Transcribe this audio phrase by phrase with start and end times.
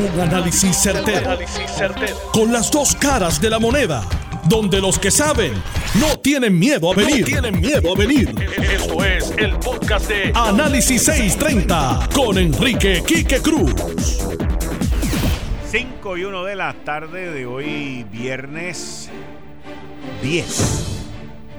[0.00, 1.38] Un análisis certero,
[2.32, 4.02] Con las dos caras de la moneda.
[4.48, 5.52] Donde los que saben
[6.00, 7.26] no tienen miedo a venir.
[7.26, 8.34] tienen miedo a venir.
[8.58, 13.74] Esto es el podcast de Análisis 630 con Enrique Quique Cruz.
[15.70, 19.10] 5 y 1 de la tarde de hoy, viernes
[20.22, 21.00] 10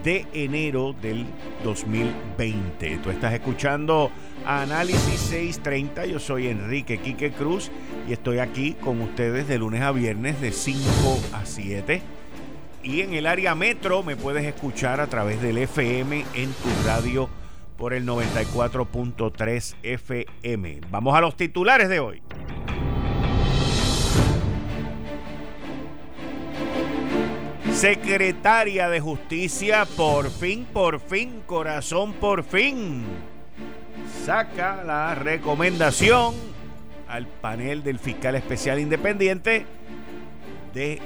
[0.04, 1.28] de enero del
[1.64, 2.98] 2020.
[3.04, 4.10] Tú estás escuchando
[4.46, 6.06] Análisis 630.
[6.06, 7.72] Yo soy Enrique Quique Cruz
[8.08, 10.80] y estoy aquí con ustedes de lunes a viernes de 5
[11.34, 12.02] a 7.
[12.84, 17.30] Y en el área metro me puedes escuchar a través del FM en tu radio
[17.78, 20.82] por el 94.3 FM.
[20.90, 22.22] Vamos a los titulares de hoy.
[27.74, 33.04] Secretaria de Justicia, por fin, por fin, corazón, por fin.
[34.26, 36.34] Saca la recomendación
[37.08, 39.66] al panel del fiscal especial independiente
[40.74, 41.00] de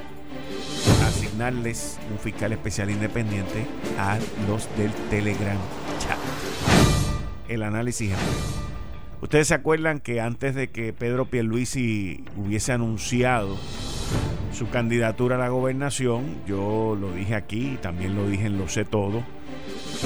[1.06, 3.66] asignarles un fiscal especial independiente
[3.98, 5.58] a los del Telegram
[6.00, 6.18] Chat.
[7.48, 8.14] El análisis
[9.22, 13.58] Ustedes se acuerdan que antes de que Pedro Pierluisi hubiese anunciado
[14.56, 16.38] su candidatura a la gobernación.
[16.48, 19.24] Yo lo dije aquí y también lo dije en Lo sé todo.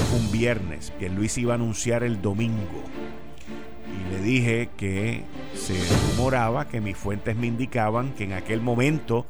[0.09, 0.93] Fue un viernes.
[1.09, 2.83] Luis iba a anunciar el domingo.
[3.87, 5.23] Y le dije que
[5.55, 5.75] se
[6.15, 9.25] rumoraba, que mis fuentes me indicaban que en aquel momento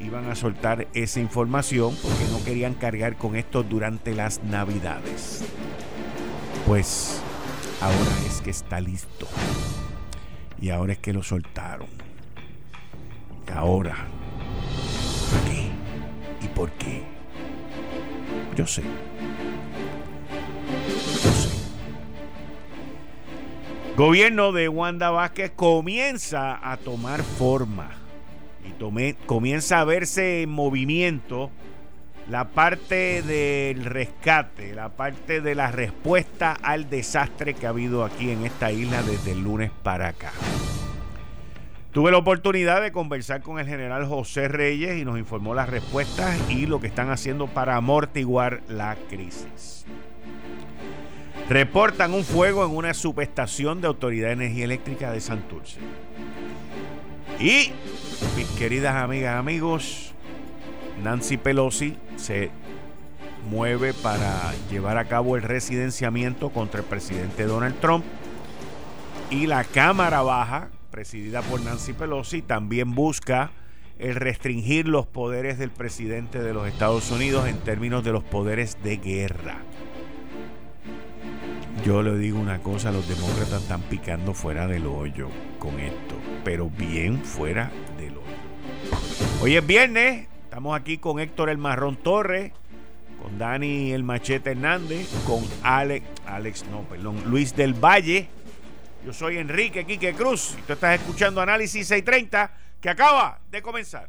[0.00, 5.44] iban a soltar esa información porque no querían cargar con esto durante las navidades.
[6.66, 7.20] Pues
[7.80, 9.26] ahora es que está listo.
[10.60, 11.88] Y ahora es que lo soltaron.
[13.46, 14.08] Y ahora
[15.46, 16.44] qué?
[16.44, 17.02] ¿Y por qué?
[18.56, 18.82] Yo sé.
[23.96, 27.90] Gobierno de Wanda Vázquez comienza a tomar forma
[28.64, 31.52] y comienza a verse en movimiento
[32.28, 38.30] la parte del rescate, la parte de la respuesta al desastre que ha habido aquí
[38.30, 40.32] en esta isla desde el lunes para acá.
[41.92, 46.36] Tuve la oportunidad de conversar con el general José Reyes y nos informó las respuestas
[46.50, 49.73] y lo que están haciendo para amortiguar la crisis.
[51.48, 55.78] Reportan un fuego en una subestación de Autoridad de Energía Eléctrica de Santurce.
[57.38, 57.72] Y,
[58.36, 60.14] mis queridas amigas, amigos,
[61.02, 62.50] Nancy Pelosi se
[63.48, 68.04] mueve para llevar a cabo el residenciamiento contra el presidente Donald Trump.
[69.30, 73.50] Y la Cámara Baja presidida por Nancy Pelosi, también busca
[73.98, 78.78] el restringir los poderes del presidente de los Estados Unidos en términos de los poderes
[78.84, 79.56] de guerra.
[81.84, 85.28] Yo le digo una cosa, los demócratas están picando fuera del hoyo
[85.58, 89.42] con esto, pero bien fuera del hoyo.
[89.42, 92.52] Hoy es viernes, estamos aquí con Héctor el Marrón Torres,
[93.22, 98.28] con Dani el Machete Hernández, con Alex, Alex no, perdón, Luis del Valle
[99.04, 102.50] yo soy Enrique Quique Cruz y tú estás escuchando Análisis 630
[102.80, 104.08] que acaba de comenzar.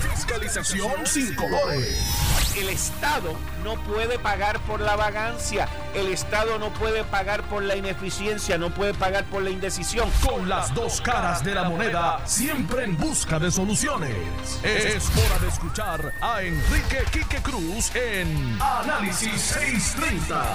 [0.39, 3.33] Fiscalización sin colores el Estado
[3.63, 8.73] no puede pagar por la vagancia, el Estado no puede pagar por la ineficiencia, no
[8.73, 10.09] puede pagar por la indecisión.
[10.25, 14.15] Con las dos caras de la moneda, siempre en busca de soluciones.
[14.63, 20.45] Es hora de escuchar a Enrique Quique Cruz en Análisis 630.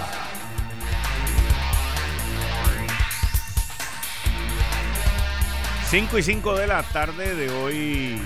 [5.88, 8.20] 5 y 5 de la tarde de hoy.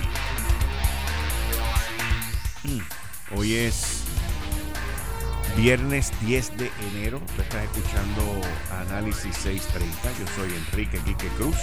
[2.63, 2.77] Hmm.
[3.35, 4.03] Hoy es
[5.57, 7.19] viernes 10 de enero.
[7.25, 8.21] Usted está escuchando
[8.87, 10.19] Análisis 630.
[10.19, 11.55] Yo soy Enrique Quique Cruz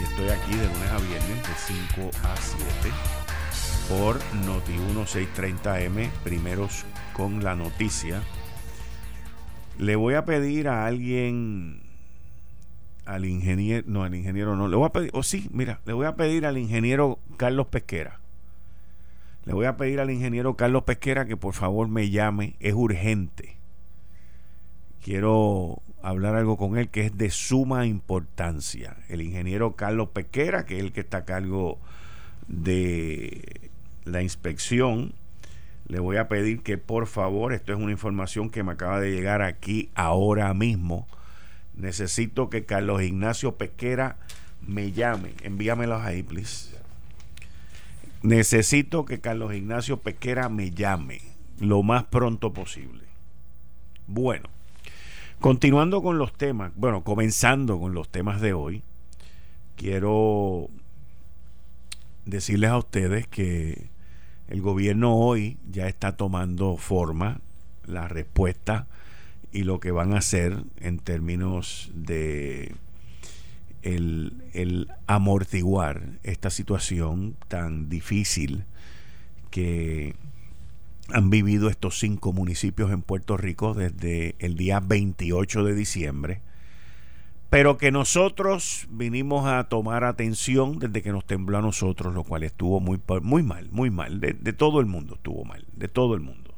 [0.00, 1.54] y estoy aquí de lunes a viernes de
[1.94, 2.66] 5 a 7
[3.88, 8.20] por Noti 630M, primeros con la noticia.
[9.78, 11.82] Le voy a pedir a alguien,
[13.06, 16.06] al ingeniero, no, al ingeniero no, le voy a pedir, o sí, mira, le voy
[16.06, 18.19] a pedir al ingeniero Carlos Pesquera
[19.44, 22.56] le voy a pedir al ingeniero Carlos Pesquera que por favor me llame.
[22.60, 23.56] Es urgente.
[25.02, 28.96] Quiero hablar algo con él que es de suma importancia.
[29.08, 31.78] El ingeniero Carlos Pesquera, que es el que está a cargo
[32.48, 33.70] de
[34.04, 35.14] la inspección,
[35.86, 39.10] le voy a pedir que por favor, esto es una información que me acaba de
[39.10, 41.06] llegar aquí ahora mismo,
[41.74, 44.16] necesito que Carlos Ignacio Pesquera
[44.60, 46.69] me llame, envíamelos ahí, please.
[48.22, 51.20] Necesito que Carlos Ignacio Pesquera me llame
[51.58, 53.04] lo más pronto posible.
[54.06, 54.48] Bueno,
[55.40, 58.82] continuando con los temas, bueno, comenzando con los temas de hoy,
[59.76, 60.68] quiero
[62.26, 63.88] decirles a ustedes que
[64.48, 67.40] el gobierno hoy ya está tomando forma
[67.86, 68.86] la respuesta
[69.52, 72.74] y lo que van a hacer en términos de
[73.82, 78.64] el, amortiguar esta situación tan difícil
[79.50, 80.14] que
[81.12, 86.40] han vivido estos cinco municipios en Puerto Rico desde el día 28 de diciembre,
[87.48, 92.44] pero que nosotros vinimos a tomar atención desde que nos tembló a nosotros, lo cual
[92.44, 96.14] estuvo muy, muy mal, muy mal, de, de todo el mundo estuvo mal, de todo
[96.14, 96.49] el mundo.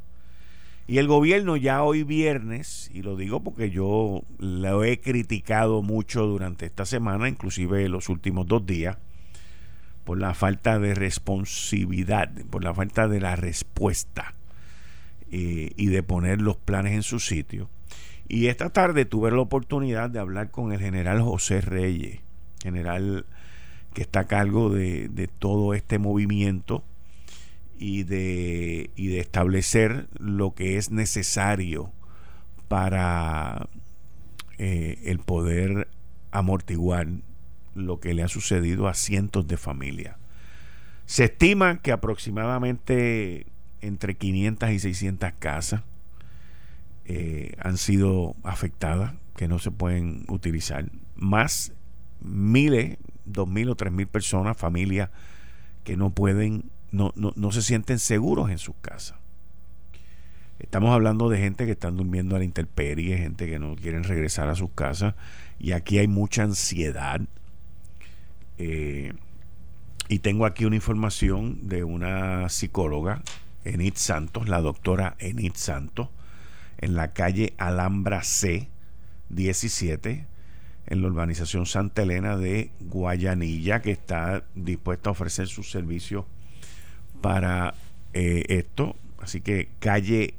[0.92, 6.26] Y el gobierno ya hoy viernes, y lo digo porque yo lo he criticado mucho
[6.26, 8.98] durante esta semana, inclusive los últimos dos días,
[10.04, 14.34] por la falta de responsividad, por la falta de la respuesta
[15.30, 17.70] eh, y de poner los planes en su sitio.
[18.28, 22.20] Y esta tarde tuve la oportunidad de hablar con el general José Reyes,
[22.62, 23.24] general
[23.94, 26.84] que está a cargo de, de todo este movimiento
[27.82, 31.90] y de, y de establecer lo que es necesario
[32.68, 33.68] para
[34.56, 35.88] eh, el poder
[36.30, 37.08] amortiguar
[37.74, 40.16] lo que le ha sucedido a cientos de familias.
[41.06, 43.46] Se estima que aproximadamente
[43.80, 45.82] entre 500 y 600 casas
[47.04, 50.88] eh, han sido afectadas, que no se pueden utilizar.
[51.16, 51.72] Más
[52.20, 55.10] miles, dos mil o tres mil personas, familias
[55.82, 59.16] que no pueden no, no, no se sienten seguros en sus casas.
[60.58, 64.48] Estamos hablando de gente que están durmiendo a la intemperie, gente que no quieren regresar
[64.48, 65.14] a sus casas.
[65.58, 67.20] Y aquí hay mucha ansiedad.
[68.58, 69.12] Eh,
[70.08, 73.22] y tengo aquí una información de una psicóloga,
[73.64, 76.08] Enid Santos, la doctora Enid Santos,
[76.78, 78.68] en la calle Alhambra C
[79.30, 80.26] 17,
[80.86, 86.24] en la urbanización Santa Elena de Guayanilla, que está dispuesta a ofrecer sus servicios
[87.22, 87.74] para
[88.12, 88.96] eh, esto.
[89.18, 90.34] Así que calle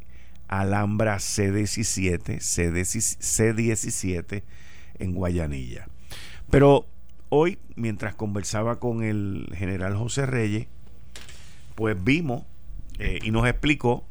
[0.47, 4.44] Alhambra C17, C17
[5.00, 5.88] en Guayanilla.
[6.50, 6.85] Pero
[7.30, 10.68] hoy, mientras conversaba con el general José Reyes,
[11.75, 12.44] pues vimos
[13.00, 14.06] eh, y nos explicó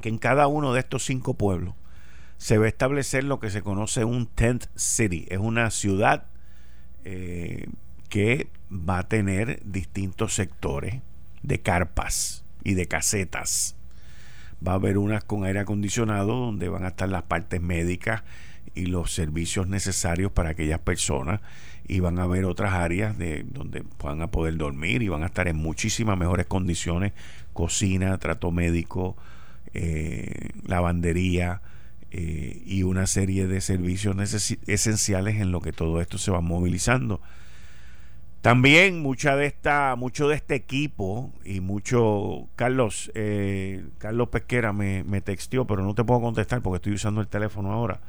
[0.00, 1.74] que en cada uno de estos cinco pueblos
[2.36, 5.26] se va a establecer lo que se conoce un tent city.
[5.30, 6.26] Es una ciudad
[7.04, 7.66] eh,
[8.08, 11.00] que va a tener distintos sectores
[11.44, 13.76] de carpas y de casetas.
[14.66, 18.22] Va a haber unas con aire acondicionado donde van a estar las partes médicas
[18.74, 21.40] y los servicios necesarios para aquellas personas
[21.86, 25.26] y van a haber otras áreas de donde van a poder dormir y van a
[25.26, 27.12] estar en muchísimas mejores condiciones
[27.52, 29.16] cocina trato médico
[29.74, 31.60] eh, lavandería
[32.10, 34.16] eh, y una serie de servicios
[34.66, 37.20] esenciales en lo que todo esto se va movilizando
[38.44, 45.02] también mucha de esta, mucho de este equipo y mucho Carlos, eh, Carlos Pesquera me,
[45.02, 48.00] me texteó, pero no te puedo contestar porque estoy usando el teléfono ahora.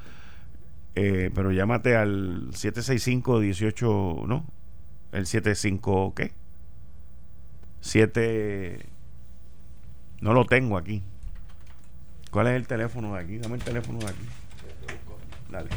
[0.93, 4.45] Eh, pero llámate al 765 18, ¿no?
[5.13, 6.33] El 75 ¿qué?
[7.79, 8.85] 7
[10.19, 11.01] No lo tengo aquí.
[12.29, 13.37] ¿Cuál es el teléfono de aquí?
[13.37, 14.25] Dame el teléfono de aquí.
[15.49, 15.69] Dale.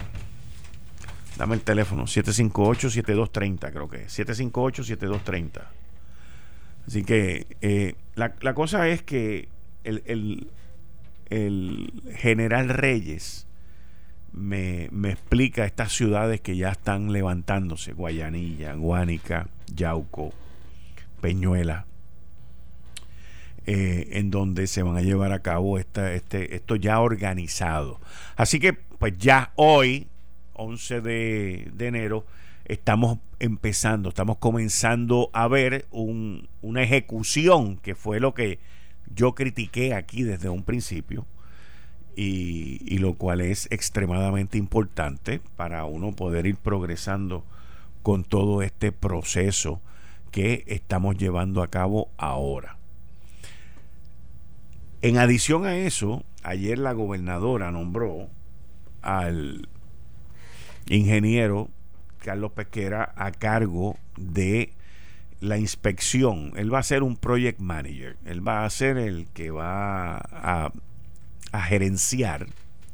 [1.38, 4.18] Dame el teléfono, 758-7230 creo que es.
[4.18, 5.62] 758-7230.
[6.88, 9.48] Así que eh, la, cosa es que
[9.84, 10.48] el,
[12.16, 13.46] general Reyes
[14.32, 20.32] me, me, explica estas ciudades que ya están levantándose, Guayanilla, Guánica, Yauco,
[21.20, 21.86] Peñuela,
[23.66, 28.00] eh, en donde se van a llevar a cabo esta, este, esto ya organizado.
[28.34, 30.08] Así que pues ya hoy
[30.58, 32.26] 11 de, enero,
[32.66, 38.58] estamos empezando, estamos comenzando a ver una ejecución que fue lo que
[39.14, 41.26] yo critiqué aquí desde un principio
[42.14, 47.44] y, y, lo cual es extremadamente importante para uno poder ir progresando
[48.02, 49.80] con todo este proceso
[50.32, 52.76] que estamos llevando a cabo ahora.
[55.00, 58.28] En adición a eso, ayer la gobernadora nombró
[59.00, 59.68] al
[60.88, 61.68] ingeniero
[62.18, 64.72] Carlos Pesquera a cargo de
[65.40, 66.52] la inspección.
[66.56, 68.16] Él va a ser un project manager.
[68.24, 70.72] Él va a ser el que va a,
[71.52, 72.46] a gerenciar,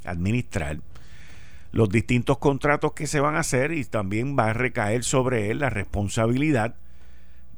[0.05, 0.79] administrar
[1.73, 5.59] los distintos contratos que se van a hacer y también va a recaer sobre él
[5.59, 6.77] la responsabilidad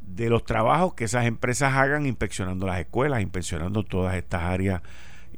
[0.00, 4.80] de los trabajos que esas empresas hagan inspeccionando las escuelas, inspeccionando todas estas áreas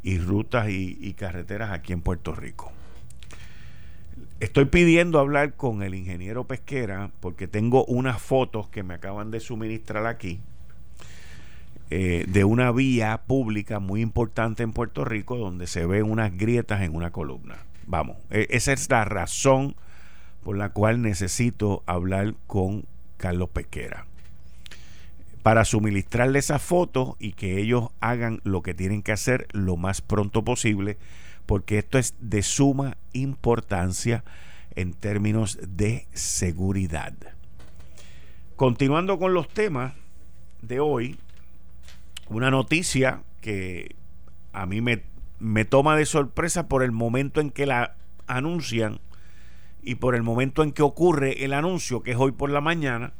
[0.02, 2.72] y rutas y, carreteras aquí en Puerto Rico.
[4.40, 9.40] Estoy pidiendo hablar con el ingeniero pesquera porque tengo unas fotos que me acaban de
[9.40, 10.40] suministrar aquí
[11.90, 16.82] eh, de una vía pública muy importante en Puerto Rico donde se ven unas grietas
[16.82, 17.56] en una columna.
[17.86, 19.74] Vamos, e, esa es la razón
[20.44, 22.84] por la cual necesito hablar con
[23.16, 24.06] Carlos Pesquera
[25.42, 30.00] para suministrarle esas fotos y que ellos hagan lo que tienen que hacer lo más
[30.00, 30.96] pronto posible,
[31.48, 34.22] porque esto es de suma importancia
[34.74, 37.14] en términos de seguridad.
[38.54, 39.94] Continuando con los temas
[40.60, 41.18] de hoy,
[42.28, 43.96] una noticia que
[44.52, 45.04] a mí me,
[45.38, 49.00] me toma de sorpresa por el momento en que la anuncian
[49.82, 53.14] y por el momento en que ocurre el anuncio, que es hoy por la mañana,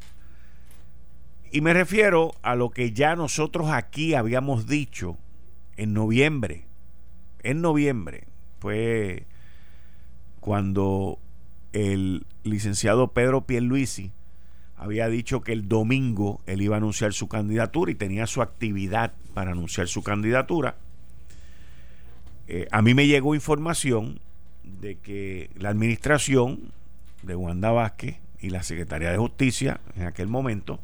[1.50, 5.16] y me refiero a lo que ya nosotros aquí habíamos dicho
[5.78, 6.67] en noviembre.
[7.42, 8.25] En noviembre
[8.61, 9.26] fue
[10.40, 11.18] cuando
[11.73, 14.12] el licenciado Pedro Pierluisi
[14.76, 19.12] había dicho que el domingo él iba a anunciar su candidatura y tenía su actividad
[19.35, 20.76] para anunciar su candidatura.
[22.47, 24.21] Eh, a mí me llegó información
[24.62, 26.73] de que la administración
[27.23, 30.80] de Wanda Vázquez y la Secretaría de Justicia en aquel momento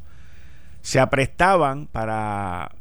[0.83, 2.73] se aprestaban para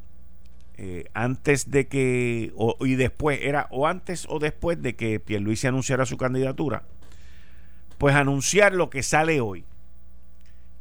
[0.77, 5.67] eh, antes de que o, y después era o antes o después de que Pierluisi
[5.67, 6.83] anunciara su candidatura
[7.97, 9.65] pues anunciar lo que sale hoy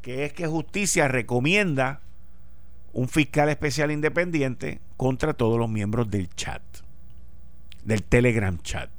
[0.01, 2.01] que es que justicia recomienda
[2.93, 6.63] un fiscal especial independiente contra todos los miembros del chat
[7.85, 8.91] del telegram chat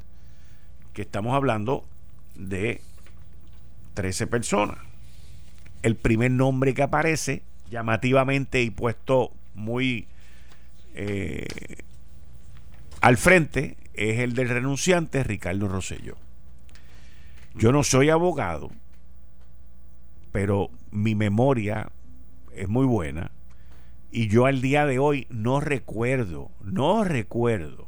[0.94, 1.86] que estamos hablando
[2.36, 2.82] de
[3.96, 4.78] 13 personas.
[5.82, 10.08] El primer nombre que aparece llamativamente y puesto muy
[10.94, 11.46] eh,
[13.02, 16.18] al frente es el del renunciante Ricardo Rosselló.
[17.56, 18.72] Yo no soy abogado,
[20.32, 21.90] pero mi memoria
[22.56, 23.32] es muy buena
[24.12, 27.88] y yo al día de hoy no recuerdo, no recuerdo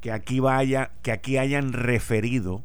[0.00, 2.62] que aquí vaya, que aquí hayan referido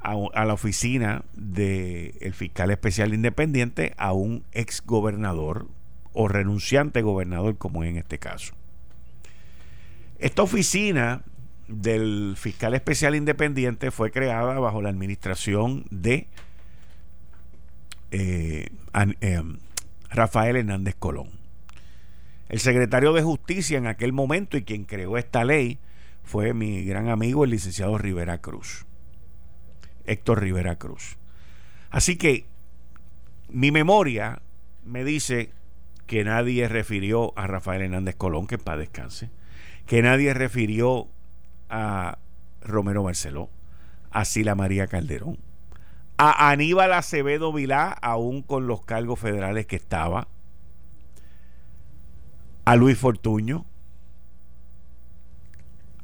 [0.00, 5.68] a, la oficina del fiscal especial independiente a un ex gobernador
[6.12, 8.54] o renunciante gobernador como en este caso.
[10.18, 11.22] Esta oficina
[11.68, 16.28] del fiscal especial independiente fue creada bajo la administración de
[18.10, 18.68] eh,
[19.20, 19.42] eh,
[20.10, 21.30] Rafael Hernández Colón.
[22.48, 25.78] El secretario de Justicia en aquel momento y quien creó esta ley
[26.22, 28.84] fue mi gran amigo el licenciado Rivera Cruz.
[30.04, 31.16] Héctor Rivera Cruz.
[31.90, 32.46] Así que
[33.48, 34.42] mi memoria
[34.84, 35.50] me dice
[36.12, 39.30] que nadie refirió a Rafael Hernández Colón, que para descanse,
[39.86, 41.08] que nadie refirió
[41.70, 42.18] a
[42.60, 43.48] Romero Barceló,
[44.10, 45.38] a Sila María Calderón,
[46.18, 50.28] a Aníbal Acevedo Vilá, aún con los cargos federales que estaba,
[52.66, 53.64] a Luis Fortuño,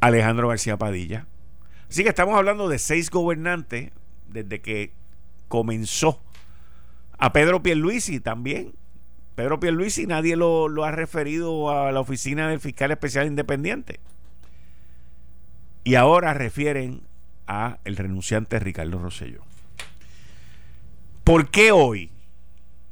[0.00, 1.26] Alejandro García Padilla,
[1.90, 3.90] Así que estamos hablando de seis gobernantes
[4.26, 4.94] desde que
[5.48, 6.22] comenzó.
[7.18, 8.72] A Pedro Pierluisi también.
[9.38, 14.00] Pedro Pierluisi nadie lo, ha referido a la oficina del fiscal especial independiente.
[15.84, 17.02] Y ahora refieren
[17.46, 19.44] a el renunciante Ricardo Rosselló.
[21.22, 22.10] ¿Por qué hoy?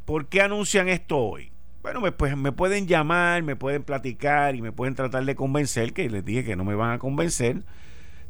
[0.04, 1.50] ¿Por qué anuncian esto hoy?
[1.82, 6.08] Bueno, pues me pueden llamar, me pueden platicar y me pueden tratar de convencer, que
[6.08, 7.64] les dije que no me van a convencer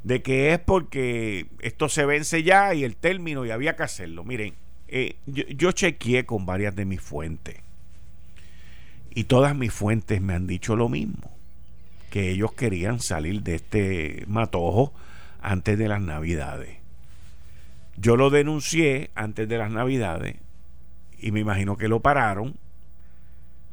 [0.05, 4.25] de que es porque esto se vence ya y el término y había que hacerlo.
[4.25, 4.55] Miren,
[4.89, 7.66] eh, yo, yo chequeé con varias de mis fuentes
[9.17, 11.33] y todas mis fuentes me han dicho lo mismo,
[12.11, 14.95] que ellos querían salir de este matojo
[15.41, 16.77] antes de las navidades.
[17.97, 20.37] Yo lo denuncié antes de las navidades
[21.19, 22.55] y me imagino que lo pararon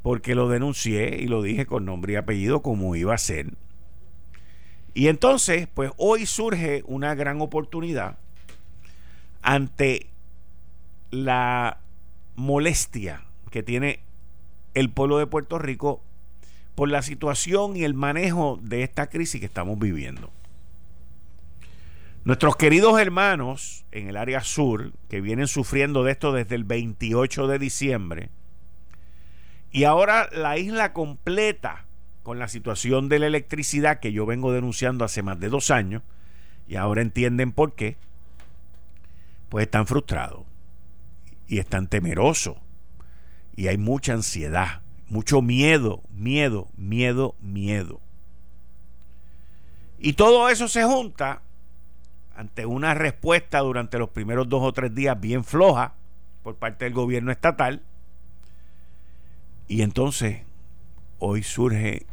[0.02, 3.54] porque lo denuncié y lo dije con nombre y apellido como iba a ser
[4.94, 8.18] y entonces, pues hoy surge una gran oportunidad
[9.42, 10.08] ante
[11.10, 11.80] la
[12.36, 14.00] molestia que tiene
[14.74, 16.02] el pueblo de Puerto Rico
[16.76, 20.32] por la situación y el manejo de esta crisis que estamos viviendo.
[22.26, 27.48] Nuestros queridos hermanos en el área sur, que vienen sufriendo de esto desde el 28
[27.48, 28.30] de diciembre,
[29.72, 31.86] y ahora la isla completa
[32.22, 36.02] con la situación de la electricidad que yo vengo denunciando hace más de dos años,
[36.66, 37.98] y ahora entienden por qué,
[39.50, 40.44] pues están frustrados
[41.48, 42.63] y están temerosos
[43.56, 48.02] y hay mucha ansiedad, mucho miedo, miedo, miedo, miedo.
[50.00, 51.42] Y todo eso se junta
[52.36, 55.94] ante una respuesta durante los primeros dos o tres días bien floja
[56.42, 57.84] por parte del gobierno estatal.
[59.68, 60.42] Y entonces
[61.20, 62.06] hoy surge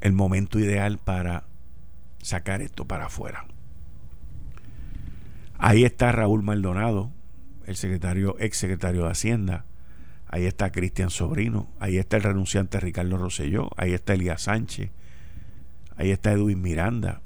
[0.00, 1.44] el momento ideal para
[2.22, 3.46] sacar esto para afuera.
[5.58, 7.10] Ahí está Raúl Maldonado,
[7.68, 9.66] el secretario, ex secretario de Hacienda.
[10.26, 11.70] Ahí está Cristian Sobrino.
[11.78, 13.70] Ahí está el renunciante Ricardo Rosselló.
[13.76, 14.90] Ahí está Elías Sánchez.
[15.96, 17.20] Ahí está Edwin Miranda.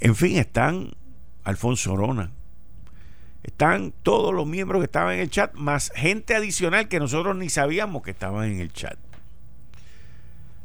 [0.00, 0.90] En fin, están
[1.44, 2.30] Alfonso Orona.
[3.42, 7.48] Están todos los miembros que estaban en el chat, más gente adicional que nosotros ni
[7.48, 8.98] sabíamos que estaban en el chat.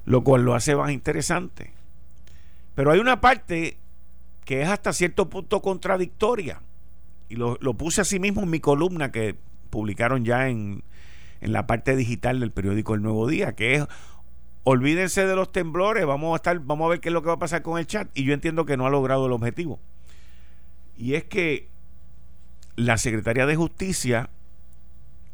[0.04, 1.72] Lo cual lo hace más interesante.
[2.76, 3.78] Pero hay una parte
[4.44, 6.60] que es hasta cierto punto contradictoria.
[7.30, 9.36] Y lo, puse así mismo en mi columna que
[9.70, 10.84] publicaron ya en,
[11.42, 13.88] en la parte digital del periódico El Nuevo Día, que es
[14.64, 17.36] olvídense de los temblores, vamos a estar, vamos a ver qué es lo que va
[17.36, 18.10] a pasar con el chat.
[18.14, 19.80] Y yo entiendo que no ha logrado el objetivo.
[20.98, 21.70] Y es que
[22.76, 24.30] la Secretaría de Justicia,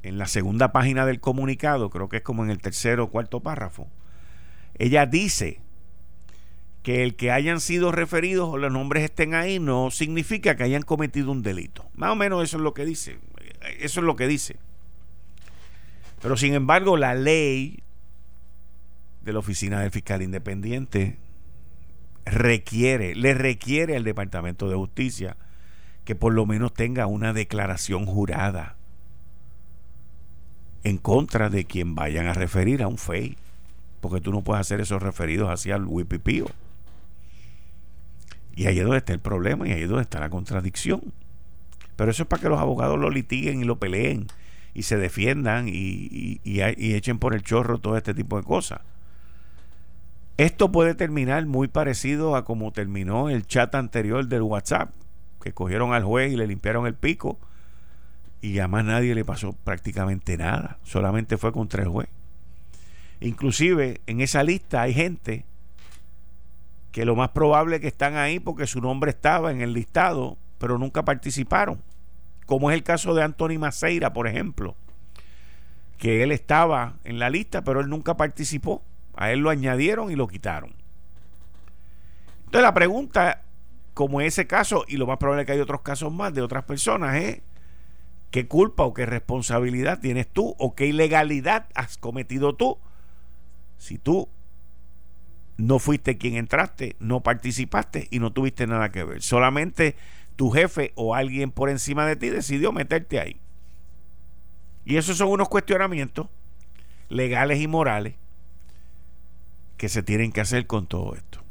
[0.03, 3.39] en la segunda página del comunicado, creo que es como en el tercero o cuarto
[3.39, 3.87] párrafo,
[4.77, 5.61] ella dice
[6.83, 10.81] que el que hayan sido referidos o los nombres estén ahí no significa que hayan
[10.81, 11.85] cometido un delito.
[11.93, 13.17] Más o menos eso es lo que dice.
[13.79, 14.55] Eso es lo que dice.
[16.21, 17.79] Pero sin embargo, la ley
[19.23, 21.17] de la Oficina del Fiscal Independiente
[22.25, 25.37] requiere, le requiere al Departamento de Justicia
[26.05, 28.75] que por lo menos tenga una declaración jurada
[30.83, 33.37] en contra de quien vayan a referir a un FEI.
[33.99, 36.47] Porque tú no puedes hacer esos referidos hacia el Wipipío.
[38.55, 41.01] Y ahí es donde está el problema y ahí es donde está la contradicción.
[41.95, 44.27] Pero eso es para que los abogados lo litiguen y lo peleen
[44.73, 48.81] y se defiendan y, y echen por el chorro todo este tipo de cosas.
[50.37, 54.91] Esto puede terminar muy parecido a como terminó el chat anterior del WhatsApp,
[55.43, 57.37] que cogieron al juez y le limpiaron el pico
[58.41, 62.09] y a más nadie le pasó prácticamente nada, solamente fue contra el juez.
[63.19, 65.45] Inclusive en esa lista hay gente
[66.91, 70.37] que lo más probable es que están ahí porque su nombre estaba en el listado,
[70.57, 71.81] pero nunca participaron.
[72.45, 74.75] Como es el caso de Anthony Maceira, por ejemplo,
[75.97, 78.83] que él estaba en la lista, pero él nunca participó.
[79.15, 80.73] A él lo añadieron y lo quitaron.
[82.45, 83.43] Entonces la pregunta,
[83.93, 86.41] como en ese caso, y lo más probable es que hay otros casos más de
[86.41, 87.41] otras personas, es
[88.31, 92.77] qué culpa o qué responsabilidad tienes tú o qué ilegalidad has cometido tú.
[93.77, 94.27] Si tú
[95.61, 99.21] no fuiste quien entraste, no participaste y no tuviste nada que ver.
[99.21, 99.95] Solamente
[100.35, 103.39] tu jefe o alguien por encima de ti decidió meterte ahí.
[104.85, 106.27] Y esos son unos cuestionamientos
[107.09, 108.15] legales y morales
[109.77, 111.41] que se tienen que hacer con todo esto.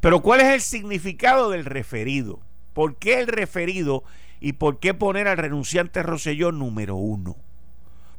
[0.00, 2.40] Pero ¿cuál es el significado del referido?
[2.72, 4.04] ¿Por qué el referido
[4.40, 7.36] y por qué poner al renunciante Roselló número uno?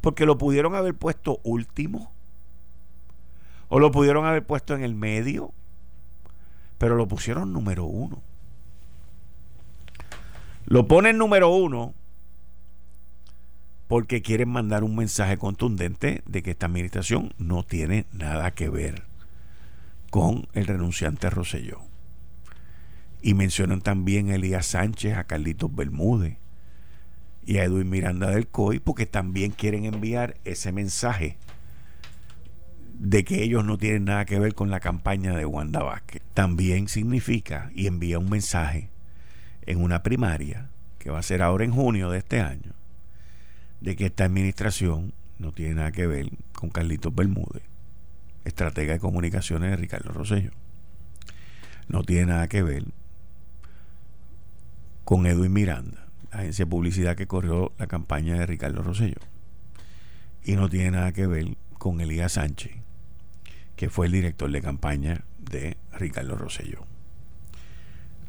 [0.02, 2.15] Porque lo pudieron haber puesto último.
[3.70, 5.52] O lo pudieron haber puesto en el medio.
[6.78, 8.22] Pero lo pusieron número uno.
[10.66, 11.94] Lo ponen número uno
[13.88, 19.04] porque quieren mandar un mensaje contundente de que esta administración no tiene nada que ver
[20.10, 21.82] con el renunciante Roselló.
[23.22, 26.38] Y mencionan también a Elías Sánchez, a Carlitos Bermúdez
[27.46, 31.38] y a Edwin Miranda del COI, porque también quieren enviar ese mensaje
[32.98, 36.22] de que ellos no tienen nada que ver con la campaña de Wanda Vázquez.
[36.34, 38.90] También significa y envía un mensaje
[39.66, 42.74] en una primaria que va a ser ahora en junio de este año,
[43.82, 47.64] de que esta administración no tiene nada que ver con Carlitos Bermúdez
[48.46, 50.52] estratega de comunicaciones de Ricardo Rosello.
[51.88, 52.86] No tiene nada que ver
[55.04, 59.20] con Edwin Miranda, agencia de publicidad que corrió la campaña de Ricardo Rosello.
[60.44, 62.72] Y no tiene nada que ver con Elías Sánchez,
[63.76, 66.86] que fue el director de campaña de Ricardo Rosello.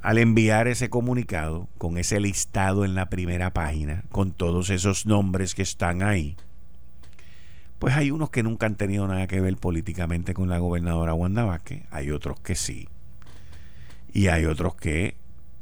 [0.02, 5.54] Al enviar ese comunicado con ese listado en la primera página, con todos esos nombres
[5.54, 6.36] que están ahí,
[7.78, 11.44] pues hay unos que nunca han tenido nada que ver políticamente con la gobernadora Wanda
[11.44, 12.88] Vázquez, hay otros que sí,
[14.12, 15.16] y hay otros que,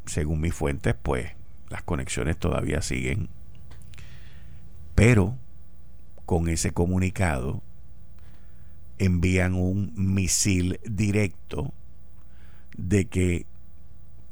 [0.07, 1.33] según mis fuentes, pues
[1.71, 3.29] las conexiones todavía siguen.
[4.95, 5.37] Pero
[6.25, 7.63] con ese comunicado
[9.05, 11.73] envían un misil directo
[12.77, 13.47] de que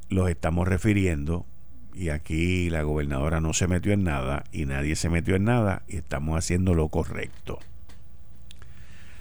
[0.09, 1.47] los estamos refiriendo
[1.95, 5.83] y aquí la gobernadora no se metió en nada y nadie se metió en nada
[5.89, 7.59] y estamos haciendo lo correcto.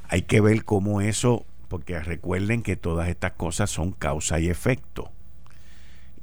[0.07, 5.09] Hay que ver cómo eso, porque recuerden que todas estas cosas son causa y efecto.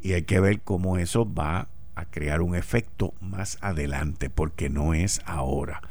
[0.03, 4.93] Y hay que ver cómo eso va a crear un efecto más adelante, porque no
[4.93, 5.83] es ahora,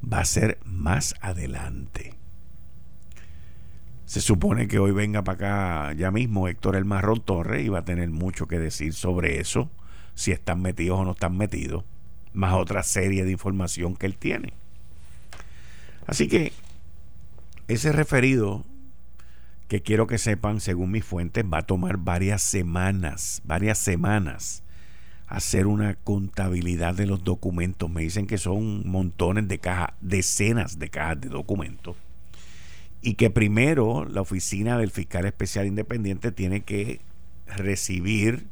[0.00, 2.15] va a ser más adelante.
[4.06, 7.80] Se supone que hoy venga para acá ya mismo Héctor El Marrón Torres y va
[7.80, 9.68] a tener mucho que decir sobre eso
[10.14, 11.84] si están metidos o no están metidos,
[12.32, 14.52] más otra serie de información que él tiene.
[16.06, 16.52] Así que
[17.66, 18.64] ese referido,
[19.66, 24.62] que quiero que sepan, según mis fuentes, va a tomar varias semanas, varias semanas
[25.26, 27.90] hacer una contabilidad de los documentos.
[27.90, 31.96] Me dicen que son montones de cajas, decenas de cajas de documentos.
[33.02, 37.00] Y que primero la oficina del fiscal especial independiente tiene que
[37.46, 38.48] recibir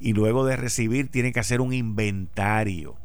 [0.00, 2.96] y luego de recibir tiene que hacer un inventario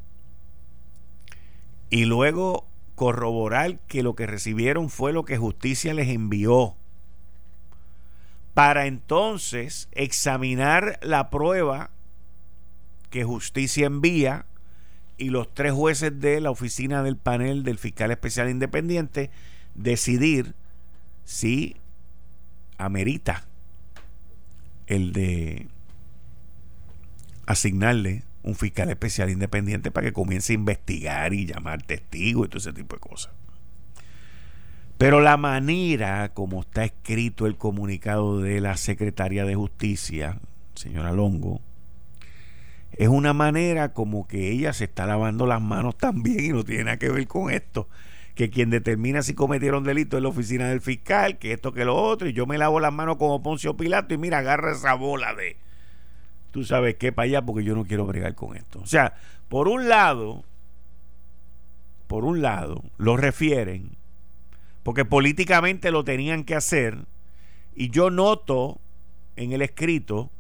[1.90, 6.76] y luego corroborar que lo que recibieron fue lo que justicia les envió
[8.54, 11.92] para entonces examinar la prueba
[13.10, 14.46] que justicia envía
[15.18, 19.32] y los tres jueces de la oficina del panel del fiscal especial independiente
[19.80, 20.56] decidir
[21.24, 21.76] si
[22.78, 23.46] amerita
[24.88, 25.68] el de
[27.46, 32.58] asignarle un fiscal especial independiente para que comience a investigar y llamar testigos y todo
[32.60, 33.34] ese tipo de cosas.
[34.98, 40.40] Pero la manera como está escrito el comunicado de la secretaria de Justicia,
[40.76, 41.62] señora Longo,
[42.92, 46.86] es una manera como que ella se está lavando las manos también y no tiene
[46.86, 47.88] nada que ver con esto.
[48.40, 51.98] Que quien determina si cometieron delito es la oficina del fiscal, que esto, que lo
[51.98, 55.34] otro, y yo me lavo las manos como Poncio Pilato y mira, agarra esa bola
[55.34, 55.58] de,
[56.52, 58.80] tú sabes qué para allá porque yo no quiero bregar con esto.
[58.80, 59.14] O sea,
[59.50, 60.46] por un lado,
[62.08, 63.98] por un lado, lo refieren
[64.84, 67.00] porque políticamente lo tenían que hacer
[67.76, 68.80] y yo noto
[69.36, 70.32] en el escrito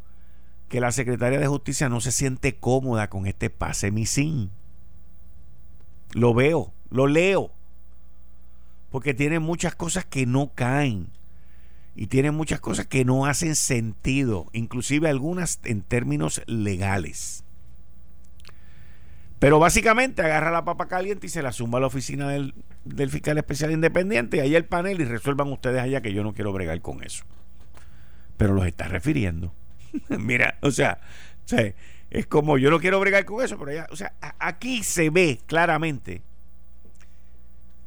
[0.69, 4.51] que la secretaria de justicia no se siente cómoda con este pase misin.
[6.13, 7.51] Lo veo, lo leo,
[8.89, 11.09] porque tiene muchas cosas que no caen
[11.95, 17.43] y tiene muchas cosas que no hacen sentido, inclusive algunas en términos legales.
[19.39, 22.53] Pero básicamente agarra la papa caliente y se la zumba a la oficina del,
[23.09, 26.51] fiscal especial independiente y ahí el panel y resuelvan ustedes allá que yo no quiero
[26.51, 27.23] bregar con eso.
[28.37, 29.53] Pero los está refiriendo.
[30.09, 30.99] Mira, o sea,
[32.09, 35.39] es como yo no quiero bregar con eso, pero ya, o sea, aquí se ve
[35.45, 36.21] claramente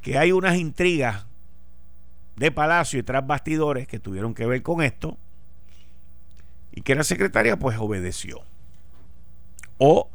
[0.03, 1.25] que hay unas intrigas
[2.35, 5.17] de Palacio y tras bastidores que tuvieron que ver con esto
[6.73, 8.41] y que la secretaria pues obedeció.
[9.77, 10.09] O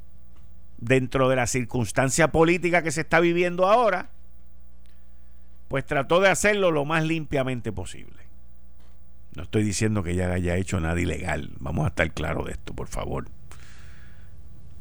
[0.77, 4.11] dentro de la circunstancia política que se está viviendo ahora,
[5.69, 8.19] pues trató de hacerlo lo más limpiamente posible.
[9.35, 12.75] No estoy diciendo que ella haya hecho nada ilegal, vamos a estar claros de esto,
[12.75, 13.27] por favor.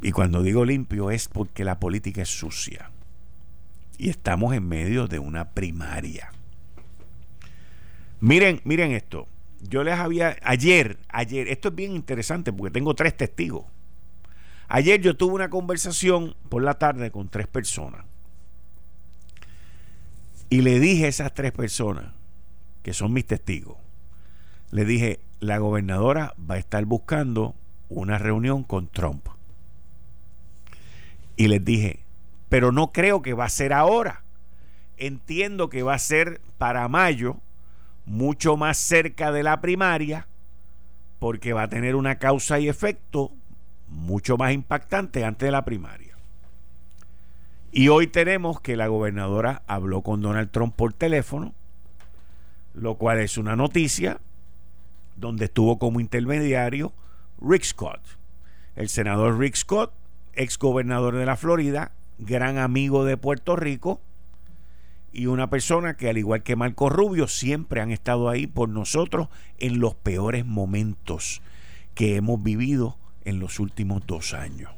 [0.02, 2.92] Y cuando digo limpio es porque la política es sucia.
[3.98, 6.32] Y estamos en medio de una primaria.
[8.20, 9.28] Miren, miren esto.
[9.62, 13.66] Yo les había ayer, ayer, esto es bien interesante porque tengo tres testigos.
[14.68, 18.06] Ayer yo tuve una conversación por la tarde con tres personas.
[20.50, 22.14] Y le dije a esas tres personas,
[22.84, 23.78] que son mis testigos,
[24.72, 27.56] le dije, la gobernadora va a estar buscando
[27.90, 29.28] una reunión con Trump.
[31.36, 32.00] Y les dije,
[32.50, 34.24] pero no creo que va a ser ahora.
[34.98, 37.38] Entiendo que va a ser para mayo
[38.06, 40.28] mucho más cerca de la primaria
[41.20, 43.32] porque va a tener una causa y efecto
[43.88, 46.16] mucho más impactante antes de la primaria.
[47.72, 51.54] Y hoy tenemos que la gobernadora habló con Donald Trump por teléfono,
[52.74, 54.20] lo cual es una noticia
[55.16, 56.94] donde estuvo como intermediario
[57.42, 58.02] Rick Scott,
[58.76, 59.92] el senador Rick Scott,
[60.34, 64.02] ex gobernador de la Florida, gran amigo de Puerto Rico,
[65.12, 69.30] y una persona que al igual que Marco Rubio siempre han estado ahí por nosotros
[69.58, 71.42] en los peores momentos
[71.96, 74.72] que hemos vivido en los últimos dos años.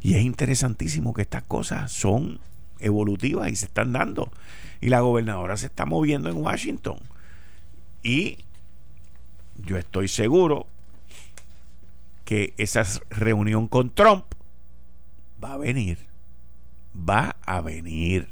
[0.00, 2.40] Y es interesantísimo que estas cosas son
[2.80, 4.32] evolutivas y se están dando.
[4.80, 6.98] Y la gobernadora se está moviendo en Washington.
[8.02, 8.38] Y
[9.56, 10.66] yo estoy seguro
[12.24, 14.24] que esa reunión con Trump
[15.46, 15.98] va a venir.
[16.96, 18.28] Va a venir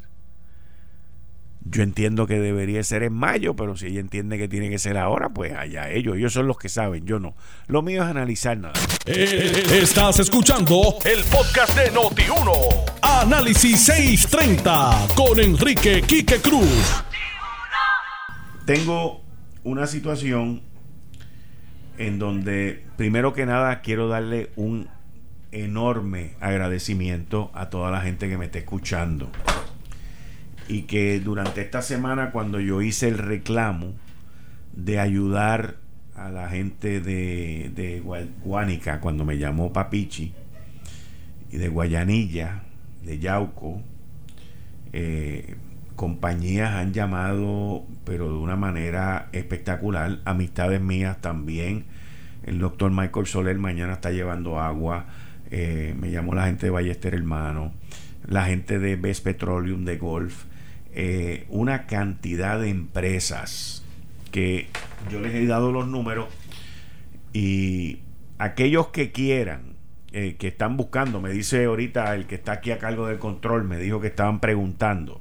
[1.66, 4.98] Yo entiendo que debería ser en mayo, pero si ella entiende que tiene que ser
[4.98, 6.16] ahora, pues allá ellos.
[6.16, 7.34] Ellos son los que saben, yo no.
[7.68, 8.74] Lo mío es analizar nada.
[9.06, 12.90] Eh, estás escuchando el podcast de Noti1.
[13.02, 17.02] Análisis 630 con Enrique Quique Cruz.
[18.66, 19.22] Tengo
[19.62, 20.62] una situación
[21.96, 24.88] en donde, primero que nada, quiero darle un
[25.54, 29.30] enorme agradecimiento a toda la gente que me está escuchando
[30.68, 33.94] y que durante esta semana cuando yo hice el reclamo
[34.72, 35.76] de ayudar
[36.16, 38.00] a la gente de, de
[38.44, 40.32] Guánica, cuando me llamó Papichi,
[41.50, 42.62] y de Guayanilla,
[43.04, 43.80] de Yauco,
[44.92, 45.54] eh,
[45.94, 51.84] compañías han llamado, pero de una manera espectacular, amistades mías también.
[52.44, 55.06] El doctor Michael Soler mañana está llevando agua.
[55.56, 57.72] Eh, me llamó la gente de Ballester Hermano,
[58.26, 60.46] la gente de Best Petroleum de Golf,
[60.92, 63.84] eh, una cantidad de empresas
[64.32, 64.66] que
[65.12, 66.26] yo les he dado los números
[67.32, 68.00] y
[68.38, 69.76] aquellos que quieran,
[70.10, 73.62] eh, que están buscando, me dice ahorita el que está aquí a cargo del control,
[73.62, 75.20] me dijo que estaban preguntando.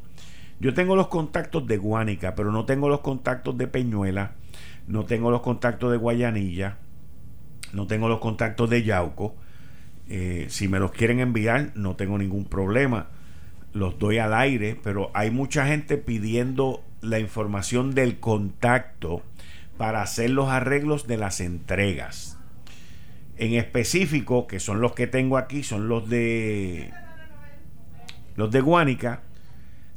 [0.59, 4.31] Yo tengo los contactos de Guánica, pero no tengo los contactos de Peñuela,
[4.87, 6.77] no tengo los contactos de Guayanilla,
[7.71, 9.35] no tengo los contactos de Yauco.
[10.09, 13.09] Eh, si me los quieren enviar, no tengo ningún problema
[13.73, 19.23] los doy al aire, pero hay mucha gente pidiendo la información del contacto
[19.77, 22.37] para hacer los arreglos de las entregas.
[23.35, 26.93] En específico, que son los que tengo aquí, son los de
[28.35, 29.23] los de Guánica.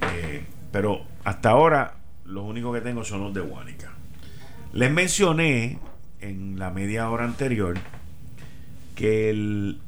[0.00, 3.92] eh, pero hasta ahora los únicos que tengo son los de Huánica.
[4.72, 5.78] Les mencioné
[6.20, 7.76] en la media hora anterior
[8.94, 9.80] que el,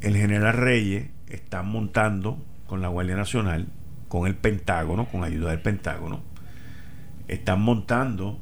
[0.00, 3.68] el general Reyes está montando con la Guardia Nacional
[4.08, 6.22] con el Pentágono, con ayuda del Pentágono,
[7.28, 8.40] están montando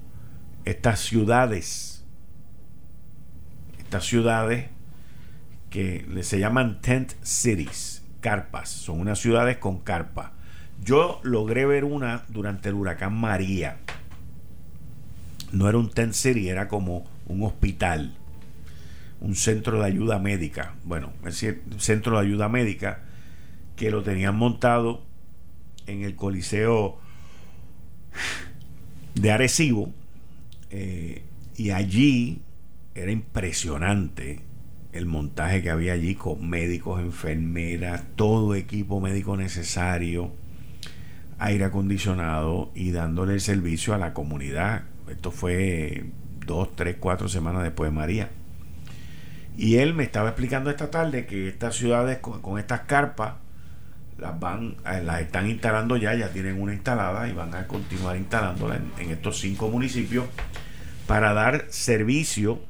[0.64, 2.04] estas ciudades,
[3.78, 4.68] estas ciudades
[5.70, 10.32] que se llaman tent cities, carpas, son unas ciudades con carpa.
[10.82, 13.78] Yo logré ver una durante el huracán María.
[15.52, 18.14] No era un tent city, era como un hospital,
[19.20, 20.74] un centro de ayuda médica.
[20.84, 21.44] Bueno, es
[21.78, 23.00] centro de ayuda médica
[23.76, 25.02] que lo tenían montado
[25.87, 26.98] en el Coliseo
[29.14, 29.92] de Arecibo.
[30.70, 31.22] Eh,
[31.56, 32.40] y allí
[32.94, 34.40] era impresionante
[34.92, 40.32] el montaje que había allí con médicos, enfermeras, todo equipo médico necesario,
[41.38, 44.84] aire acondicionado y dándole el servicio a la comunidad.
[45.08, 46.06] Esto fue
[46.46, 48.30] dos, tres, cuatro semanas después de María.
[49.56, 53.34] Y él me estaba explicando esta tarde que estas ciudades con estas carpas
[54.18, 58.16] las van eh, las están instalando ya, ya tienen una instalada y van a continuar
[58.16, 60.27] instalándola en, estos cinco municipios
[61.07, 62.62] para dar servicio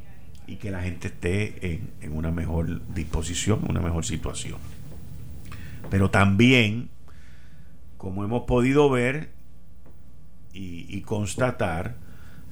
[0.47, 4.59] y que la gente esté en, una mejor disposición, una mejor situación.
[5.91, 6.91] Pero también,
[7.97, 9.31] como hemos podido ver
[10.53, 11.97] y, constatar,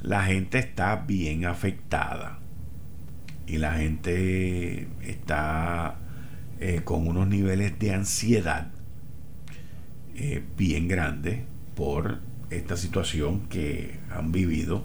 [0.00, 2.38] la gente está bien afectada
[3.46, 5.96] y la gente está
[6.58, 8.70] eh, con unos niveles de ansiedad
[10.16, 11.44] eh, bien grande
[11.74, 12.20] por
[12.50, 14.84] esta situación que han vivido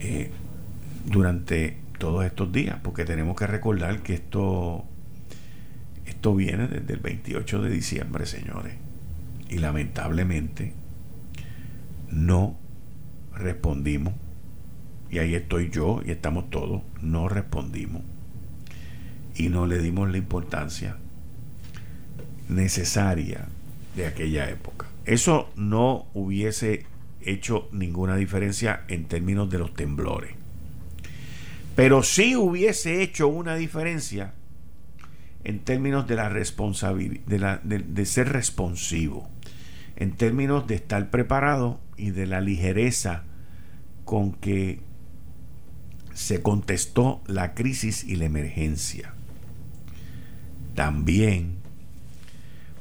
[0.00, 0.30] eh,
[1.06, 4.84] durante todos estos días, porque tenemos que recordar que esto,
[6.06, 8.74] esto viene desde el 28 de diciembre, señores,
[9.48, 10.72] y lamentablemente
[12.10, 12.58] no
[13.34, 14.14] respondimos,
[15.10, 18.02] y ahí estoy yo y estamos todos, no respondimos
[19.36, 20.96] y no le dimos la importancia
[22.48, 23.48] necesaria
[23.96, 24.86] de aquella época.
[25.06, 26.86] Eso no hubiese
[27.20, 30.34] hecho ninguna diferencia en términos de los temblores.
[31.74, 34.34] Pero sí hubiese hecho una diferencia
[35.42, 39.28] en términos de la responsabilidad, de, ser responsivo,
[39.96, 43.24] en términos de estar preparado y de la ligereza
[44.04, 44.80] con que
[46.14, 49.14] se contestó la crisis y la emergencia.
[50.74, 51.58] También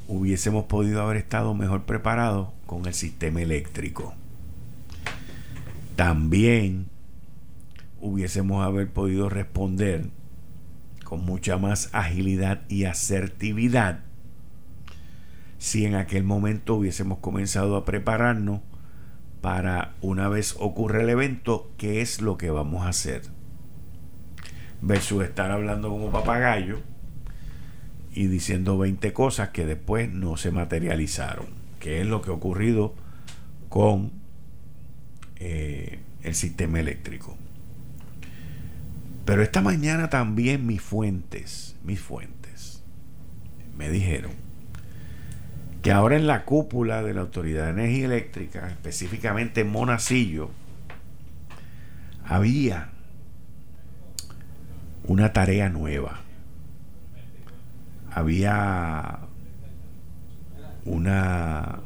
[0.08, 4.14] hubiésemos podido haber estado mejor preparados con el sistema eléctrico.
[5.96, 6.88] También
[8.02, 10.10] hubiésemos haber podido responder
[11.04, 14.02] con mucha más agilidad y asertividad
[15.64, 18.60] si en aquel momento hubiésemos comenzado a prepararnos
[19.40, 23.22] para una vez ocurre el evento, qué es lo que vamos a hacer.
[24.82, 26.82] Versus estar hablando como papagayo
[28.14, 31.48] y diciendo 20 cosas que después no se materializaron,
[31.80, 32.94] que es lo que ha ocurrido
[33.70, 34.12] con
[35.38, 37.38] eh, el sistema eléctrico.
[39.26, 42.84] Pero esta mañana también mis fuentes, mis fuentes,
[43.78, 44.32] me dijeron
[45.82, 50.50] que ahora en la cúpula de la Autoridad de Energía Eléctrica, específicamente en Monacillo,
[52.26, 52.90] había
[55.06, 56.22] una tarea nueva.
[58.14, 59.20] Había
[60.86, 61.80] una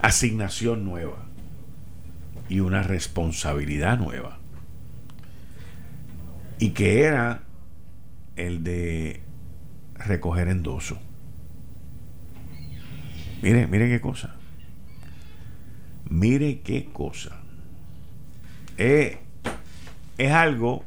[0.00, 1.26] asignación nueva
[2.48, 4.38] y una responsabilidad nueva
[6.58, 7.42] y que era
[8.36, 9.20] el de
[9.94, 10.98] recoger endoso.
[13.42, 14.34] Mire, mire qué cosa.
[16.08, 17.40] Mire qué cosa.
[18.78, 19.18] Eh,
[20.18, 20.84] es algo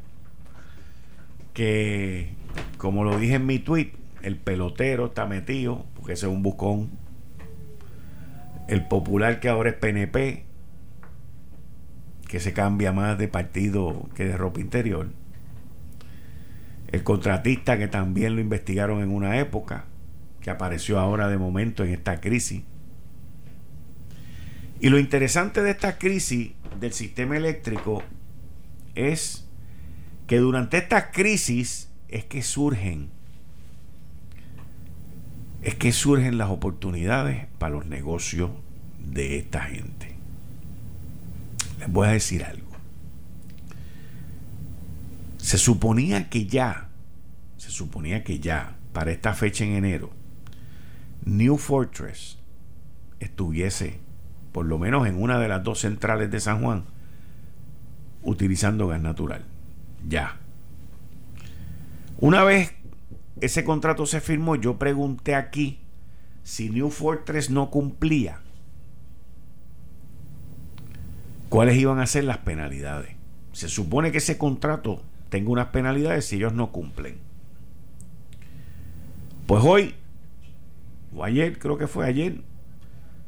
[1.54, 2.32] que,
[2.78, 6.90] como lo dije en mi tweet, el pelotero está metido, porque ese es un bucón.
[8.68, 10.44] El popular que ahora es PNP,
[12.28, 15.08] que se cambia más de partido que de ropa interior
[16.92, 19.84] el contratista que también lo investigaron en una época,
[20.40, 22.62] que apareció ahora de momento en esta crisis.
[24.80, 28.02] Y lo interesante de esta crisis del sistema eléctrico
[28.94, 29.46] es
[30.26, 33.10] que durante estas crisis es que surgen
[35.62, 38.50] es que surgen las oportunidades para los negocios
[38.98, 40.16] de esta gente.
[41.78, 42.68] Les voy a decir algo.
[45.36, 46.88] Se suponía que ya,
[47.56, 50.10] se suponía que ya, para esta fecha en enero,
[51.24, 52.38] New Fortress
[53.20, 54.00] estuviese,
[54.52, 56.84] por lo menos en una de las dos centrales de San Juan,
[58.22, 59.44] utilizando gas natural.
[60.08, 60.36] Ya.
[62.18, 62.74] Una vez
[63.40, 65.80] ese contrato se firmó, yo pregunté aquí
[66.42, 68.40] si New Fortress no cumplía,
[71.48, 73.16] cuáles iban a ser las penalidades.
[73.52, 77.18] Se supone que ese contrato tengo unas penalidades si ellos no cumplen.
[79.46, 79.94] Pues hoy,
[81.14, 82.42] o ayer, creo que fue ayer,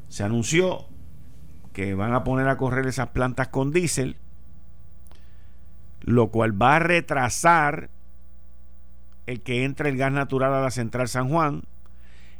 [0.07, 0.85] se anunció
[1.73, 4.15] que van a poner a correr esas plantas con diésel,
[6.01, 7.89] lo cual va a retrasar
[9.27, 11.63] el que entre el gas natural a la central San Juan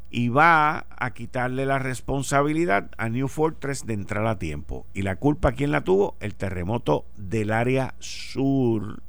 [0.10, 4.86] y va a quitarle la responsabilidad a New Fortress de entrar a tiempo.
[4.94, 6.16] ¿Y la culpa quién la tuvo?
[6.20, 9.02] El terremoto del área sur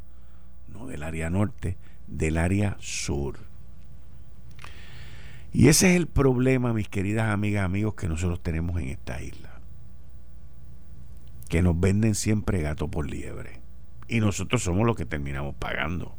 [0.75, 3.39] no del área norte, del área sur.
[5.53, 9.61] Y ese es el problema, mis queridas amigas, amigos, que nosotros tenemos en esta isla.
[11.49, 13.61] Que nos venden siempre gato por liebre.
[14.09, 16.17] Y nosotros somos los que terminamos pagando.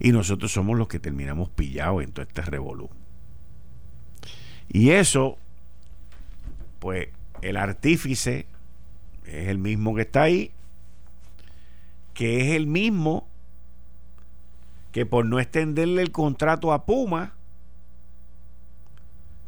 [0.00, 2.90] Y nosotros somos los que terminamos pillados en todo este revolú.
[4.68, 5.38] Y eso,
[6.78, 7.08] pues,
[7.42, 8.46] el artífice
[9.26, 10.52] es el mismo que está ahí,
[12.14, 13.26] que es el mismo
[14.92, 17.34] que por no extenderle el contrato a Puma,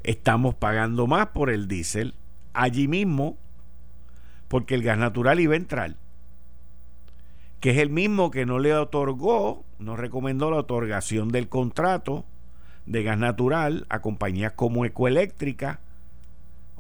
[0.02, 2.14] estamos pagando más por el diésel
[2.54, 3.36] allí mismo,
[4.48, 5.96] porque el gas natural iba a entrar,
[7.64, 12.26] que es el mismo que no le otorgó, no recomendó la otorgación del contrato
[12.84, 15.80] de gas natural a compañías como Ecoeléctrica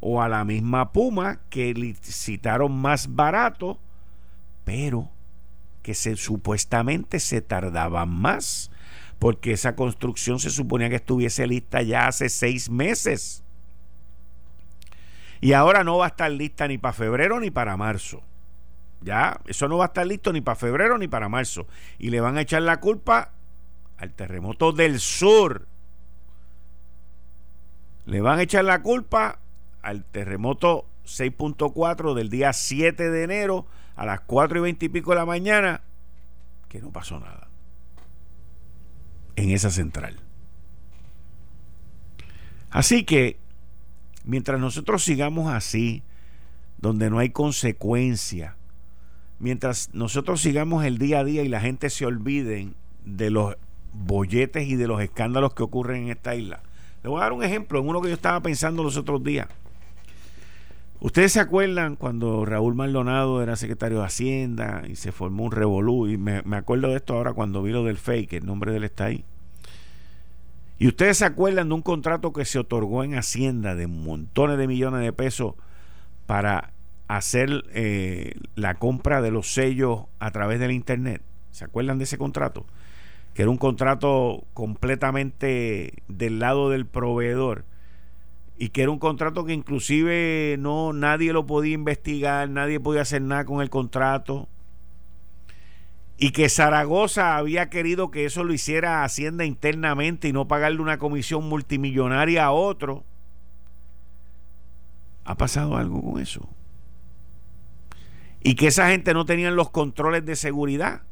[0.00, 3.78] o a la misma Puma que licitaron más barato,
[4.64, 5.08] pero
[5.80, 8.70] que se, supuestamente se tardaban más,
[9.18, 13.42] porque esa construcción se suponía que estuviese lista ya hace seis meses.
[15.40, 18.22] Y ahora no va a estar lista ni para febrero ni para marzo.
[19.00, 21.66] Ya, eso no va a estar listo ni para febrero ni para marzo.
[21.98, 23.32] Y le van a echar la culpa
[23.98, 25.66] al terremoto del sur.
[28.06, 29.38] Le van a echar la culpa
[29.82, 33.66] al terremoto 6.4 del día 7 de enero
[33.96, 35.82] a las 4 y 20 y pico de la mañana,
[36.68, 37.48] que no pasó nada
[39.36, 40.18] en esa central.
[42.70, 43.38] Así que,
[44.24, 46.02] mientras nosotros sigamos así,
[46.78, 48.56] donde no hay consecuencia,
[49.38, 52.74] mientras nosotros sigamos el día a día y la gente se olviden
[53.04, 53.56] de los
[53.92, 56.62] bolletes y de los escándalos que ocurren en esta isla.
[57.02, 59.46] Le voy a dar un ejemplo, en uno que yo estaba pensando los otros días.
[61.00, 66.08] Ustedes se acuerdan cuando Raúl Maldonado era secretario de Hacienda y se formó un revolú,
[66.08, 68.78] y me, me acuerdo de esto ahora cuando vi lo del fake, el nombre de
[68.78, 69.24] él está ahí.
[70.78, 74.66] Y ustedes se acuerdan de un contrato que se otorgó en Hacienda de montones de
[74.66, 75.54] millones de pesos
[76.26, 76.73] para
[77.08, 81.22] hacer eh, la compra de los sellos a través del Internet.
[81.50, 82.66] ¿Se acuerdan de ese contrato?
[83.34, 87.64] Que era un contrato completamente del lado del proveedor
[88.56, 93.22] y que era un contrato que inclusive no nadie lo podía investigar, nadie podía hacer
[93.22, 94.48] nada con el contrato
[96.16, 100.98] y que Zaragoza había querido que eso lo hiciera Hacienda internamente y no pagarle una
[100.98, 103.04] comisión multimillonaria a otro.
[105.24, 106.48] ¿Ha pasado algo con eso?
[108.44, 111.02] Y que esa gente no tenían los controles de seguridad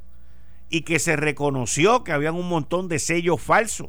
[0.68, 3.88] y que se reconoció que habían un montón de sellos falsos.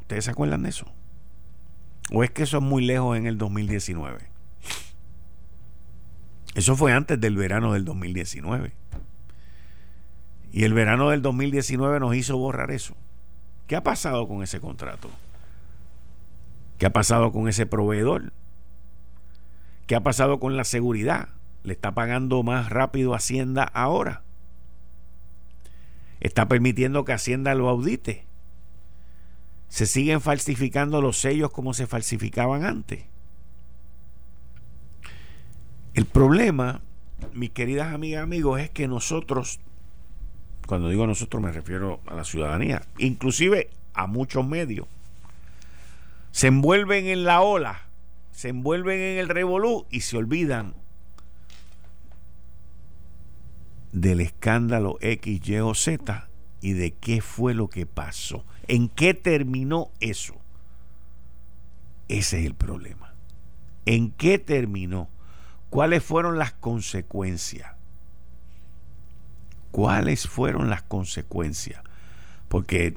[0.00, 0.86] ¿Ustedes se acuerdan de eso?
[2.10, 4.32] ¿O es que eso es muy lejos en el 2019?
[6.54, 8.72] Eso fue antes del verano del 2019.
[10.52, 12.94] Y el verano del 2019 nos hizo borrar eso.
[13.66, 15.08] ¿Qué ha pasado con ese contrato?
[16.78, 18.32] ¿Qué ha pasado con ese proveedor?
[19.92, 21.28] ¿Qué ha pasado con la seguridad?
[21.64, 24.22] ¿Le está pagando más rápido Hacienda ahora?
[26.18, 28.24] ¿Está permitiendo que Hacienda lo audite?
[29.68, 33.04] ¿Se siguen falsificando los sellos como se falsificaban antes?
[35.92, 36.80] El problema,
[37.34, 39.60] mis queridas amigas, amigos, es que nosotros
[40.66, 44.86] cuando digo nosotros me refiero a la ciudadanía, inclusive a muchos medios,
[46.30, 47.91] se envuelven en la ola,
[48.32, 50.74] se envuelven en el revolú y se olvidan
[53.92, 56.28] del escándalo X, Y o Z
[56.60, 60.34] y de qué fue lo que pasó, en qué terminó eso.
[62.08, 63.14] Ese es el problema.
[63.86, 65.08] ¿En qué terminó?
[65.70, 67.72] ¿Cuáles fueron las consecuencias?
[69.72, 71.82] cuáles fueron las consecuencias.
[72.48, 72.96] Porque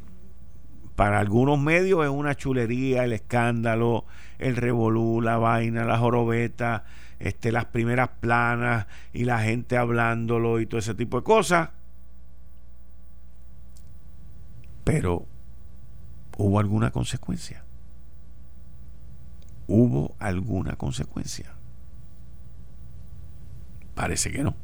[0.96, 4.06] para algunos medios es una chulería el escándalo,
[4.40, 6.86] el revolú, la vaina, la jorobeta,
[7.20, 11.70] este, las primeras planas y la gente hablándolo y todo ese tipo de cosas.
[14.86, 15.26] Pero,
[16.38, 17.64] ¿hubo alguna consecuencia?
[19.68, 21.52] ¿Hubo alguna consecuencia?
[23.96, 24.56] Parece que no.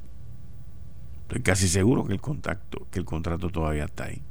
[1.24, 4.22] Estoy casi seguro que el contacto, que el contrato todavía está ahí.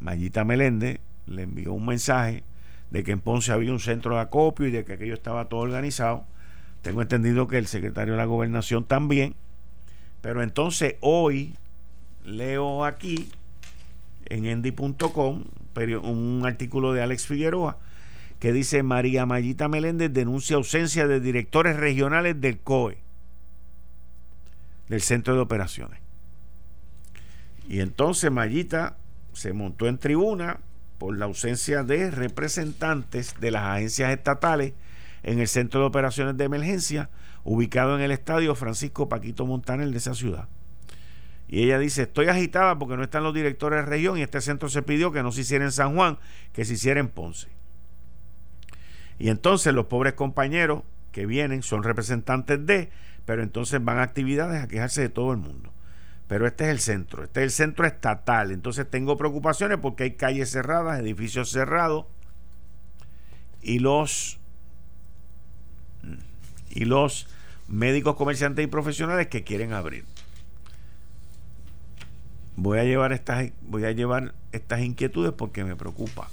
[0.00, 2.44] Mayita Meléndez le envió un mensaje
[2.90, 5.60] de que en Ponce había un centro de acopio y de que aquello estaba todo
[5.60, 6.24] organizado
[6.82, 9.34] Tengo entendido que el secretario de la gobernación también.
[10.20, 11.54] Pero entonces hoy
[12.24, 13.28] leo aquí
[14.26, 15.44] en endy.com
[16.02, 17.78] un artículo de Alex Figueroa
[18.38, 22.98] que dice María Mayita Meléndez denuncia ausencia de directores regionales del COE,
[24.88, 26.00] del Centro de Operaciones.
[27.68, 28.96] Y entonces Mayita
[29.32, 30.60] se montó en tribuna
[30.98, 34.72] por la ausencia de representantes de las agencias estatales
[35.22, 37.10] en el Centro de Operaciones de Emergencia,
[37.44, 40.48] ubicado en el estadio Francisco Paquito Montaner de esa ciudad.
[41.48, 44.68] Y ella dice, estoy agitada porque no están los directores de región y este centro
[44.68, 46.18] se pidió que no se hiciera en San Juan,
[46.52, 47.48] que se hiciera en Ponce.
[49.18, 52.90] Y entonces los pobres compañeros que vienen son representantes de,
[53.24, 55.72] pero entonces van a actividades a quejarse de todo el mundo.
[56.28, 58.52] Pero este es el centro, este es el centro estatal.
[58.52, 62.04] Entonces tengo preocupaciones porque hay calles cerradas, edificios cerrados
[63.62, 64.38] y los
[66.70, 67.26] y los
[67.66, 70.04] médicos, comerciantes y profesionales que quieren abrir.
[72.60, 76.28] Voy a llevar estas voy a llevar estas inquietudes porque me preocupa.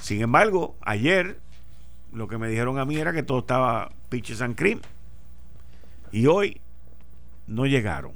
[0.00, 1.40] Sin embargo, ayer
[2.12, 4.82] lo que me dijeron a mí era que todo estaba pitches and cream.
[6.12, 6.60] Y hoy
[7.48, 8.12] no llegaron.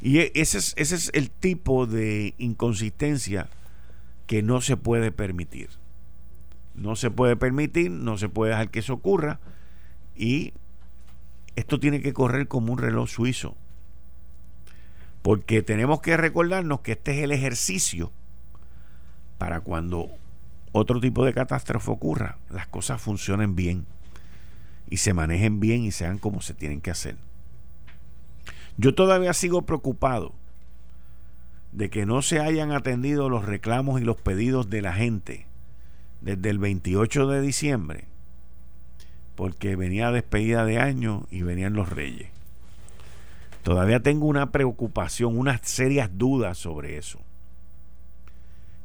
[0.00, 3.50] Y e, ese es, ese es el tipo de inconsistencia
[4.26, 5.68] que no se puede permitir.
[6.74, 9.40] No se puede permitir, no se puede dejar que eso ocurra.
[10.14, 10.54] Y
[11.54, 13.56] esto tiene que correr como un reloj suizo.
[15.26, 18.12] Porque tenemos que recordarnos que este es el ejercicio
[19.38, 20.08] para cuando
[20.70, 23.86] otro tipo de catástrofe ocurra, las cosas funcionen bien
[24.88, 27.16] y se manejen bien y sean como se tienen que hacer.
[28.76, 30.32] Yo todavía sigo preocupado
[31.72, 35.46] de que no se hayan atendido los reclamos y los pedidos de la gente
[36.20, 38.04] desde el 28 de diciembre,
[39.34, 42.35] porque venía despedida de año y venían los reyes.
[43.66, 47.18] Todavía tengo una preocupación, unas serias dudas sobre eso.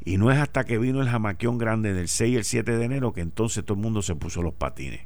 [0.04, 2.86] Y no es hasta que vino el jamaquión grande del 6 y el 7 de
[2.86, 5.02] enero que entonces todo el mundo se puso los patines.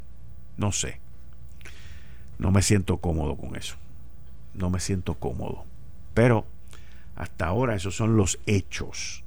[0.55, 1.01] No sé.
[2.39, 3.75] No me siento cómodo con eso.
[4.53, 5.65] No me siento cómodo.
[6.13, 6.45] Pero
[7.17, 9.25] hasta ahora esos son los hechos.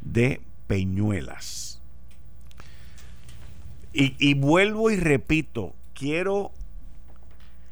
[0.00, 1.80] de Peñuelas.
[3.92, 6.50] Y, y vuelvo y repito, quiero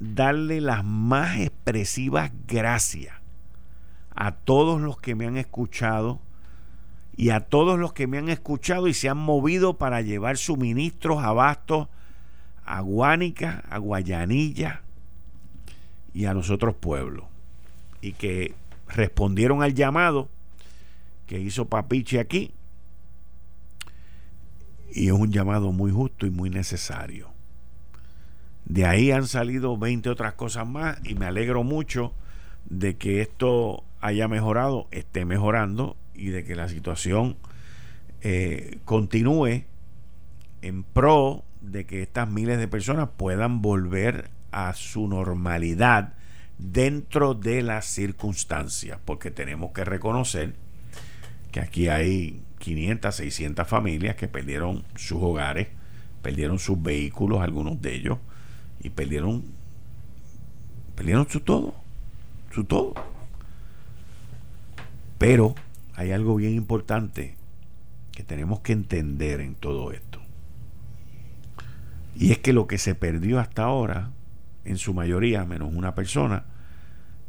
[0.00, 3.18] darle las más expresivas gracias
[4.20, 6.18] a todos los que me han escuchado
[7.16, 11.22] y a todos los que me han escuchado y se han movido para llevar suministros,
[11.22, 11.86] abastos
[12.64, 14.82] a Guánica, a Guayanilla
[16.12, 17.26] y a los otros pueblos.
[18.00, 18.56] Y que
[18.88, 20.28] respondieron al llamado
[21.28, 22.50] que hizo Papiche aquí.
[24.92, 27.30] Y es un llamado muy justo y muy necesario.
[28.64, 32.12] De ahí han salido 20 otras cosas más y me alegro mucho
[32.68, 37.36] de que esto haya mejorado, esté mejorando y de que la situación
[38.20, 39.64] eh, continúe
[40.62, 46.14] en pro de que estas miles de personas puedan volver a su normalidad
[46.58, 50.54] dentro de las circunstancias, porque tenemos que reconocer
[51.52, 55.68] que aquí hay 500, 600 familias que perdieron sus hogares,
[56.22, 58.18] perdieron sus vehículos, algunos de ellos,
[58.80, 59.44] y perdieron,
[60.96, 61.74] perdieron su todo,
[62.50, 62.94] su todo.
[65.18, 65.54] Pero
[65.94, 67.34] hay algo bien importante
[68.12, 70.20] que tenemos que entender en todo esto.
[72.14, 74.10] Y es que lo que se perdió hasta ahora,
[74.64, 76.44] en su mayoría, menos una persona,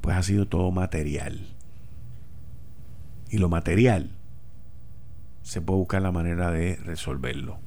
[0.02, 1.48] pues ha sido todo material.
[3.30, 4.12] Y lo material
[5.44, 7.60] se puede buscar la manera de resolverlo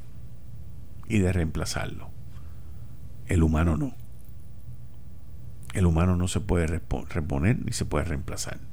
[1.09, 2.11] y de reemplazarlo.
[3.27, 3.95] El humano no.
[5.75, 8.72] El humano no se puede reponer ni se puede reemplazar.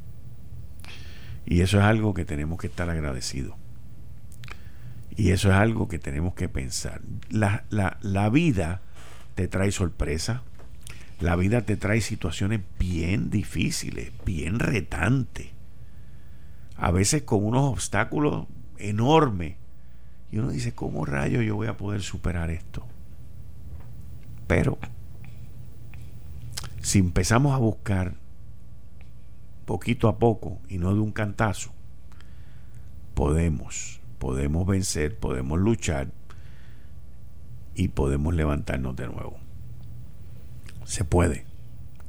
[1.50, 3.56] Y eso es algo que tenemos que estar agradecidos.
[5.18, 7.02] Y eso es algo que tenemos que pensar.
[7.30, 8.82] La, la vida
[9.34, 10.44] te trae sorpresa.
[11.20, 15.48] La vida te trae situaciones bien difíciles, bien retantes.
[16.78, 18.46] A veces con unos obstáculos
[18.78, 19.56] enormes.
[20.32, 22.86] Y uno dice, ¿cómo rayo yo voy a poder superar esto?
[24.46, 24.78] Pero
[26.84, 28.14] si empezamos a buscar
[29.70, 31.72] poquito a poco y no de un cantazo,
[33.14, 36.08] podemos, podemos vencer, podemos luchar
[37.76, 39.38] y podemos levantarnos de nuevo.
[40.86, 41.46] Se puede.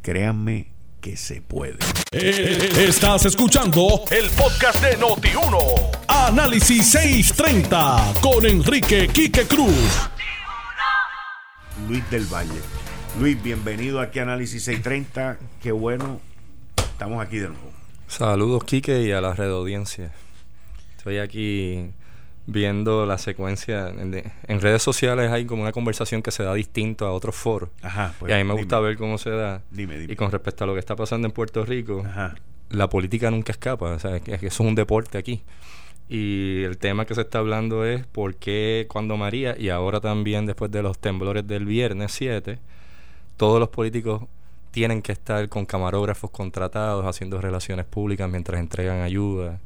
[0.00, 1.76] Créanme que se puede.
[2.12, 5.98] Eh, estás escuchando el podcast de Noti1.
[6.08, 10.08] Análisis 630 con Enrique Quique Cruz.
[11.86, 12.62] Luis del Valle.
[13.18, 15.38] Luis, bienvenido aquí a Análisis 630.
[15.60, 16.20] Qué bueno,
[17.00, 17.72] estamos aquí de nuevo.
[18.08, 20.12] Saludos, Quique, y a la red audiencia.
[20.98, 21.92] Estoy aquí
[22.44, 23.88] viendo la secuencia.
[23.88, 27.70] En, redes sociales hay como una conversación que se da distinto a otros foros.
[27.80, 29.62] Ajá, pues, y a mí me gusta ver cómo se da.
[29.70, 30.12] Dime, dime.
[30.12, 32.04] Y con respecto a lo que está pasando en Puerto Rico,
[32.68, 33.92] la política nunca escapa.
[33.92, 35.42] O sea, que, eso es un deporte aquí.
[36.10, 40.44] Y el tema que se está hablando es por qué cuando María, y ahora también
[40.44, 42.58] después de los temblores del viernes 7,
[43.38, 44.24] todos los políticos
[44.70, 49.60] tienen que estar con camarógrafos contratados haciendo relaciones públicas mientras entregan ayuda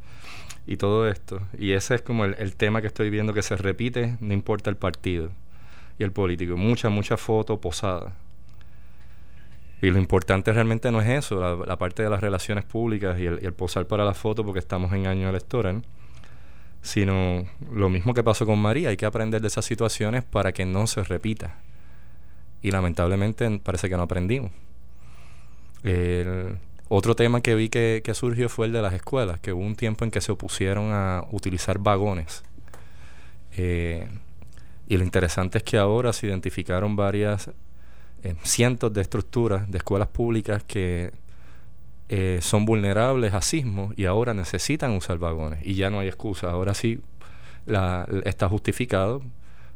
[0.67, 1.41] y todo esto.
[1.59, 4.77] Y ese es como el, tema que estoy viendo que se repite, no importa el
[4.77, 5.31] partido
[5.99, 6.57] y el político.
[6.57, 8.15] Mucha, mucha foto posada.
[9.83, 13.53] Y lo importante realmente no es eso, la, parte de las relaciones públicas y el,
[13.53, 15.83] posar para la foto porque estamos en año electoral,
[16.81, 20.65] sino lo mismo que pasó con María, hay que aprender de esas situaciones para que
[20.65, 21.59] no se repita.
[22.63, 24.53] Y lamentablemente parece que no aprendimos.
[25.85, 26.59] El,
[26.89, 30.05] otro tema que vi que, surgió fue el de las escuelas, que hubo un tiempo
[30.05, 32.45] en que se opusieron a utilizar vagones.
[33.57, 34.09] Eh,
[34.87, 37.51] y lo interesante es que ahora se identificaron varias,
[38.23, 41.13] eh, cientos de estructuras de escuelas públicas que
[42.11, 45.61] eh, son vulnerables a sismos y ahora necesitan usar vagones.
[45.65, 46.51] Y ya no hay excusa.
[46.51, 47.01] Ahora sí
[47.65, 49.23] la, está justificado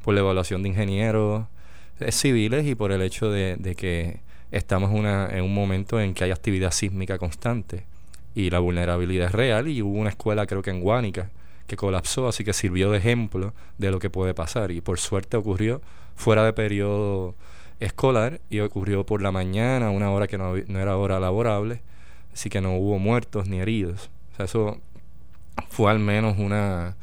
[0.04, 1.46] por la evaluación de ingenieros
[2.10, 6.30] civiles y por el hecho de que estamos una, en un momento en que hay
[6.30, 7.86] actividad sísmica constante
[8.34, 11.30] y la vulnerabilidad es real y hubo una escuela creo que en Guánica
[11.66, 15.36] que colapsó, así que sirvió de ejemplo de lo que puede pasar y por suerte
[15.36, 15.82] ocurrió
[16.16, 17.34] fuera de periodo
[17.78, 21.82] escolar y ocurrió por la mañana, una hora que no, no era hora laborable,
[22.32, 24.10] así que no hubo muertos ni heridos.
[24.32, 24.80] O sea, eso
[25.68, 26.96] fue al menos una,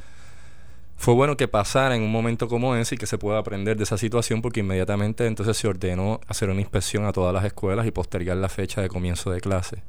[0.98, 3.84] fue bueno que pasara en un momento como ese y que se pueda aprender de
[3.84, 7.92] esa situación porque inmediatamente entonces se ordenó hacer una inspección a todas las escuelas y
[7.92, 9.84] postergar la fecha de comienzo de clase.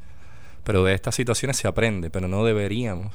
[0.64, 3.14] Pero de estas situaciones se aprende, pero no deberíamos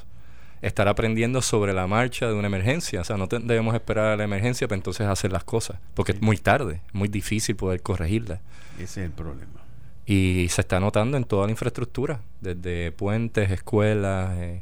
[0.61, 3.01] estar aprendiendo sobre la marcha de una emergencia.
[3.01, 6.21] O sea, no debemos esperar a la emergencia para entonces hacer las cosas, porque es
[6.21, 8.39] muy tarde, muy difícil poder corregirla.
[8.75, 9.61] Ese es el problema.
[10.05, 14.61] Y se está notando en toda la infraestructura, desde puentes, escuelas, eh,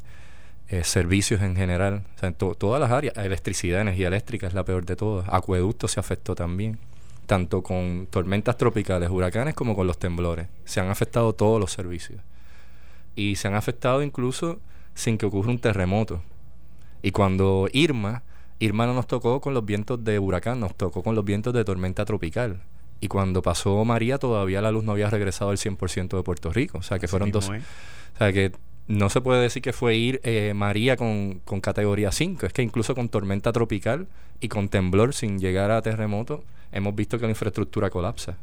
[0.70, 4.64] eh, servicios en general, o sea, en todas las áreas, electricidad, energía eléctrica es la
[4.64, 6.78] peor de todas, acueducto se afectó también,
[7.26, 12.22] tanto con tormentas tropicales, huracanes como con los temblores, se han afectado todos los servicios
[13.16, 14.60] y se han afectado incluso
[14.94, 16.22] sin que ocurra un terremoto.
[17.02, 18.24] Y cuando Irma,
[18.60, 21.66] Irma no nos tocó con los vientos de huracán, nos tocó con los vientos de
[21.66, 22.62] tormenta tropical.
[23.02, 26.80] Y cuando pasó María, todavía la luz no había regresado al 100% de Puerto Rico.
[26.80, 27.50] O sea, que fueron dos.
[27.50, 28.52] O sea, que
[28.90, 32.48] no se puede decir que fue ir eh, María con, categoría 5.
[32.48, 34.08] Es que incluso con tormenta tropical
[34.42, 38.38] y con temblor sin llegar a terremoto, hemos visto que la infraestructura colapsa.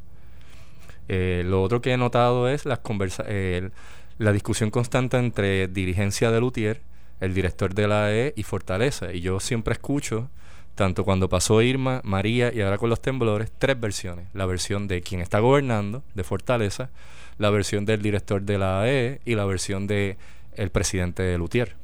[1.09, 2.79] Eh, lo otro que he notado es las
[3.27, 3.71] eh,
[4.19, 6.81] la discusión constante entre dirigencia de Lutier,
[7.21, 9.13] el director de la AE y Fortaleza.
[9.13, 10.29] Y yo siempre escucho,
[10.77, 14.29] tanto cuando pasó Irma, María y ahora con los temblores, tres versiones.
[14.33, 16.91] La versión de quien está gobernando, de Fortaleza,
[17.39, 20.17] la versión del director de la AE y la versión de
[20.57, 21.77] el presidente de Lutier.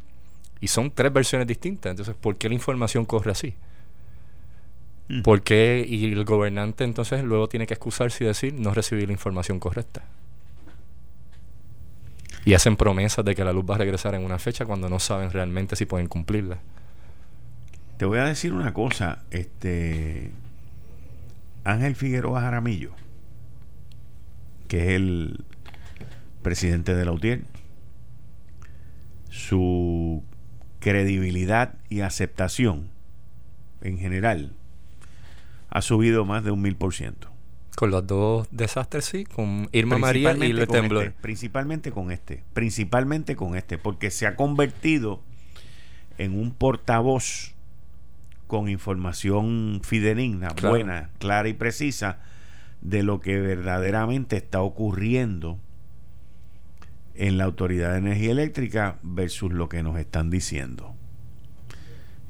[0.60, 1.90] Y son tres versiones distintas.
[1.90, 3.54] Entonces, ¿por qué la información corre así?
[5.08, 5.22] Mm.
[5.22, 5.84] ¿Por qué?
[5.86, 10.02] Y el gobernante entonces luego tiene que excusarse y decir no recibí la información correcta.
[12.44, 14.98] Y hacen promesas de que la luz va a regresar en una fecha cuando no
[14.98, 16.58] saben realmente si pueden cumplirla.
[17.98, 20.32] Te voy a decir una cosa, este
[21.62, 22.90] Ángel Figueroa Jaramillo,
[24.66, 25.44] que es el
[26.42, 27.42] presidente de la UTIER,
[29.32, 30.22] su
[30.78, 32.90] credibilidad y aceptación
[33.80, 34.52] en general
[35.70, 37.28] ha subido más de un mil por ciento.
[37.74, 41.04] Con los dos desastres, sí, con Irma María y el temblor.
[41.04, 45.22] Este, principalmente con este, principalmente con este, porque se ha convertido
[46.18, 47.54] en un portavoz
[48.46, 52.18] con información fidedigna, buena, clara y precisa
[52.82, 55.58] de lo que verdaderamente está ocurriendo
[57.22, 60.96] en la Autoridad de Energía Eléctrica versus lo que nos están diciendo.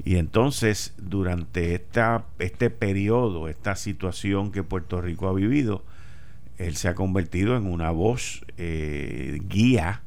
[0.05, 5.83] Y entonces, durante esta, este periodo, esta situación que Puerto Rico ha vivido,
[6.59, 10.03] él se ha convertido en una voz eh, guía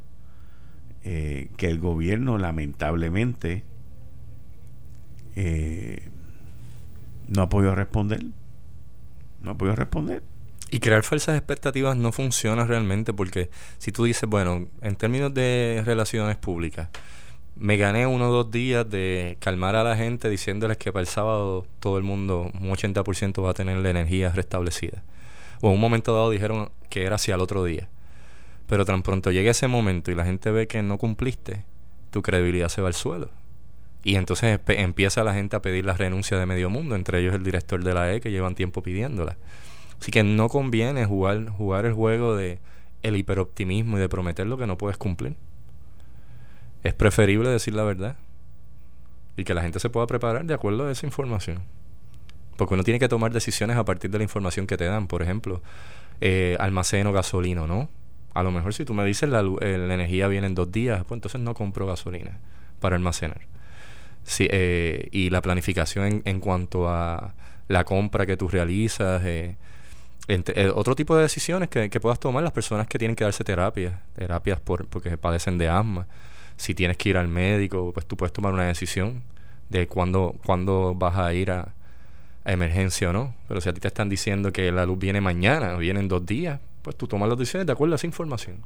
[1.04, 3.64] eh, que el gobierno lamentablemente
[5.36, 6.10] eh,
[7.28, 8.24] no ha podido responder.
[9.42, 10.22] No ha podido responder.
[10.72, 15.84] Y crear falsas expectativas no funciona realmente porque si tú dices, bueno, en términos de
[15.86, 16.89] relaciones públicas,
[17.55, 21.07] me gané uno o dos días de calmar a la gente diciéndoles que para el
[21.07, 25.03] sábado todo el mundo, un 80% va a tener la energía restablecida.
[25.61, 27.88] O en un momento dado dijeron que era hacia el otro día.
[28.68, 31.63] Pero tan pronto llegue ese momento y la gente ve que no cumpliste,
[32.11, 33.30] tu credibilidad se va al suelo.
[34.03, 37.43] Y entonces empieza la gente a pedir la renuncia de medio mundo, entre ellos el
[37.43, 39.38] director de la E, que llevan tiempo pidiéndola.
[40.06, 42.60] Así que no conviene jugar, jugar el juego de
[43.01, 45.36] el hiperoptimismo y de prometer lo que no puedes cumplir
[46.84, 48.16] es preferible decir la verdad
[49.36, 51.64] y que la gente se pueda preparar de acuerdo a esa información.
[52.56, 55.08] Porque uno tiene que tomar decisiones a partir de la información que te dan.
[55.08, 55.64] Por ejemplo,
[56.22, 57.89] eh, almaceno gasolina, ¿no?
[58.36, 61.03] A lo mejor si tú me dices la, eh, la energía viene en dos días,
[61.06, 62.38] pues entonces no compro gasolina
[62.80, 63.41] para almacenar.
[64.22, 67.34] Sí, eh, y la planificación en, cuanto a
[67.68, 69.24] la compra que tú realizas,
[70.73, 73.93] otro tipo de decisiones que, que, puedas tomar las personas que tienen que darse terapias,
[74.15, 76.07] terapias por, porque padecen de asma
[76.57, 79.23] si tienes que ir al médico, pues tú puedes tomar una decisión
[79.69, 81.73] de cuándo, cuándo vas a ir a,
[82.45, 83.34] emergencia o no.
[83.47, 86.07] Pero si a ti te están diciendo que la luz viene mañana o viene en
[86.07, 88.57] dos días, pues tú tomas las decisiones de acuerdo a esa información.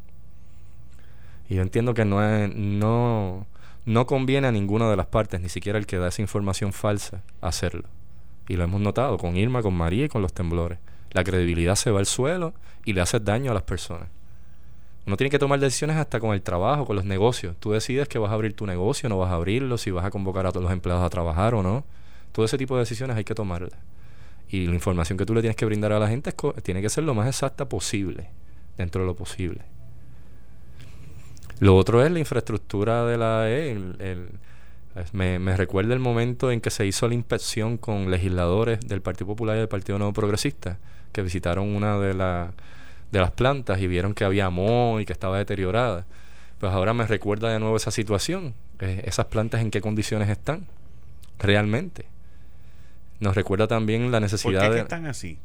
[1.48, 3.48] Y yo entiendo que no, es, no,
[3.86, 7.22] no conviene a ninguna de las partes, ni siquiera el que da esa información falsa,
[7.40, 7.86] hacerlo.
[8.50, 10.78] Y lo hemos notado con Irma, con María y con los temblores.
[11.12, 12.54] La credibilidad se va al suelo
[12.86, 14.10] y le hace daño a las personas.
[15.06, 17.56] Uno tiene que tomar decisiones hasta con el trabajo, con los negocios.
[17.60, 20.12] Tú decides que vas a abrir tu negocio, no vas a abrirlo, si vas a
[20.12, 21.84] convocar a todos los empleados a trabajar o no.
[22.32, 23.80] Todo ese tipo de decisiones hay que tomarlas.
[24.50, 26.34] Y la información que tú le tienes que brindar a la gente
[26.64, 28.30] tiene que ser lo más exacta posible,
[28.78, 29.62] dentro de lo posible.
[31.60, 33.78] Lo otro es la infraestructura de la E.
[35.12, 39.28] me, me, recuerda el momento en que se hizo la inspección con legisladores del Partido
[39.28, 40.78] Popular y del Partido Nuevo Progresista,
[41.12, 42.50] que visitaron una de las
[43.12, 46.06] de las plantas y vieron que había moho y que estaba deteriorada.
[46.60, 48.54] Pues ahora me recuerda de nuevo esa situación.
[48.80, 50.68] Eh, esas plantas en qué condiciones están
[51.40, 52.06] realmente.
[53.20, 54.82] Nos recuerda también la necesidad ¿Por qué de...
[54.82, 55.40] están así?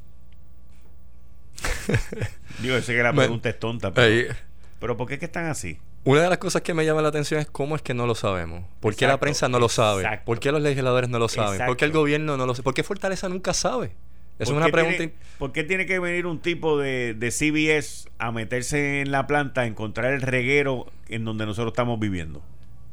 [2.60, 4.34] Digo, sé que la pregunta es tonta, pero,
[4.78, 5.78] pero ¿por qué que están así?
[6.04, 8.14] Una de las cosas que me llama la atención es cómo es que no lo
[8.14, 8.64] sabemos.
[8.80, 10.20] ¿Por qué la prensa no lo sabe?
[10.24, 11.64] ¿Por qué los legisladores no lo saben?
[11.66, 12.64] ¿Por qué el gobierno no lo sabe?
[12.64, 13.92] ¿Por qué Fortaleza nunca sabe?
[14.38, 15.14] Es una pregunta.
[15.38, 19.62] ¿Por qué tiene que venir un tipo de, de, CBS a meterse en la planta
[19.62, 22.42] a encontrar el reguero en donde nosotros estamos viviendo?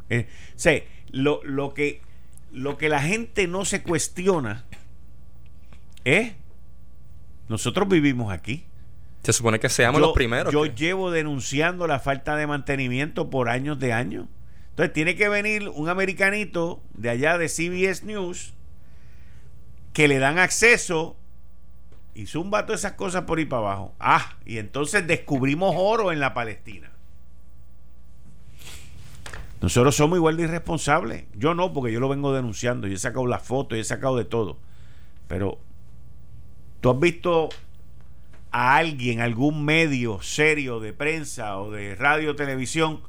[0.09, 2.01] Eh, sé, lo, lo, que,
[2.51, 4.65] lo que la gente no se cuestiona
[6.03, 6.33] es:
[7.47, 8.65] nosotros vivimos aquí.
[9.23, 10.51] Se supone que seamos los primeros.
[10.51, 14.25] Yo llevo denunciando la falta de mantenimiento por años de años.
[14.71, 18.53] Entonces tiene que venir un americanito de allá de CBS News
[19.93, 21.17] que le dan acceso
[22.13, 23.93] y zumba todas esas cosas por ahí para abajo.
[23.99, 26.91] Ah, y entonces descubrimos oro en la Palestina.
[29.61, 31.25] Nosotros somos igual de irresponsables.
[31.35, 32.87] Yo no, porque yo lo vengo denunciando.
[32.87, 34.57] Yo he sacado las fotos, y he sacado de todo.
[35.27, 35.59] Pero,
[36.81, 37.49] ¿tú has visto
[38.49, 43.01] a alguien, algún medio serio de prensa o de radio o televisión,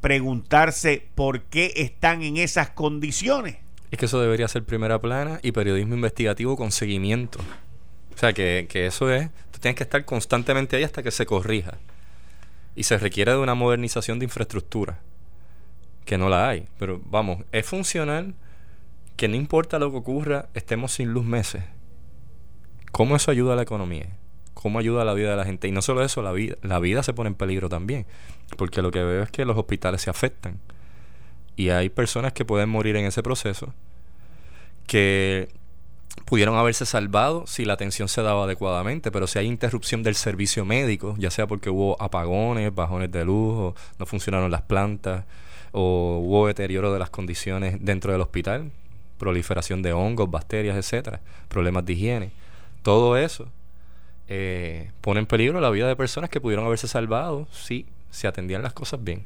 [0.00, 3.58] preguntarse por qué están en esas condiciones?
[3.92, 7.38] Es que eso debería ser primera plana y periodismo investigativo con seguimiento.
[8.14, 11.78] O sea, que, eso es, tú tienes que estar constantemente ahí hasta que se corrija.
[12.74, 15.00] Y se requiere de una modernización de infraestructura,
[16.04, 16.66] que no la hay.
[16.78, 18.34] Pero vamos, es funcional
[19.16, 21.64] que no importa lo que ocurra, estemos sin luz meses.
[22.92, 24.08] ¿Cómo eso ayuda a la economía?
[24.54, 25.68] ¿Cómo ayuda a la vida de la gente?
[25.68, 28.06] Y no solo eso, la vida, la vida se pone en peligro también.
[28.56, 30.60] Porque lo que veo es que los hospitales se afectan.
[31.56, 33.74] Y hay personas que pueden morir en ese proceso
[34.86, 35.48] que
[36.24, 40.64] pudieron haberse salvado si la atención se daba adecuadamente, pero si hay interrupción del servicio
[40.64, 45.24] médico, ya sea porque hubo apagones, bajones de luz, o no funcionaron las plantas,
[45.72, 48.70] o hubo deterioro de las condiciones dentro del hospital,
[49.18, 52.30] proliferación de hongos, bacterias, etcétera, problemas de higiene,
[52.82, 53.48] todo eso
[54.28, 58.62] eh, pone en peligro la vida de personas que pudieron haberse salvado si se atendían
[58.62, 59.24] las cosas bien.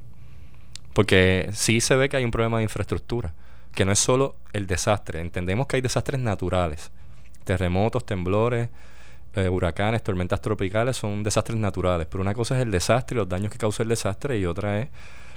[0.93, 3.35] Porque sí se ve que hay un problema de infraestructura
[3.77, 5.21] que no es solo el desastre.
[5.21, 6.91] Entendemos que hay desastres naturales.
[7.45, 8.71] Terremotos, temblores,
[9.35, 12.09] eh, huracanes, tormentas tropicales son desastres naturales.
[12.11, 14.81] Pero una cosa es el desastre y los daños que causa el desastre y otra
[14.81, 14.89] es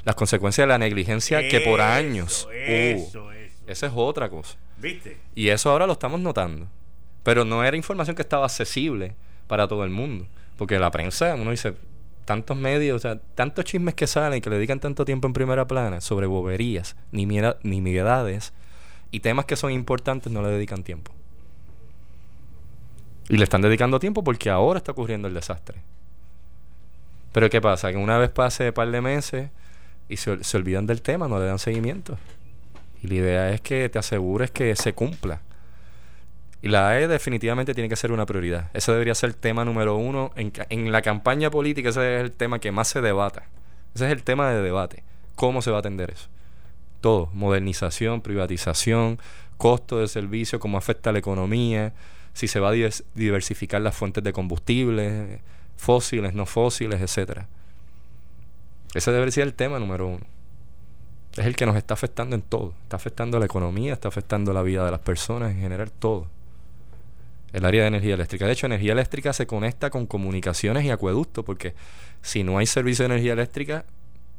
[0.05, 3.29] las consecuencias de la negligencia que por años hubo.
[3.67, 4.57] Esa es otra cosa.
[4.77, 5.17] ¿Viste?
[5.35, 6.67] Y eso ahora lo estamos notando.
[7.23, 9.15] Pero no era información que estaba accesible
[9.47, 10.25] para todo el mundo.
[10.57, 11.73] Porque la prensa, uno dice,
[12.29, 15.33] tantos medios, o sea, tantos chismes que salen y que le dedican tanto tiempo en
[15.33, 18.53] primera plana sobre boberías, ni nimiedades
[19.09, 21.11] y temas que son importantes no le dedican tiempo.
[23.29, 25.79] Y le están dedicando tiempo porque ahora está ocurriendo el desastre.
[27.31, 27.91] Pero ¿qué pasa?
[27.91, 29.49] Que una vez pase un par de meses
[30.07, 32.19] y se, se olvidan del tema, no le dan seguimiento.
[33.01, 35.41] Y la idea es que te asegures que se cumpla.
[36.61, 38.69] Y la AE definitivamente tiene que ser una prioridad.
[38.73, 40.31] Ese debería ser el tema número uno.
[40.35, 43.45] En, en, la campaña política ese es el tema que más se debata.
[43.95, 45.03] Ese es el tema de debate.
[45.35, 46.27] ¿Cómo se va a atender eso?
[46.99, 47.29] Todo.
[47.33, 49.19] Modernización, privatización,
[49.57, 51.93] costo de servicio, cómo afecta a la economía,
[52.33, 52.73] si se va a
[53.15, 55.41] diversificar las fuentes de combustible,
[55.77, 57.47] fósiles, no fósiles, etcétera.
[58.93, 60.39] Ese debería ser el tema número uno
[61.37, 62.73] es el que nos está afectando en todo.
[62.83, 66.27] Está afectando la economía, está afectando la vida de las personas, en general todo.
[67.53, 68.45] El área de energía eléctrica.
[68.45, 71.73] De hecho, energía eléctrica se conecta con comunicaciones y acueductos, porque
[72.21, 73.85] si no hay servicio de energía eléctrica,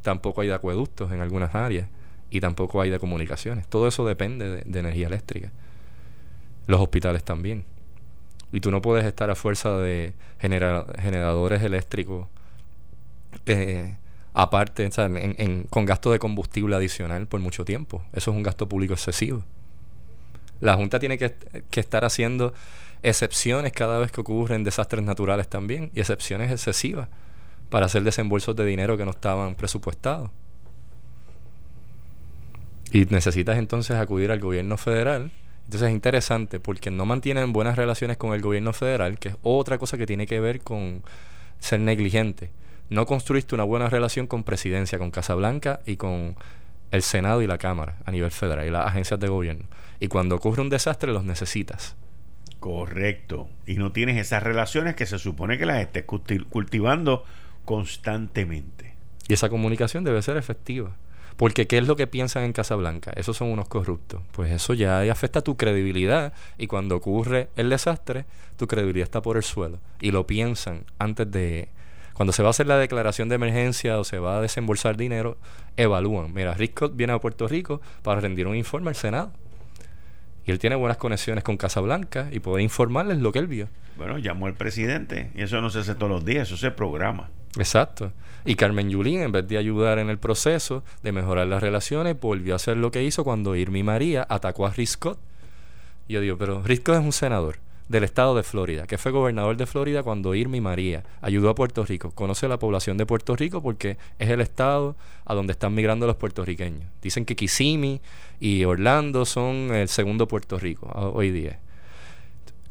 [0.02, 1.88] tampoco hay de acueductos en algunas áreas
[2.30, 3.66] y tampoco hay de comunicaciones.
[3.66, 5.50] Todo eso depende de, energía eléctrica.
[6.66, 7.64] Los hospitales también.
[8.52, 12.26] Y tú no puedes estar a fuerza de generadores eléctricos
[13.46, 13.96] eh,
[14.32, 14.88] aparte,
[15.70, 18.02] con gasto de combustible adicional por mucho tiempo.
[18.12, 19.44] Eso es un gasto público excesivo.
[20.60, 21.34] La Junta tiene que,
[21.72, 22.52] estar haciendo
[23.02, 27.08] excepciones cada vez que ocurren desastres naturales también, y excepciones excesivas
[27.68, 30.30] para hacer desembolsos de dinero que no estaban presupuestados.
[32.92, 35.30] Y necesitas entonces acudir al gobierno federal.
[35.64, 39.78] Entonces es interesante porque no mantienen buenas relaciones con el gobierno federal, que es otra
[39.78, 41.02] cosa que tiene que ver con
[41.60, 42.50] ser negligente
[42.90, 46.36] no construiste una buena relación con presidencia, con Casablanca y con
[46.90, 49.64] el Senado y la Cámara a nivel federal y las agencias de gobierno.
[50.00, 51.94] Y cuando ocurre un desastre los necesitas.
[52.60, 53.48] Correcto.
[53.66, 57.24] Y no tienes esas relaciones que se supone que las estés cultivando
[57.64, 58.94] constantemente.
[59.28, 60.96] Y esa comunicación debe ser efectiva.
[61.36, 63.12] Porque ¿qué es lo que piensan en Casablanca?
[63.16, 64.20] Esos son unos corruptos.
[64.32, 68.26] Pues eso ya afecta tu credibilidad y cuando ocurre el desastre,
[68.58, 69.78] tu credibilidad está por el suelo.
[70.02, 71.70] Y lo piensan antes de,
[72.12, 75.38] cuando se va a hacer la declaración de emergencia o se va a desembolsar dinero,
[75.78, 76.34] evalúan.
[76.34, 79.32] Mira, Rick viene a Puerto Rico para rendir un informe al Senado.
[80.50, 83.68] Y él tiene buenas conexiones con Casablanca y puede informarles lo que él vio.
[83.96, 87.30] Bueno, llamó al presidente y eso no se hace todos los días, eso se programa.
[87.56, 88.12] Exacto.
[88.44, 92.54] Y Carmen Yulín, en vez de ayudar en el proceso de mejorar las relaciones, volvió
[92.54, 95.20] a hacer lo que hizo cuando Irmi María atacó a Riscott.
[96.08, 97.60] Y yo digo, pero Riscott es un senador
[97.90, 101.84] del estado de Florida, que fue gobernador de Florida cuando Irma María ayudó a Puerto
[101.84, 102.12] Rico.
[102.12, 106.14] Conoce la población de Puerto Rico porque es el estado a donde están migrando los
[106.14, 106.84] puertorriqueños.
[107.02, 108.00] Dicen que Kissimmee
[108.38, 111.58] y Orlando son el segundo Puerto Rico hoy día.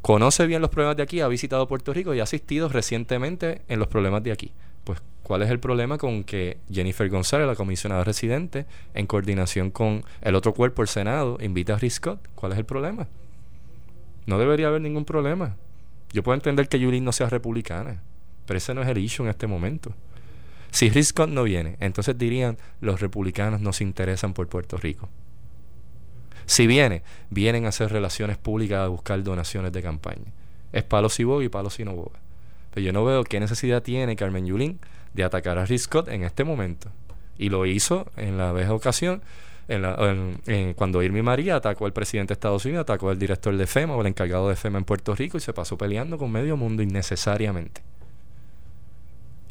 [0.01, 3.79] Conoce bien los problemas de aquí, ha visitado Puerto Rico y ha asistido recientemente en
[3.79, 4.53] los problemas de aquí.
[4.85, 10.05] Pues, ¿cuál es el problema con que Jennifer González, la comisionada residente, en coordinación con
[10.21, 12.25] el otro cuerpo, el Senado, invita a Riscott?
[12.35, 13.09] ¿Cuál es el problema?
[14.29, 15.55] No debería haber ningún problema.
[16.13, 18.03] Yo puedo entender que Yulín no sea republicana,
[18.45, 19.91] pero ese no es el issue en este momento.
[20.69, 25.09] Si Scott no viene, entonces dirían los republicanos no se interesan por Puerto Rico.
[26.45, 27.01] Si viene,
[27.31, 30.31] vienen a hacer relaciones públicas a buscar donaciones de campaña.
[30.73, 32.19] Es palo si boga y palo si no boga.
[32.71, 34.79] Pero yo no veo qué necesidad tiene Carmen Yulín
[35.15, 36.91] de atacar a Rick Scott en este momento.
[37.39, 39.23] Y lo hizo en la vez ocasión
[40.75, 44.01] cuando Irmi María atacó al presidente de Estados Unidos, atacó al director de FEMA o
[44.01, 47.81] el encargado de FEMA en Puerto Rico y se pasó peleando con medio mundo innecesariamente.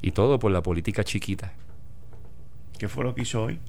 [0.02, 1.52] Y todo por la política chiquita.
[2.78, 3.60] ¿Qué fue lo que hizo hoy?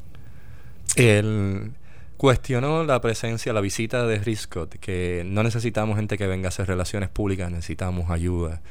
[0.96, 1.72] Él
[2.18, 6.68] cuestionó la presencia, la visita de Riscott, que no necesitamos gente que venga a hacer
[6.68, 8.62] relaciones públicas, necesitamos ayuda.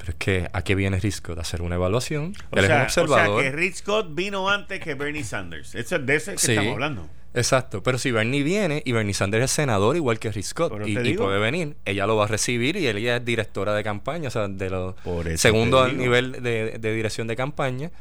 [0.00, 1.36] Pero es que, ¿a qué viene Riscott?
[1.36, 2.34] A hacer una evaluación.
[2.50, 3.36] O Él sea, es un observador.
[3.36, 5.74] O sea, que Riscott vino antes que Bernie Sanders.
[5.74, 7.06] Eso es de ese que estamos hablando.
[7.34, 11.14] Exacto, pero si Bernie viene y Bernie Sanders es senador igual que Rick Scott y,
[11.14, 14.48] puede venir, ella lo va a recibir y ella es directora de campaña, o sea,
[14.48, 14.96] de los
[15.36, 17.92] segundo nivel de, de, dirección de campaña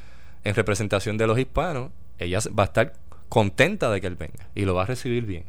[0.43, 2.93] en representación de los hispanos, ella va a estar
[3.27, 5.43] contenta de que él venga y lo va a recibir bien.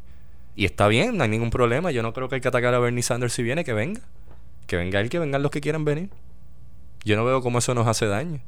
[0.57, 2.79] Y está bien, no hay ningún problema, yo no creo que hay que atacar a
[2.81, 4.03] Bernie Sanders si viene, que venga.
[4.67, 6.11] Que venga él, que vengan los que quieran venir.
[7.05, 8.41] Yo no veo cómo eso nos hace daño.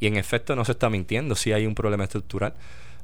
[0.00, 2.54] Y en efecto no se está mintiendo si hay un problema estructural.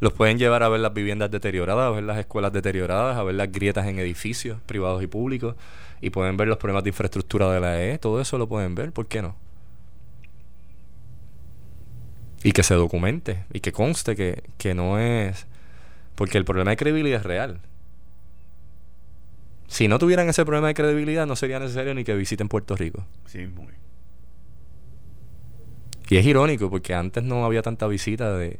[0.01, 3.34] Los pueden llevar a ver las viviendas deterioradas, a ver las escuelas deterioradas, a ver
[3.34, 5.57] las grietas en edificios privados y públicos.
[6.01, 7.99] Y pueden ver los problemas de infraestructura de la E.
[7.99, 8.93] Todo eso lo pueden ver.
[8.93, 9.36] ¿Por qué no?
[12.43, 15.47] Y que se documente y que conste que, que no es...
[16.14, 17.61] Porque el problema de credibilidad es real.
[19.68, 23.05] Si no tuvieran ese problema de credibilidad, no sería necesario ni que visiten Puerto Rico.
[23.26, 23.72] Sí, muy.
[26.09, 28.59] Y es irónico porque antes no había tanta visita de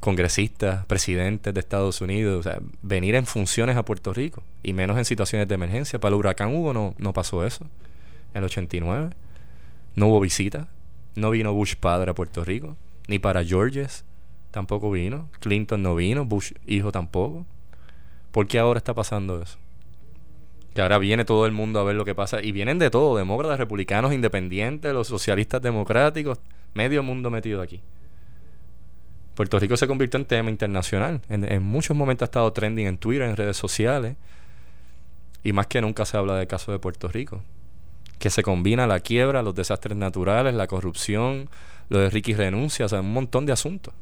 [0.00, 4.96] congresistas, presidentes de Estados Unidos, o sea, venir en funciones a Puerto Rico y menos
[4.98, 6.00] en situaciones de emergencia.
[6.00, 7.66] Para el huracán Hugo no, no pasó eso.
[8.32, 9.10] En el 89
[9.94, 10.68] no hubo visita,
[11.14, 12.76] no vino Bush padre a Puerto Rico,
[13.08, 14.04] ni para Georges
[14.50, 17.46] tampoco vino, Clinton no vino, Bush hijo tampoco.
[18.32, 19.58] ¿Por qué ahora está pasando eso?
[20.74, 22.42] Que ahora viene todo el mundo a ver lo que pasa.
[22.42, 26.38] Y vienen de todo, demócratas, republicanos, independientes, los socialistas democráticos,
[26.74, 27.82] medio mundo metido aquí.
[29.34, 31.22] Puerto Rico se convirtió en tema internacional.
[31.28, 34.16] En, muchos momentos ha estado trending en Twitter, en redes sociales.
[35.42, 37.42] Y más que nunca se habla del caso de Puerto Rico.
[38.18, 41.48] Que se combina la quiebra, los desastres naturales, la corrupción,
[41.88, 43.94] lo de Ricky renuncia, o sea, un montón de asuntos.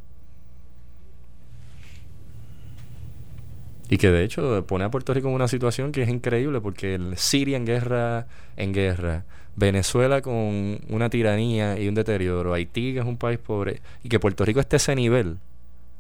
[3.91, 6.95] Y que de hecho pone a Puerto Rico en una situación que es increíble porque
[6.95, 9.25] el Siria en guerra, en guerra,
[9.59, 14.21] Venezuela con una tiranía y un deterioro, Haití que es un país pobre, y que
[14.21, 15.39] Puerto Rico esté a ese nivel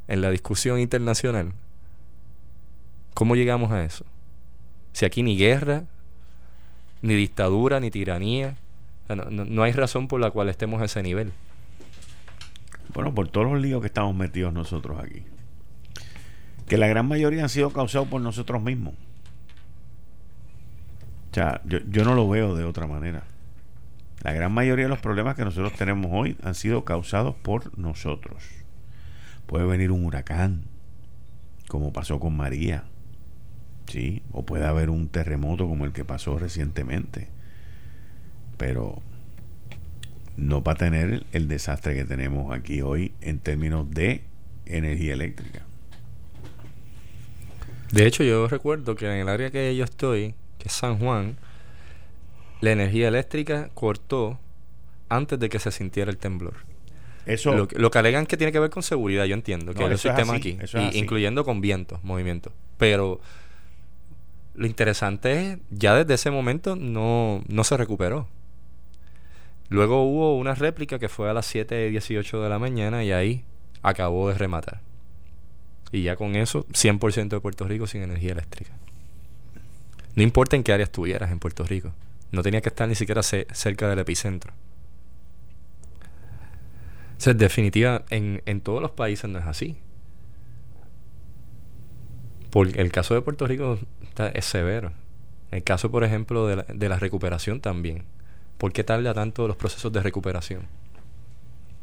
[0.06, 1.52] en la discusión internacional.
[3.14, 4.04] ¿Cómo llegamos a eso?
[4.92, 5.84] Si aquí ni guerra,
[7.02, 8.56] ni dictadura, ni tiranía,
[9.08, 11.32] no, no hay razón por la cual estemos a ese nivel.
[12.94, 15.24] Bueno, por todos los líos que estamos metidos nosotros aquí
[16.68, 18.94] que la gran mayoría han sido causados por nosotros mismos.
[21.30, 23.24] O sea, yo, yo no lo veo de otra manera.
[24.22, 28.42] La gran mayoría de los problemas que nosotros tenemos hoy han sido causados por nosotros.
[29.46, 30.64] Puede venir un huracán,
[31.68, 32.84] como pasó con María,
[33.86, 34.22] ¿sí?
[34.32, 37.28] O puede haber un terremoto como el que pasó recientemente.
[38.56, 39.02] Pero
[40.36, 44.24] no va a tener el desastre que tenemos aquí hoy en términos de
[44.66, 45.62] energía eléctrica.
[47.92, 51.36] De hecho, yo recuerdo que en el área que yo estoy, que es San Juan,
[52.60, 54.38] la energía eléctrica cortó
[55.08, 56.54] antes de que se sintiera el temblor.
[57.26, 60.34] Eso, lo, que alegan que tiene que ver con seguridad, yo entiendo, que el sistema
[60.34, 60.58] aquí,
[60.92, 62.54] incluyendo con vientos, movimientos.
[62.78, 63.20] Pero
[64.54, 68.28] lo interesante es, ya desde ese momento no, no se recuperó.
[69.68, 73.44] Luego hubo una réplica que fue a las 7.18 de la mañana y ahí
[73.82, 74.80] acabó de rematar.
[75.92, 78.72] Y ya con eso, 100% de Puerto Rico sin energía eléctrica.
[80.14, 81.92] No importa en qué área estuvieras en Puerto Rico.
[82.30, 84.52] No tenía que estar ni siquiera cerca del epicentro.
[87.16, 89.76] O sea, en definitiva, en, en todos los países no es así.
[92.50, 94.92] Porque el caso de Puerto Rico está, es severo.
[95.50, 98.04] El caso, por ejemplo, de la, de la recuperación también.
[98.58, 100.62] ¿Por qué tarda tanto los procesos de recuperación?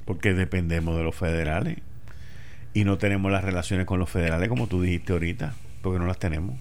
[0.06, 1.80] Porque dependemos de los federales
[2.74, 6.20] y no tenemos las relaciones con los federales como tú dijiste ahorita, porque no las
[6.20, 6.56] tenemos.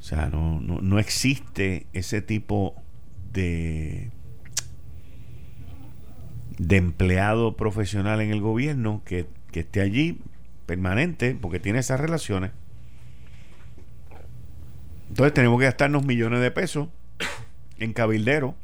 [0.00, 2.74] O sea, no, no, existe ese tipo
[3.32, 4.10] de
[6.58, 10.20] de empleado profesional en el gobierno que, que esté allí
[10.66, 12.50] permanente porque tiene esas relaciones.
[15.08, 16.88] Entonces tenemos que gastarnos millones de pesos
[17.78, 18.54] en cabildero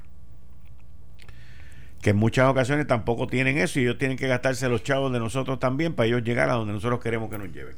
[2.06, 5.18] que en muchas ocasiones tampoco tienen eso y ellos tienen que gastarse los chavos de
[5.18, 7.74] nosotros también para ellos llegar a donde nosotros queremos que nos lleven.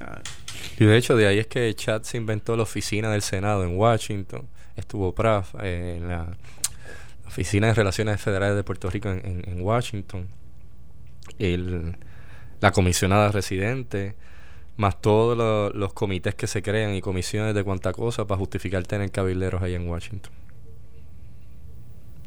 [0.00, 0.20] Ah.
[0.78, 3.76] Y de hecho de ahí es que Chat se inventó la oficina del Senado en
[3.76, 4.46] Washington,
[4.76, 6.36] estuvo PRAF eh, en la
[7.26, 10.28] Oficina de Relaciones Federales de Puerto Rico en, Washington,
[11.38, 11.96] el,
[12.60, 14.14] la comisionada residente,
[14.76, 19.10] más todos los comités que se crean y comisiones de cuanta cosa para justificar tener
[19.10, 20.32] cabilderos ahí en Washington.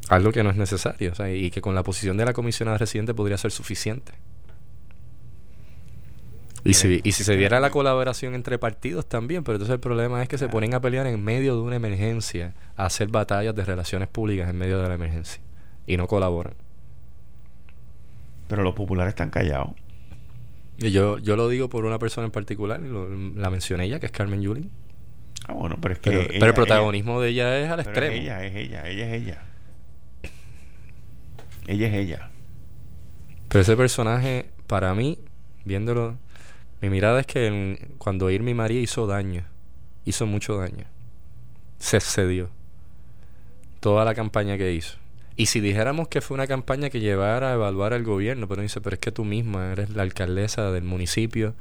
[0.10, 3.38] Algo que no es necesario y que con la posición de la comisionada residente podría
[3.38, 4.14] ser suficiente.
[6.64, 10.22] Y si, y si se diera la colaboración entre partidos también, pero entonces el problema
[10.22, 13.64] es que se ponen a pelear en medio de una emergencia, a hacer batallas de
[13.64, 15.42] relaciones públicas en medio de la emergencia
[15.88, 16.54] y no colaboran.
[18.48, 19.72] Pero los populares están callados.
[20.78, 24.12] Y yo, yo lo digo por una persona en particular, la mencioné ella, que es
[24.12, 24.72] Carmen Yulín.
[25.48, 26.12] Ah, bueno, pero es que.
[26.12, 28.16] Pero, el protagonismo de ella es al extremo.
[28.16, 29.44] ella, es ella, ella es ella.
[31.68, 32.30] Ella es ella.
[33.48, 35.20] Pero ese personaje, para mí,
[35.66, 36.18] viéndolo,
[36.82, 39.46] mi mirada es que cuando Irmi María hizo daño,
[40.06, 40.86] hizo mucho daño.
[41.78, 42.50] Se excedió.
[43.80, 44.98] Toda la campaña que hizo.
[45.36, 48.82] Y si dijéramos que fue una campaña que llevara a evaluar al gobierno, pero dice,
[48.82, 51.54] pero es que tú misma eres la alcaldesa del municipio,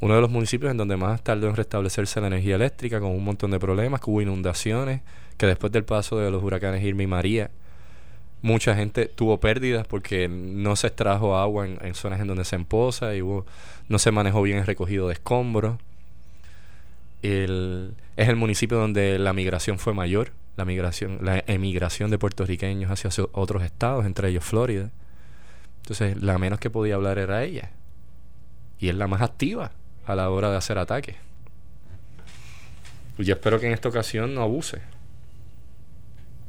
[0.00, 3.24] uno de los municipios en donde más tardó en restablecerse la energía eléctrica, con un
[3.24, 5.00] montón de problemas, que hubo inundaciones,
[5.36, 7.50] que después del paso de los huracanes Irma y María,
[8.42, 13.14] mucha gente tuvo pérdidas porque no se extrajo agua en, zonas en donde se empoza
[13.14, 13.22] y
[13.88, 15.78] no se manejó bien el recogido de escombros.
[17.22, 17.38] es
[18.16, 23.62] el municipio donde la migración fue mayor la migración, la emigración de puertorriqueños hacia otros
[23.62, 24.90] estados, entre ellos Florida.
[25.82, 27.70] Entonces, la menos que podía hablar era ella.
[28.78, 29.72] Y es la más activa
[30.06, 31.16] a la hora de hacer ataques.
[33.18, 34.80] Yo espero que en esta ocasión no abuse.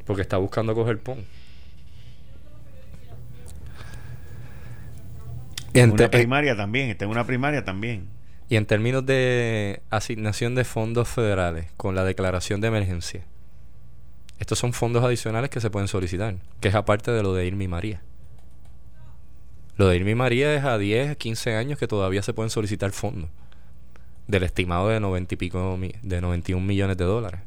[0.06, 1.26] Porque está buscando coger pon.
[5.80, 8.08] En una primaria también, está en una primaria también.
[8.50, 13.26] Y en términos de asignación de fondos federales con la declaración de emergencia,
[14.40, 17.68] estos son fondos adicionales que se pueden solicitar, que es aparte de lo de Irmi
[17.68, 18.02] María.
[19.78, 23.30] Lo de Irmi María es a 10, 15 años que todavía se pueden solicitar fondos.
[24.28, 27.42] Del estimado de 90 y pico, de 91 millones de dólares.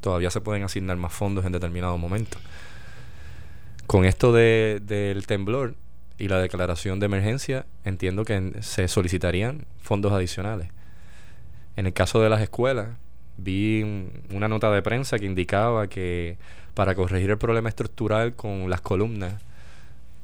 [0.00, 2.38] Todavía se pueden asignar más fondos en determinado momento.
[3.86, 5.74] Con esto de, del temblor,
[6.18, 10.68] y la declaración de emergencia, entiendo que se solicitarían fondos adicionales.
[11.76, 12.88] En el caso de las escuelas,
[13.36, 16.38] vi una nota de prensa que indicaba que
[16.74, 19.34] para corregir el problema estructural con las columnas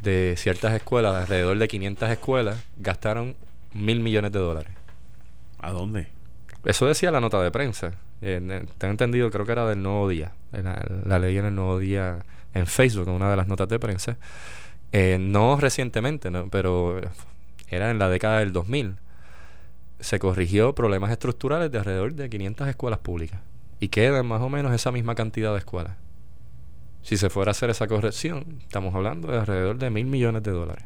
[0.02, 3.36] de ciertas escuelas, alrededor de 500 escuelas, gastaron
[3.72, 4.72] mil millones de dólares.
[5.60, 6.08] ¿A dónde?
[6.64, 7.92] Eso decía la nota de prensa.
[8.20, 10.32] Eh, tengo entendido, creo que era del Nuevo Día.
[10.52, 12.24] La, la leí en el Nuevo Día
[12.54, 14.16] en Facebook, en una de las notas de prensa.
[14.92, 17.00] Eh, no recientemente, pero
[17.68, 18.96] era en la década del 2000.
[20.00, 23.40] Se corrigió problemas estructurales de alrededor de 500 escuelas públicas.
[23.80, 25.96] Y quedan más o menos esa misma cantidad de escuelas.
[27.02, 30.50] Si se fuera a hacer esa corrección, estamos hablando de alrededor de mil millones de
[30.50, 30.84] dólares.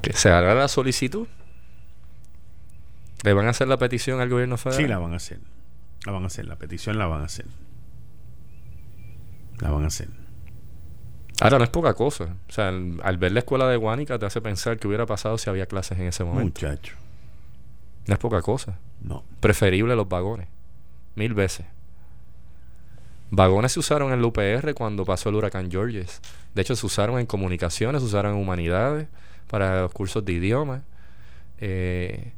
[0.00, 1.26] Que se haga la solicitud.
[3.22, 4.80] ¿Le van a hacer la petición al gobierno federal?
[4.80, 5.40] Sí, la van a hacer.
[6.06, 6.46] La van a hacer.
[6.46, 7.46] La petición la van a hacer
[9.60, 10.08] la van a hacer.
[11.40, 12.36] Ahora no es poca cosa.
[12.48, 15.48] O sea, al, ver la escuela de Guánica te hace pensar que hubiera pasado si
[15.48, 16.60] había clases en ese momento.
[16.60, 16.96] Muchacho.
[18.06, 18.78] No es poca cosa.
[19.00, 19.24] No.
[19.40, 20.48] Preferible los vagones.
[21.14, 21.66] Mil veces.
[23.30, 26.20] Vagones se usaron en la UPR cuando pasó el huracán Georges.
[26.54, 29.08] De hecho, se usaron en comunicaciones, se usaron en humanidades,
[29.46, 30.82] para los cursos de idioma.
[31.58, 32.32] Eh,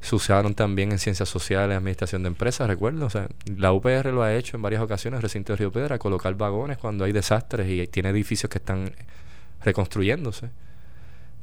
[0.00, 3.06] se usaron también en ciencias sociales, administración de empresas, recuerdo.
[3.06, 6.34] O sea, la UPR lo ha hecho en varias ocasiones, recinto de Río Piedra, colocar
[6.34, 8.92] vagones cuando hay desastres y tiene edificios que están
[9.64, 10.50] reconstruyéndose.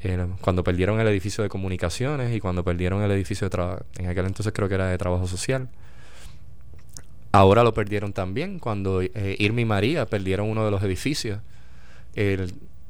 [0.01, 4.08] Eh, cuando perdieron el edificio de comunicaciones y cuando perdieron el edificio de trabajo, en
[4.08, 5.68] aquel entonces creo que era de trabajo social.
[7.34, 11.39] Ahora lo perdieron también cuando eh, Irma y María perdieron uno de los edificios.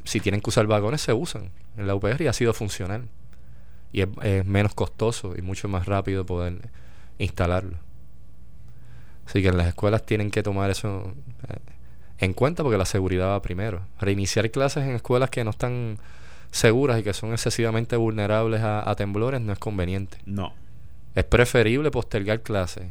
[0.04, 3.08] si tienen que usar vagones, se usan en la UPR y ha sido funcional
[3.96, 6.70] y es, menos costoso y mucho más rápido poder
[7.18, 7.78] instalarlo.
[9.26, 11.14] Así que las escuelas tienen que tomar eso
[11.48, 11.56] eh,
[12.18, 13.84] en cuenta porque la seguridad va primero.
[14.02, 15.98] Reiniciar clases en escuelas que no están
[16.52, 20.18] seguras y que son excesivamente vulnerables a, temblores no es conveniente.
[20.26, 20.54] No.
[21.16, 22.88] Es preferible postergar clases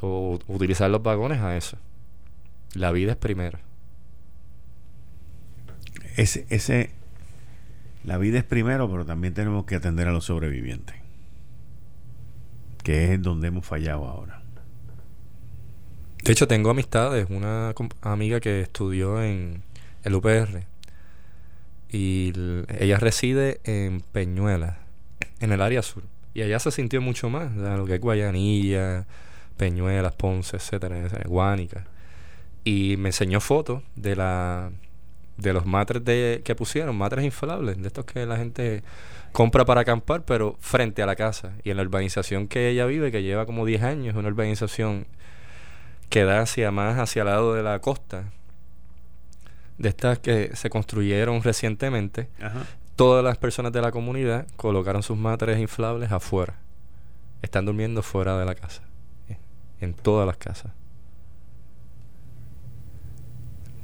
[0.00, 1.76] o utilizar los vagones a eso.
[2.74, 3.58] La vida es primero.
[6.16, 6.92] Ese, ese,
[8.04, 10.96] la vida es primero, pero también tenemos que atender a los sobrevivientes,
[12.82, 14.42] que es donde hemos fallado ahora.
[16.22, 19.62] De hecho, tengo amistades, una amiga que estudió en
[20.04, 20.64] el UPR
[21.90, 22.32] y
[22.78, 24.78] ella reside en Peñuela,
[25.40, 26.02] en el área sur.
[26.32, 29.06] Y allá se sintió mucho más, lo que es Guayanilla,
[29.56, 31.86] Peñuelas, Ponce, etcétera, Guánica.
[32.64, 34.72] Y me enseñó fotos de la
[35.36, 38.82] de los matres de, que pusieron, matres inflables, de estos que la gente
[39.32, 41.52] compra para acampar, pero frente a la casa.
[41.64, 45.06] Y en la urbanización que ella vive, que lleva como 10 años, una urbanización
[46.08, 48.30] que da hacia más hacia el lado de la costa,
[49.78, 52.28] de estas que se construyeron recientemente,
[52.94, 56.54] todas las personas de la comunidad colocaron sus matres inflables afuera.
[57.42, 58.82] Están durmiendo fuera de la casa,
[59.80, 60.72] en todas las casas.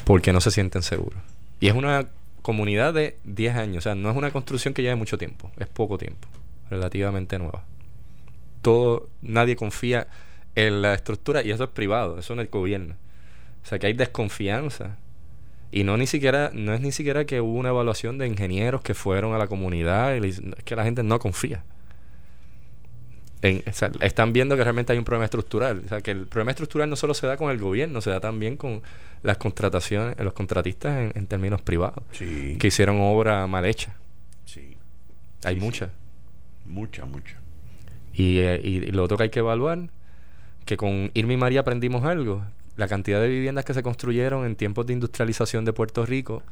[0.05, 1.30] Porque no se sienten seguros.
[1.61, 2.09] Y es una
[2.43, 5.69] comunidad de 10 años, o sea, no es una construcción que lleve mucho tiempo, es
[5.69, 6.27] poco tiempo,
[6.71, 7.65] relativamente nueva.
[8.63, 10.09] Todo, nadie confía
[10.55, 12.95] en la estructura y eso es privado, eso es el gobierno.
[13.63, 14.97] O sea, que hay desconfianza.
[15.71, 18.95] Y no ni siquiera no es ni siquiera que hubo una evaluación de ingenieros que
[18.95, 21.63] fueron a la comunidad y es que la gente no confía
[23.43, 25.83] están viendo que realmente hay un problema estructural.
[25.85, 28.21] O sea, que el problema estructural no solo se da con el gobierno, se da
[28.21, 28.83] también con
[29.23, 33.97] las contrataciones, los contratistas en, términos privados, que hicieron obra mal hecha.
[34.45, 34.77] Sí.
[35.45, 35.91] Hay muchas.
[36.67, 37.39] Muchas, muchas.
[38.13, 39.89] Y, eh, y, lo otro que hay que evaluar,
[40.65, 42.45] que con Irma y María aprendimos algo,
[42.77, 46.43] la cantidad de viviendas que se construyeron en tiempos de industrialización de Puerto Rico,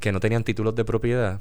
[0.00, 1.40] que no tenían títulos de propiedad,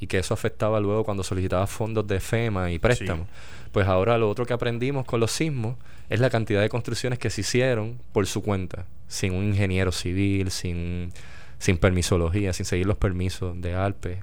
[0.00, 3.28] y que eso afectaba luego cuando solicitaba fondos de FEMA y préstamos.
[3.70, 5.76] Pues ahora lo otro que aprendimos con los sismos
[6.08, 10.50] es la cantidad de construcciones que se hicieron por su cuenta, sin un ingeniero civil,
[10.50, 11.12] sin,
[11.58, 14.22] sin permisología, sin seguir los permisos de ALPE.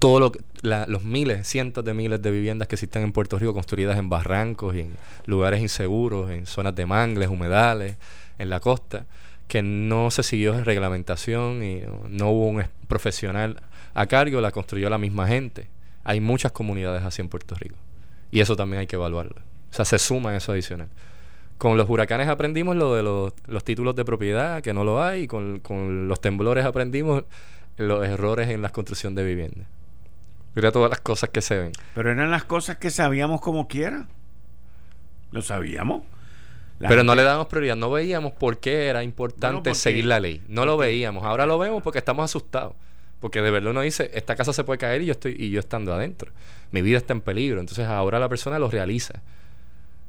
[0.00, 0.32] Todo lo
[0.62, 4.74] los miles, cientos de miles de viviendas que existen en Puerto Rico construidas en barrancos
[4.74, 4.96] y en
[5.26, 7.96] lugares inseguros, en zonas de mangles, humedales,
[8.38, 9.06] en la costa,
[9.46, 13.62] que no se siguió reglamentación y no hubo un profesional
[13.94, 15.68] a cargo, la construyó la misma gente.
[16.02, 17.76] Hay muchas comunidades así en Puerto Rico.
[18.30, 19.36] Y eso también hay que evaluarlo.
[19.70, 20.88] O sea, se suma eso adicional.
[21.58, 25.26] Con los huracanes aprendimos lo de los, títulos de propiedad, que no lo hay, y
[25.28, 27.24] con, con, los temblores aprendimos
[27.76, 29.66] los errores en la construcción de viviendas.
[30.54, 31.72] Mira todas las cosas que se ven.
[31.94, 34.06] Pero eran las cosas que sabíamos como quiera.
[35.30, 36.02] Lo sabíamos.
[36.78, 40.42] Pero no le damos prioridad, no veíamos por qué era importante seguir la ley.
[40.48, 42.74] No lo veíamos, ahora lo vemos porque estamos asustados.
[43.24, 45.58] Porque de verdad uno dice, esta casa se puede caer y yo estoy y yo
[45.58, 46.30] estando adentro.
[46.72, 47.58] Mi vida está en peligro.
[47.58, 49.22] Entonces ahora la persona lo realiza.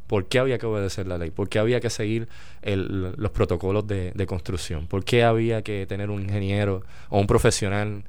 [0.08, 1.32] ¿Por qué había que obedecer la ley?
[1.32, 2.28] ¿Por qué había que seguir
[2.62, 4.88] los protocolos de, construcción?
[4.88, 8.04] ¿Por qué había que tener un ingeniero o un profesional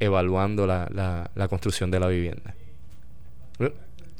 [0.00, 2.54] evaluando la, la construcción de la vivienda?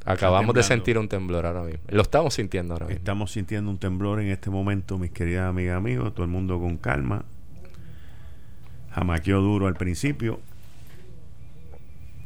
[0.06, 1.82] Acabamos de sentir un temblor ahora mismo.
[1.88, 2.96] Lo estamos sintiendo ahora mismo.
[2.96, 6.14] Estamos sintiendo un temblor en este momento, mis queridas amigas amigos.
[6.14, 7.26] Todo el mundo con calma.
[8.92, 10.40] Jamaqueó duro al principio.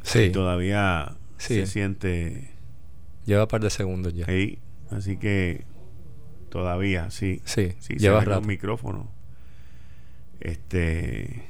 [0.03, 0.19] Sí.
[0.19, 2.51] Y todavía se siente.
[3.25, 4.25] Lleva un par de segundos ya.
[4.25, 4.59] Sí.
[4.89, 5.65] Así que
[6.49, 7.41] todavía, sí.
[7.45, 8.39] Sí, sí lleva rato.
[8.39, 9.11] el micrófono.
[10.39, 11.45] Este.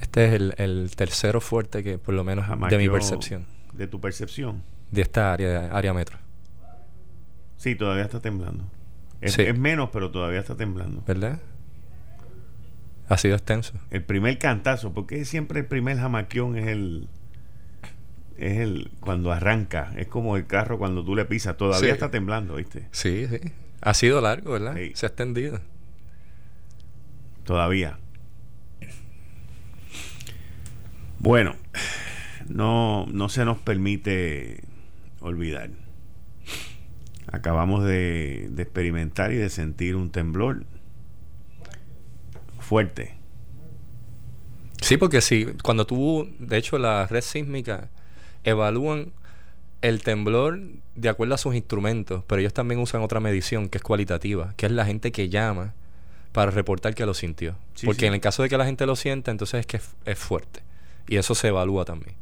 [0.00, 3.46] Este es el, el tercero fuerte que, por lo menos, de mi percepción.
[3.72, 6.18] De tu percepción de esta área, área metro.
[7.56, 8.64] Sí, todavía está temblando.
[9.20, 11.02] Es, menos, pero todavía está temblando.
[11.06, 11.40] ¿Verdad?
[13.10, 13.74] Ha sido extenso.
[13.90, 17.08] El primer cantazo, porque siempre el primer jamaquión es el
[18.38, 22.54] es el cuando arranca, es como el carro cuando tú le pisas, todavía está temblando,
[22.54, 22.86] ¿viste?
[22.92, 23.38] Sí, sí.
[23.82, 24.76] Ha sido largo, ¿verdad?
[24.94, 25.60] Se ha extendido.
[27.44, 27.98] Todavía.
[31.18, 31.56] Bueno,
[32.48, 34.62] no, no se nos permite
[35.20, 35.70] olvidar.
[37.26, 40.64] Acabamos de, experimentar y de sentir un temblor
[42.70, 43.16] fuerte.
[44.80, 47.88] Sí, porque sí, cuando tú, de hecho, la red sísmica
[48.44, 49.12] evalúan
[49.82, 50.60] el temblor
[50.94, 54.66] de acuerdo a sus instrumentos, pero ellos también usan otra medición que es cualitativa, que
[54.66, 55.74] es la gente que llama
[56.30, 57.56] para reportar que lo sintió.
[57.84, 60.60] porque en el caso de que la gente lo sienta, entonces es que es fuerte.
[61.08, 62.14] Y eso se evalúa también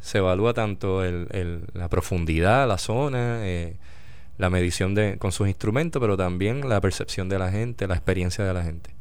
[0.00, 3.76] se evalúa tanto el, la profundidad, la zona, eh,
[4.38, 8.44] la medición de, con sus instrumentos, pero también la percepción de la gente, la experiencia
[8.44, 8.95] de la gente.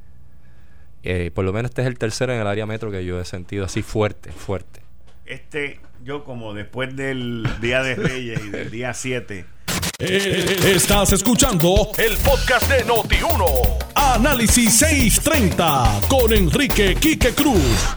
[1.07, 3.25] Eh, por lo menos este es el tercero en el área metro que yo he
[3.25, 4.81] sentido así fuerte, fuerte.
[5.27, 9.45] Este, yo como después del Día de Reyes y del día 7.
[9.99, 13.83] Eh, estás escuchando el podcast de Noti1.
[13.93, 17.95] Análisis 630 con Enrique Quique Cruz.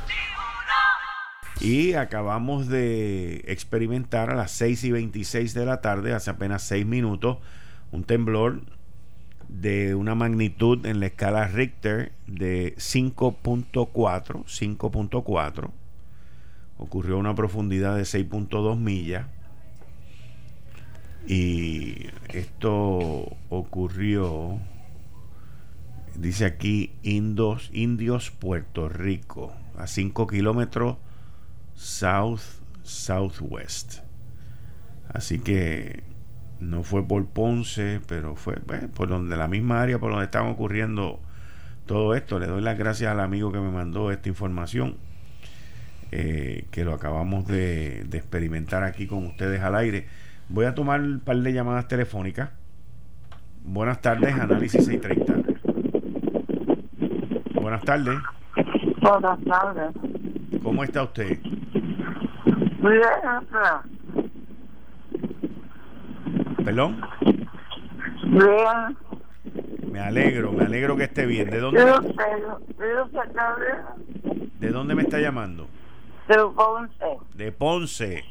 [1.60, 6.84] Y acabamos de experimentar a las 6 y 26 de la tarde, hace apenas 6
[6.84, 7.38] minutos,
[7.90, 8.60] un temblor
[9.48, 15.70] de una magnitud en la escala Richter de 5.4, 5.4.
[16.78, 19.26] Ocurrió a una profundidad de 6.2 millas.
[21.26, 24.58] Y esto ocurrió,
[26.14, 30.96] dice aquí, Indos, Indios, Puerto Rico, a 5 kilómetros
[31.74, 32.40] South
[32.82, 34.00] Southwest.
[35.08, 36.02] Así que
[36.60, 38.56] no fue por Ponce, pero fue
[38.94, 41.20] por donde la misma área por donde estaban ocurriendo
[41.86, 42.38] todo esto.
[42.38, 44.96] Le doy las gracias al amigo que me mandó esta información,
[46.10, 50.06] eh, que lo acabamos de, de, experimentar aquí con ustedes al aire.
[50.48, 52.50] Voy a tomar un par de llamadas telefónicas.
[53.64, 55.48] Buenas tardes, Análisis 630.
[57.60, 58.18] Buenas tardes.
[59.00, 59.94] Buenas tardes.
[60.62, 61.38] ¿Cómo está usted?
[62.80, 63.02] Bien,
[66.64, 67.00] ¿Perdón?
[68.24, 68.96] Bien.
[69.90, 71.50] Me alegro, me alegro que esté bien.
[71.50, 71.84] ¿De dónde?
[74.58, 75.68] ¿De dónde me está llamando?
[76.28, 77.18] De Ponce.
[77.34, 78.24] De Ponce.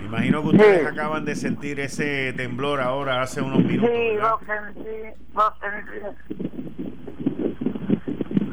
[0.00, 3.90] Me imagino que ustedes acaban de sentir ese temblor ahora hace unos minutos.
[3.90, 4.90] Sí, lo sentí,
[5.34, 5.98] lo sentí.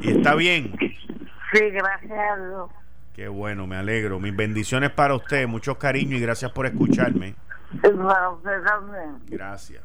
[0.01, 0.73] ¿Y está bien?
[0.79, 2.69] Sí, gracias a Dios.
[3.13, 4.19] Qué bueno, me alegro.
[4.19, 7.35] Mis bendiciones para usted, mucho cariño y gracias por escucharme.
[7.81, 9.19] Para usted también.
[9.27, 9.83] Gracias.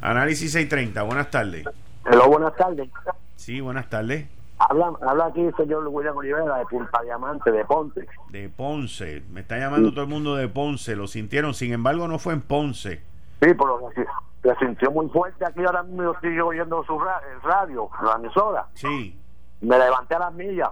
[0.00, 1.64] Análisis 630, buenas tardes.
[2.10, 2.88] Hola, buenas tardes.
[3.36, 4.26] Sí, buenas tardes.
[4.58, 8.06] Habla, habla aquí el señor William Olivera de Punta Diamante, de Ponte.
[8.30, 9.22] De Ponce.
[9.30, 10.94] Me está llamando todo el mundo de Ponce.
[10.96, 11.54] Lo sintieron.
[11.54, 12.96] Sin embargo, no fue en Ponce.
[13.40, 15.64] Sí, pero se, sintió muy fuerte aquí.
[15.64, 18.66] Ahora mismo yo estoy oyendo su ra- radio, la emisora.
[18.74, 19.18] Sí.
[19.60, 20.70] Me levanté a las millas.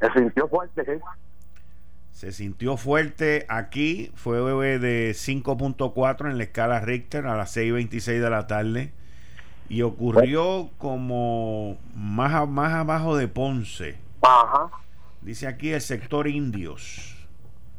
[0.00, 1.00] Se sintió fuerte, ¿sí?
[2.14, 4.12] Se sintió fuerte aquí.
[4.14, 4.38] Fue
[4.78, 8.92] de 5.4 en la escala Richter a las 6.26 de la tarde.
[9.68, 13.98] Y ocurrió como más, a- más abajo de Ponce.
[14.22, 14.68] Ajá.
[15.22, 17.10] Dice aquí el sector indios.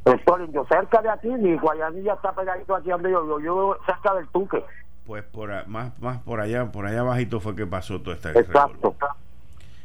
[0.04, 4.14] Doctor, yo cerca de aquí, mi Guayanilla está pegadito aquí donde yo, yo, yo cerca
[4.16, 4.64] del Tuque.
[5.08, 8.32] Pues por a- más, más por allá, por allá abajito fue que pasó todo este
[8.38, 8.96] Exacto.
[9.00, 9.16] revolú.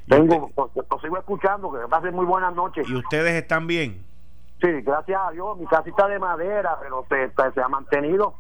[0.07, 2.85] ¿Y, Tengo, pues, lo sigo escuchando, que pasen muy buenas noches.
[2.89, 4.03] y ustedes están bien?
[4.61, 8.35] Sí, gracias a Dios, mi casita de madera, pero se, ha mantenido.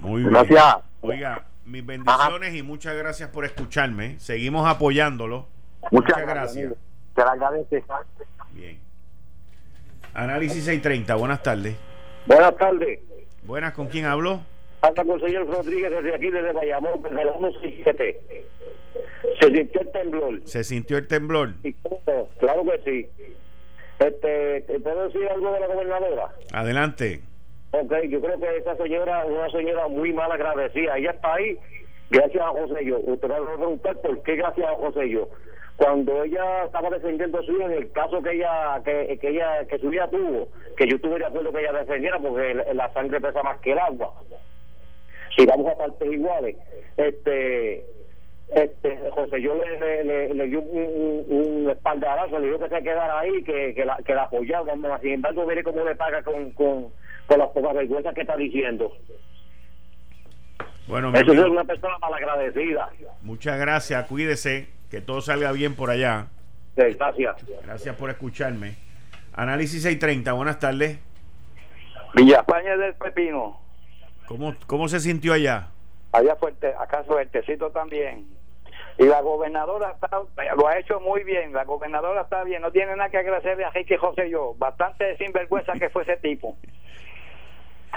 [0.00, 0.32] Muy bien.
[0.32, 0.76] Gracias.
[1.00, 4.18] Oiga, mis bendiciones y muchas gracias por escucharme.
[4.18, 5.46] Seguimos apoyándolo.
[5.90, 6.72] Muchas, Muchas gracias.
[7.14, 7.84] Te lo agradece.
[8.52, 8.80] Bien.
[10.12, 11.76] Análisis 630, buenas tardes.
[12.26, 13.00] Buenas tardes.
[13.44, 14.40] Buenas, ¿con quién hablo?
[14.80, 18.46] Habla con el señor Rodríguez desde aquí, desde Bayamón, desde la 167.
[19.40, 20.40] Se sintió el temblor.
[20.44, 21.54] ¿Se sintió el temblor?
[21.82, 23.24] Todo, claro que sí.
[23.98, 26.28] Este, ¿te ¿Puedo decir algo de la gobernadora?
[26.52, 27.20] Adelante.
[27.70, 30.96] Ok, yo creo que esa señora es una señora muy mal agradecida.
[30.96, 31.58] Ella está ahí
[32.10, 32.98] gracias a José Yo.
[33.00, 35.28] Usted me va a preguntar por qué gracias a José Yo.
[35.76, 39.92] Cuando ella estaba defendiendo su en el caso que ella que, que ella que su
[39.92, 43.58] hija tuvo, que yo estuve de acuerdo que ella defendiera porque la sangre pesa más
[43.60, 44.14] que el agua.
[45.36, 46.56] Si vamos a partes iguales,
[46.96, 47.84] este
[48.54, 52.68] este José yo le, le, le- le dio un, un, un espaldarazo, le dijo que
[52.68, 55.94] se quedara ahí, que, que, la, que la apoyaba, vamos, sin embargo, mire cómo le
[55.96, 56.88] paga con, con,
[57.26, 58.92] con las pocas vergüenzas que está diciendo.
[60.86, 62.90] Bueno, mi Eso es una persona malagradecida.
[63.22, 64.06] muchas gracias.
[64.06, 66.26] Cuídese, que todo salga bien por allá.
[66.76, 67.36] Sí, Gracias.
[67.64, 68.74] Gracias por escucharme.
[69.32, 70.98] Análisis 630, buenas tardes.
[72.14, 73.60] Villa España del Pepino.
[74.26, 75.68] ¿Cómo, cómo se sintió allá?
[76.14, 78.28] Allá fuerte, acá fuertecito también.
[78.98, 80.20] Y la gobernadora está,
[80.56, 81.52] lo ha hecho muy bien.
[81.52, 82.62] La gobernadora está bien.
[82.62, 84.54] No tiene nada que agradecerle a Ricky José y yo.
[84.56, 86.56] Bastante sinvergüenza que fue ese tipo.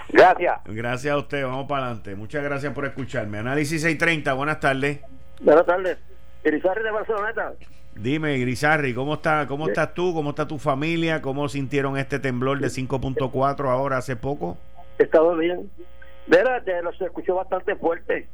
[0.10, 0.61] Gracias.
[0.65, 2.15] Gracias a usted, vamos para adelante.
[2.15, 3.38] Muchas gracias por escucharme.
[3.38, 4.99] Análisis 630, buenas tardes.
[5.39, 5.99] Buenas tardes.
[6.44, 7.53] Irizarry de Barceloneta.
[7.94, 10.15] Dime, Grisarri, ¿cómo, está, ¿cómo estás tú?
[10.15, 11.22] ¿Cómo está tu familia?
[11.22, 14.57] ¿Cómo sintieron este temblor de 5.4 ahora hace poco?
[14.98, 15.69] He estado bien.
[16.28, 18.28] Verá, te lo se escuchó bastante fuerte.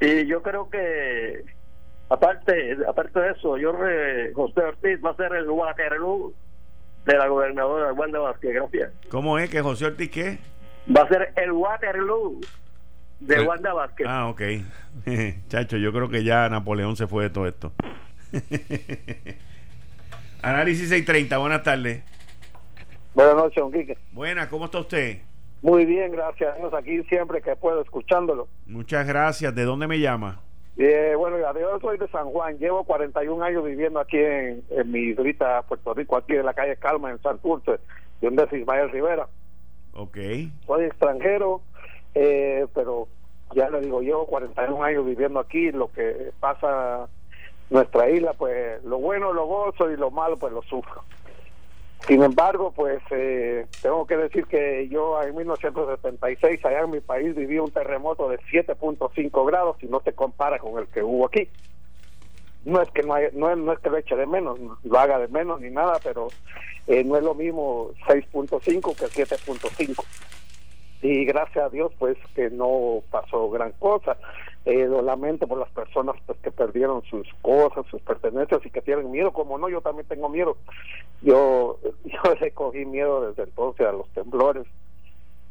[0.00, 1.44] Y yo creo que,
[2.08, 6.32] aparte aparte de eso, yo re- José Ortiz va a ser el Waterloo
[7.04, 8.54] de la gobernadora Wanda Vázquez.
[8.54, 8.92] Gracias.
[9.10, 10.38] ¿Cómo es que José Ortiz qué?
[10.96, 12.40] Va a ser el Waterloo
[13.20, 13.46] de Sí.
[13.46, 14.06] Wanda Vázquez.
[14.08, 14.40] Ah, ok.
[15.48, 17.72] Chacho, yo creo que ya Napoleón se fue de todo esto.
[20.42, 22.02] Análisis 630, buenas tardes.
[23.14, 23.98] Buenas noches, don Quique.
[24.12, 25.18] Buenas, ¿cómo está usted?
[25.62, 26.50] Muy bien, gracias.
[26.56, 28.48] Estamos aquí siempre que puedo escuchándolo.
[28.66, 29.54] Muchas gracias.
[29.54, 30.40] ¿De dónde me llama?
[30.76, 32.56] Eh, bueno, yo soy de San Juan.
[32.58, 36.76] Llevo 41 años viviendo aquí en, en mi islita, Puerto Rico, aquí en la calle
[36.76, 37.78] Calma, en Santurce, de
[38.20, 39.26] donde es Ismael Rivera.
[39.94, 40.16] Ok.
[40.66, 41.60] soy extranjero,
[42.14, 43.08] eh, pero
[43.54, 47.08] ya le digo, llevo 41 años viviendo aquí, lo que pasa
[47.68, 51.02] en nuestra isla, pues lo bueno lo gozo y lo malo pues lo sufro.
[52.06, 57.34] Sin embargo, pues eh, tengo que decir que yo en 1976 allá en mi país
[57.34, 61.48] viví un terremoto de 7.5 grados y no se compara con el que hubo aquí.
[62.64, 65.28] No es que no, hay- no, es, que lo eche de menos, lo haga de
[65.28, 66.28] menos ni nada, pero
[66.86, 70.04] eh, no es lo mismo 6.5 que 7.5
[71.00, 74.16] y gracias a Dios pues que no pasó gran cosa
[74.64, 78.82] eh, lo lamento por las personas pues que perdieron sus cosas sus pertenencias y que
[78.82, 80.56] tienen miedo como no yo también tengo miedo.
[81.22, 84.66] Yo yo le cogí miedo desde entonces a los temblores.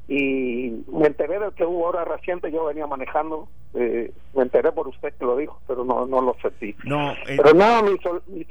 [0.10, 4.88] Y me enteré del que hubo ahora reciente yo venía manejando eh, me enteré por
[4.88, 6.76] usted que lo dijo pero no no lo sentí.
[6.86, 8.46] No, eh, pero nada, mi, sol- mi,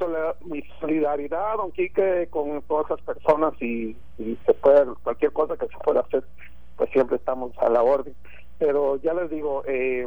[0.44, 5.66] mi solidaridad, don Quique, con todas esas personas y, y se puede, cualquier cosa que
[5.66, 6.24] se pueda hacer,
[6.76, 8.14] pues siempre estamos a la orden.
[8.58, 10.06] Pero ya les digo, eh,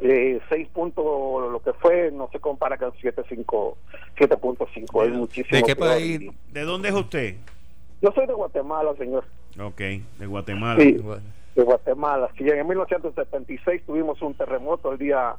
[0.00, 3.74] eh, seis puntos lo que fue no se compara con 7.5,
[4.16, 5.56] 7.5, es muchísimo.
[5.56, 6.20] ¿De qué país?
[6.52, 7.36] ¿de dónde es usted?
[8.00, 9.24] Yo soy de Guatemala, señor.
[9.60, 10.80] Ok, de Guatemala.
[10.80, 10.98] Sí.
[11.56, 12.30] De Guatemala.
[12.38, 15.34] Sí, en 1976 tuvimos un terremoto el día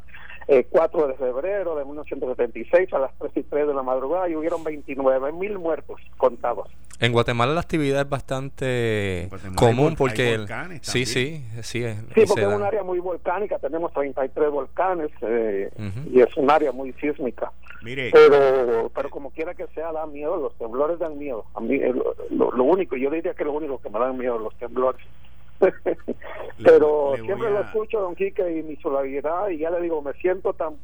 [0.51, 4.35] eh, 4 de febrero de 1976 a las 3 y 3 de la madrugada y
[4.35, 6.67] hubieron 29 mil muertos contados.
[6.99, 10.23] En Guatemala la actividad es bastante común porque...
[10.23, 11.83] hay el- volcanes sí, sí, sí.
[11.83, 16.09] es- Sí, porque es un área muy volcánica, tenemos 33 volcanes eh, Ujú.
[16.17, 17.51] y es un área muy sísmica.
[17.81, 21.45] Mire, Pero, pero como quiera que sea, da miedo, los temblores dan miedo.
[21.53, 24.17] A mí, eh, lo, lo- lo único, yo diría que lo único que me dan
[24.17, 24.99] miedo, los temblores.
[26.63, 30.01] pero le siempre a- lo escucho, don Quique, y mi solidaridad, y ya le digo,
[30.01, 30.75] me siento tan...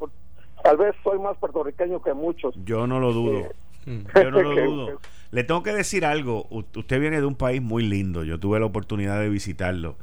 [0.62, 2.54] Tal vez soy más puertorriqueño que muchos.
[2.64, 3.38] yo no lo dudo.
[3.40, 3.50] Eh,
[3.88, 4.00] Mm.
[4.20, 5.00] Yo no lo dudo.
[5.30, 6.46] Le tengo que decir algo.
[6.50, 8.24] U- Usted viene de un país muy lindo.
[8.24, 9.94] Yo tuve la oportunidad de visitarlo.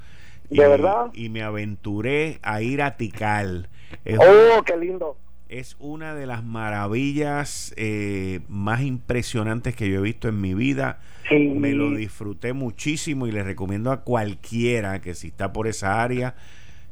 [0.49, 1.07] ¿De verdad?
[1.13, 3.67] Y me aventuré a ir a Tikal.
[4.05, 5.17] Es, ¡Oh, qué lindo!
[5.59, 10.99] Es una de las maravillas eh, más impresionantes que yo he visto en mi vida.
[11.29, 11.35] Sí.
[11.35, 16.35] Me lo disfruté muchísimo y le recomiendo a cualquiera que si está por esa área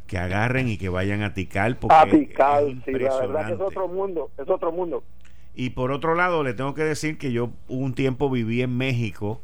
[0.05, 3.59] que agarren y que vayan a Tikal porque A es sí, la verdad que es
[3.61, 5.03] otro mundo, es otro mundo.
[5.55, 9.41] Y por otro lado, le tengo que decir que yo un tiempo viví en México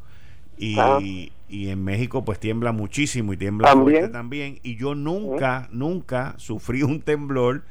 [0.56, 0.98] y, Ah.
[1.00, 3.98] y en México pues tiembla muchísimo y tiembla También.
[3.98, 4.58] fuerte también.
[4.62, 7.64] Y yo nunca, nunca sufrí un temblor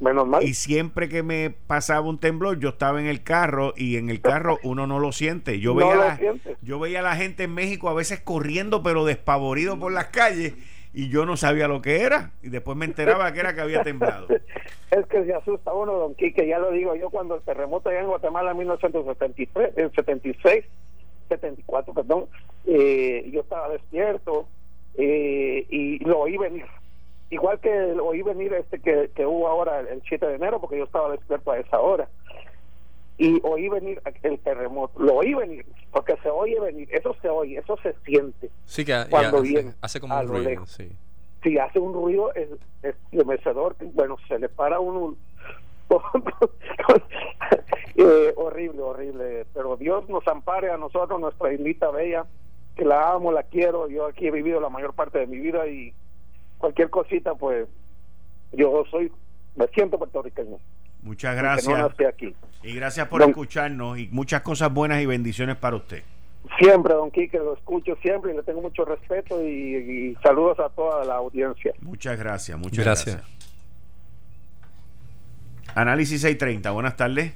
[0.00, 0.44] Menos mal.
[0.44, 4.20] y siempre que me pasaba un temblor yo estaba en el carro y en el
[4.20, 5.58] carro uno no lo siente.
[5.60, 6.56] Yo No veía, la, siente.
[6.62, 10.54] yo veía a la gente en México a veces corriendo pero despavorido por las calles
[10.94, 13.82] y yo no sabía lo que era y después me enteraba que era que había
[13.82, 14.28] temblado.
[14.90, 18.00] Es que se asusta uno, don Quique, ya lo digo yo, cuando el terremoto allá
[18.00, 20.64] en Guatemala en 1973, en 76,
[21.28, 22.24] 74, perdón,
[22.64, 24.48] eh, yo estaba despierto
[24.96, 26.64] eh, y lo oí venir.
[27.30, 30.84] Igual que oí venir este que, que hubo ahora el 7 de enero, porque yo
[30.84, 32.08] estaba despierto a esa hora.
[33.18, 37.58] Y oí venir el terremoto, lo oí venir, porque se oye venir, eso se oye,
[37.58, 38.48] eso se siente.
[38.64, 40.70] Sí, que Cuando viene hace como a un ruido, lejos.
[40.70, 40.88] sí.
[41.42, 42.48] si hace un ruido es,
[42.82, 45.16] es estremecedor, bueno, se le para uno
[47.96, 52.24] eh, horrible, horrible, pero Dios nos ampare a nosotros, nuestra islita bella,
[52.76, 55.66] que la amo, la quiero, yo aquí he vivido la mayor parte de mi vida
[55.66, 55.92] y
[56.58, 57.66] cualquier cosita, pues
[58.52, 59.10] yo soy,
[59.56, 60.58] me siento puertorriqueño,
[61.02, 61.78] Muchas gracias.
[61.78, 62.34] no aquí.
[62.62, 66.02] Y gracias por Don- escucharnos y muchas cosas buenas y bendiciones para usted.
[66.58, 70.68] Siempre, don Quique, lo escucho siempre y le tengo mucho respeto y, y saludos a
[70.70, 71.72] toda la audiencia.
[71.80, 73.16] Muchas gracias, muchas Gracias.
[73.16, 73.38] gracias.
[75.74, 77.32] Análisis 630, buenas tardes.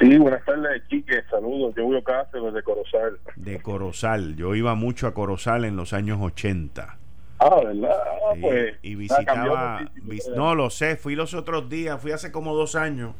[0.00, 1.22] Sí, buenas tardes, Quique.
[1.28, 1.74] Saludos.
[1.76, 3.18] Yo voy Cáceres de Corozal.
[3.36, 4.36] De Corozal.
[4.36, 6.96] Yo iba mucho a Corozal en los años 80.
[7.40, 7.90] Ah, ¿verdad?
[7.90, 8.74] Ah, Sí, pues.
[8.82, 9.90] y visitaba.
[10.02, 13.14] vis- no, lo sé, fui los otros días, fui hace como dos años.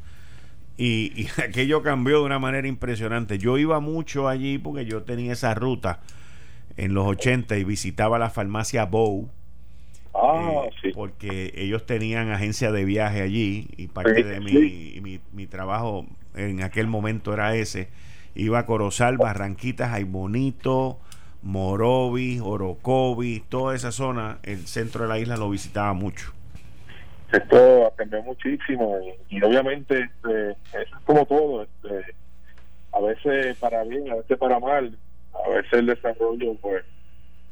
[0.77, 3.39] Y, y aquello cambió de una manera impresionante.
[3.39, 6.01] Yo iba mucho allí porque yo tenía esa ruta
[6.77, 9.31] en los 80 y visitaba la farmacia Bow.
[10.15, 10.93] Ah, eh, sí.
[10.93, 15.01] porque ellos tenían agencia de viaje allí y parte Sí, de mi, sí.
[15.03, 17.89] mi, mi trabajo en aquel momento era ese.
[18.35, 20.99] Iba a Corozal, Barranquitas, Aybonito,
[21.43, 26.33] Morovis, Orocovis, toda esa zona, el centro de la isla lo visitaba mucho.
[27.33, 28.99] Esto ha cambiado muchísimo
[29.29, 31.63] y, obviamente este, es como todo.
[31.63, 32.15] Este,
[32.93, 34.97] a veces para bien, a veces para mal.
[35.45, 36.85] A veces el desarrollo pues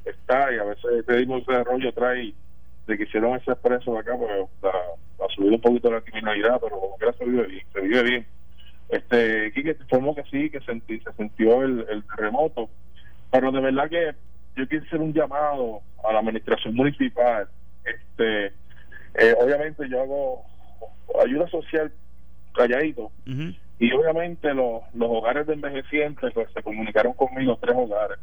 [0.05, 2.35] está y a veces este mismo desarrollo trae
[2.87, 4.31] de que hicieron ese expreso acá pues
[4.63, 8.27] ha, subido un poquito la criminalidad pero como que se vive bien se vive bien
[8.89, 12.71] este Quique informó que sí que sentí, se sintió el terremoto
[13.31, 14.15] pero de verdad que
[14.57, 17.49] yo quiero hacer un llamado a la administración municipal
[17.85, 18.47] este
[19.19, 20.45] eh, obviamente yo hago
[21.23, 21.93] ayuda social
[22.55, 23.13] calladito
[23.79, 28.19] y obviamente los, los hogares de envejecientes pues se comunicaron conmigo tres hogares.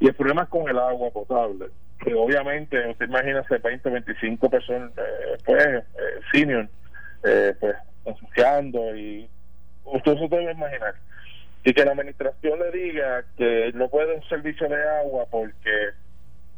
[0.00, 1.66] Y el problema es con el agua potable
[2.00, 5.82] que obviamente usted imagínese 20 25 personas eh, pues eh,
[6.32, 6.68] senior
[7.24, 7.74] eh, pues
[8.04, 9.28] ensuciando y
[9.84, 10.94] usted se debe imaginar
[11.64, 15.70] y que la administración le diga que no puede un servicio de agua porque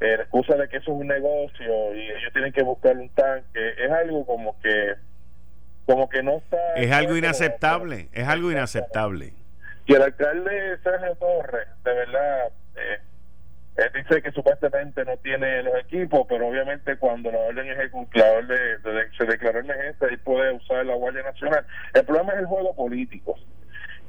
[0.01, 3.09] eh, la excusa de que eso es un negocio y ellos tienen que buscar un
[3.10, 4.94] tanque es algo como que
[5.86, 9.32] como que no está Es algo inaceptable, es algo inaceptable.
[9.86, 12.98] y el alcalde Sergio Torres, de verdad, eh,
[13.77, 18.78] él dice que supuestamente no tiene los equipos, pero obviamente cuando la orden ejecutiva, de-
[18.78, 21.66] de- se declaró emergencia, él puede usar la Guardia Nacional.
[21.94, 23.36] El problema es el juego político.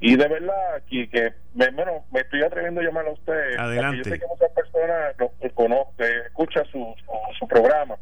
[0.03, 3.56] Y de verdad, aquí que me, bueno, me estoy atreviendo a llamar a usted.
[3.57, 3.98] Adelante.
[3.98, 7.98] porque Yo sé que muchas personas lo, lo conocen, escuchan su, su, su programa.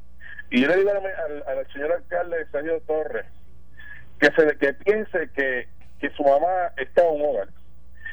[0.50, 3.26] Y yo le digo al, al, señor alcalde Sergio Torres
[4.20, 5.68] que se que piense que,
[6.00, 7.48] que su mamá está en un hogar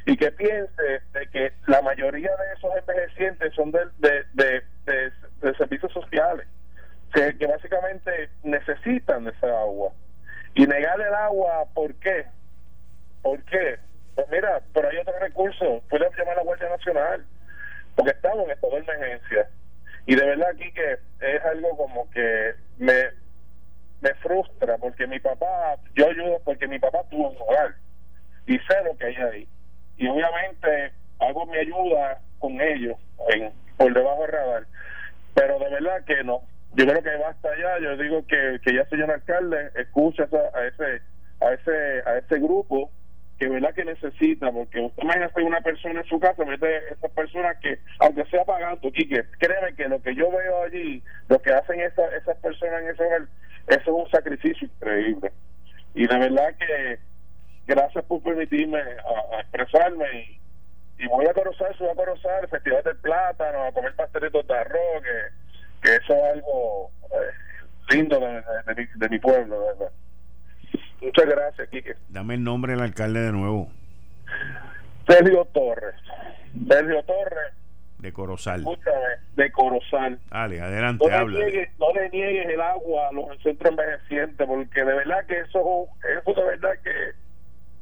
[0.04, 0.82] y que piense
[1.12, 6.46] de que la mayoría de esos envejecientes son de, de, de, de- de servicios sociales
[7.12, 9.92] que, que básicamente necesitan de esa agua
[10.54, 10.66] y
[13.22, 13.78] ¿Por qué?
[14.14, 15.82] Pues mira, pero hay otros recursos.
[15.90, 17.24] Puedes llamar a la Guardia Nacional,
[17.94, 19.48] porque estamos en estado de emergencia.
[20.06, 23.10] Y de verdad aquí que es algo como que me,
[24.00, 27.74] me frustra, porque mi papá, yo ayudo porque mi papá tuvo un hogar
[28.46, 29.48] y sé lo que hay ahí.
[29.96, 32.96] Y obviamente hago mi ayuda con ellos
[33.28, 34.66] en, por debajo del radar.
[35.34, 36.42] Pero de verdad que no.
[36.74, 37.78] Yo creo que basta ya.
[37.80, 40.24] Yo digo que, que ya, señor alcalde, escucha
[40.54, 41.02] a, ese,
[41.40, 42.90] a, ese, a ese grupo
[43.38, 47.56] que verdad que necesita, porque usted imagínese una persona en su casa, mete esas personas
[47.58, 51.80] que, aunque sea pagando, Quique, créeme que lo que yo veo allí, lo que hacen
[51.80, 53.22] esas, esas personas en ese hogar,
[53.68, 55.32] eso es un sacrificio increíble.
[55.94, 56.98] Y de verdad que
[57.66, 60.38] gracias por permitirme a, expresarme
[60.98, 64.54] y, voy a conocer, voy a conocer el Festival del Plátano, a comer pastelitos de
[64.54, 69.92] arroz, que, que eso es algo eh, lindo de, mi, de mi pueblo, verdad.
[71.00, 71.94] Muchas gracias, Quique.
[72.08, 73.70] Dame el nombre del alcalde de nuevo.
[75.06, 75.94] Sergio Torres.
[76.68, 77.52] Sergio Torres.
[77.98, 78.60] De Corozal.
[78.60, 78.96] Escúchame,
[79.36, 80.18] de Corozal.
[80.30, 81.38] Dale, adelante, no habla.
[81.38, 85.40] Le niegues, no le niegues el agua a los centros envejecientes, porque de verdad que
[85.40, 85.86] eso,
[86.20, 86.90] eso de verdad que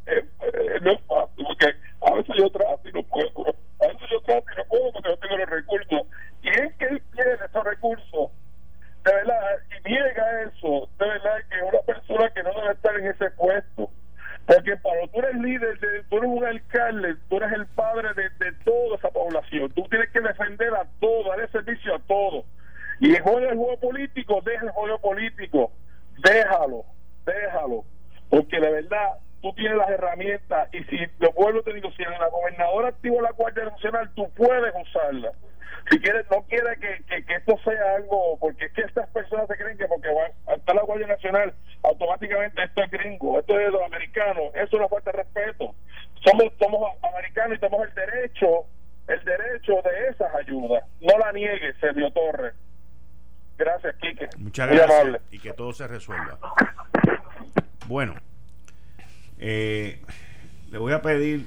[0.06, 1.74] eh, eh, no es fácil, porque
[2.06, 5.08] a veces yo trato y no puedo, a veces yo trato y no puedo porque
[5.08, 6.02] no tengo los recursos.
[6.42, 8.30] Y es que él tiene esos recursos
[9.04, 9.36] de verdad,
[9.85, 13.90] niega eso, de verdad que una persona que no debe estar en ese puesto.
[14.47, 18.52] Porque cuando tú eres líder, de, tú eres un alcalde, tú eres el padre de,
[18.65, 19.70] toda esa población.
[19.73, 22.44] Tú tienes que defender a todo, darle servicio a todo.
[23.01, 25.73] Y el juego el juego político, deja el juego político.
[26.23, 26.85] Déjalo,
[27.24, 27.85] déjalo.
[28.28, 30.69] Porque de verdad, tú tienes las herramientas.
[30.74, 34.74] Y si, lo vuelvo te digo, si la gobernadora activa la Guardia Nacional, tú puedes
[34.74, 35.32] usarla
[35.90, 39.56] si quieres no quiere que, que, esto sea algo porque es que estas personas se
[39.56, 43.66] creen que porque va a estar la Guardia Nacional automáticamente esto es gringo esto es
[43.66, 45.74] de los americanos eso es una falta de respeto.
[46.24, 48.47] Somos somos americanos y tenemos el derecho
[49.06, 50.82] el derecho de esas ayudas.
[51.02, 52.55] No la niegue Sergio Torres.
[53.59, 54.28] Gracias Quique.
[54.39, 56.39] Muchas gracias y que todo se resuelva.
[57.86, 58.15] Bueno
[59.39, 60.01] eh,
[60.70, 61.44] le voy a pedir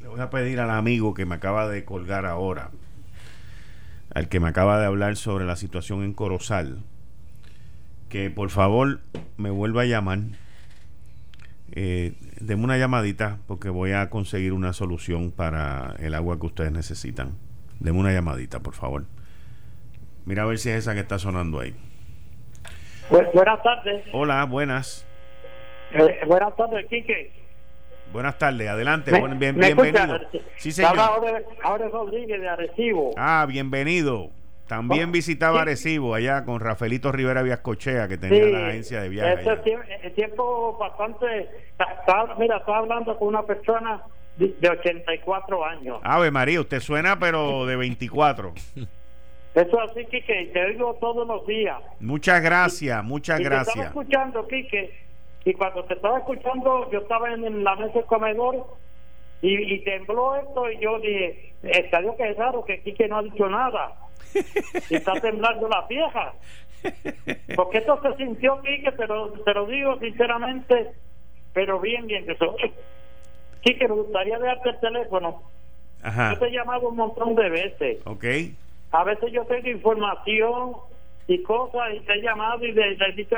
[0.00, 2.70] le voy a pedir al amigo que me acaba de colgar ahora
[4.14, 6.78] al que me acaba de hablar sobre la situación en Corozal,
[8.08, 9.00] que por favor
[9.36, 10.18] me vuelva a llamar.
[11.72, 16.72] Eh, deme una llamadita porque voy a conseguir una solución para el agua que ustedes
[16.72, 17.38] necesitan.
[17.78, 19.04] Deme una llamadita, por favor.
[20.24, 21.74] Mira a ver si es esa que está sonando ahí.
[23.08, 24.04] buenas tardes.
[24.12, 25.06] Hola, buenas.
[25.92, 27.39] Eh, buenas tardes, Quique.
[28.12, 30.18] Buenas tardes, adelante, bien, bienvenido.
[30.56, 30.98] Sí, señor.
[31.62, 33.12] Ahora, Rodríguez de Arecibo.
[33.16, 34.30] Ah, bienvenido.
[34.66, 39.46] También visitaba Arecibo allá con Rafaelito Rivera Viascochea, que tenía la agencia de viajes.
[40.02, 41.48] Es tiempo bastante.
[42.38, 44.02] mira, estaba hablando con una persona
[44.36, 46.00] de 84 años.
[46.02, 48.54] Ave María, usted suena, pero de 24.
[49.54, 51.78] Eso así, Quique, te digo todos los días.
[51.98, 53.74] Muchas gracias, muchas gracias.
[53.74, 55.09] Te estaba escuchando, Quique
[55.44, 58.66] y cuando te estaba escuchando, yo estaba en, la mesa del comedor
[59.42, 63.48] y, tembló esto y yo dije, estadio que es raro que Quique no ha dicho
[63.48, 63.96] nada.
[64.90, 66.34] y está temblando la vieja.
[67.56, 70.92] Porque esto se sintió, Quique, te lo, te lo digo sinceramente,
[71.54, 72.26] pero bien, bien.
[72.26, 72.54] Que eso.
[73.62, 75.42] Quique, me gustaría darte el teléfono.
[76.04, 77.98] Yo te he llamado un montón de veces.
[78.06, 78.24] Ok.
[78.92, 80.74] A veces yo tengo información
[81.26, 83.36] y cosas y te he llamado y le, he dicho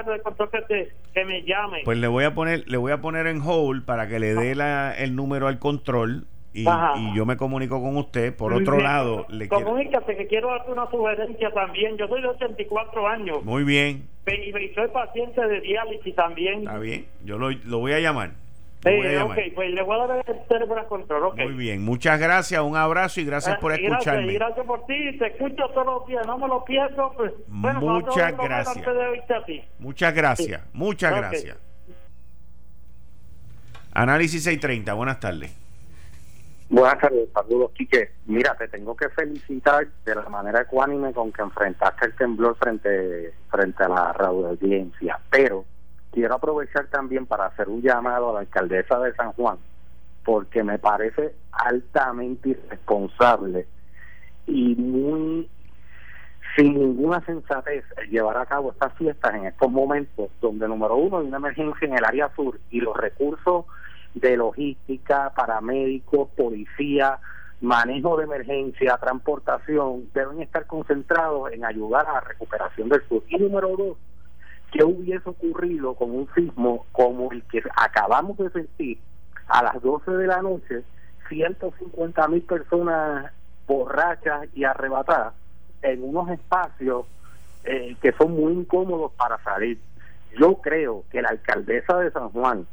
[0.69, 1.83] que, que me llame.
[1.85, 4.55] Pues le voy a poner le voy a poner en hold para que le dé
[4.55, 8.35] la, el número al control y, y, yo me comunico con usted.
[8.37, 11.97] Por otro lado, le Comunícate que quiero darte una sugerencia también.
[11.97, 13.45] Yo soy de 84 años.
[13.45, 14.09] Muy bien.
[14.27, 16.61] Y, soy paciente de diálisis también.
[16.61, 17.07] Está bien.
[17.25, 18.42] Yo lo, lo voy a llamar.
[18.85, 21.47] Sí, ok, pues le voy a dar el teléfono control, okay.
[21.47, 24.35] Muy bien, muchas gracias, un abrazo y gracias por escucharme.
[24.35, 27.13] Gracias, gracias por ti, te escucho todos los días, no me lo pierdo.
[27.17, 28.85] Pues, bueno, muchas gracias.
[29.79, 31.57] Muchas gracias, muchas gracias.
[33.95, 35.57] Análisis 630, buenas tardes.
[36.69, 38.13] Buenas tardes, saludos, Quique.
[38.25, 43.33] Mira, te tengo que felicitar de la manera ecuánime con que enfrentaste el temblor frente,
[43.49, 45.67] frente a la radio audiencia, pero
[46.13, 49.57] quiero aprovechar también para hacer un llamado a la alcaldesa de San Juan,
[50.25, 53.67] porque me parece altamente irresponsable
[54.47, 55.49] y muy
[56.57, 61.27] sin ninguna sensatez llevar a cabo estas fiestas en estos momentos donde número uno hay
[61.27, 63.65] una emergencia en el área sur y los recursos
[64.15, 67.19] de logística, paramédicos, policía,
[67.63, 73.23] manejo de emergencia, transportación deben estar concentrados en ayudar a la recuperación del sur.
[73.29, 73.97] Y número dos,
[74.73, 78.99] ¿Qué hubiese ocurrido con un sismo como el que acabamos de sentir
[79.47, 80.83] a las 12 de la noche?
[81.29, 83.31] 150 mil personas
[83.67, 85.35] borrachas y arrebatadas
[85.83, 87.07] en unos espacios
[87.65, 89.79] eh, que son muy incómodos para salir.
[90.39, 92.67] Yo creo que la alcaldesa de San Juan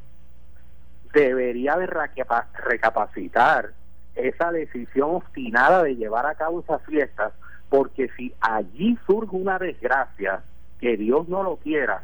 [1.13, 3.71] debería de recapa- recapacitar
[4.15, 7.33] esa decisión obstinada de llevar a cabo esas fiestas,
[7.69, 10.43] porque si allí surge una desgracia,
[10.79, 12.03] que Dios no lo quiera,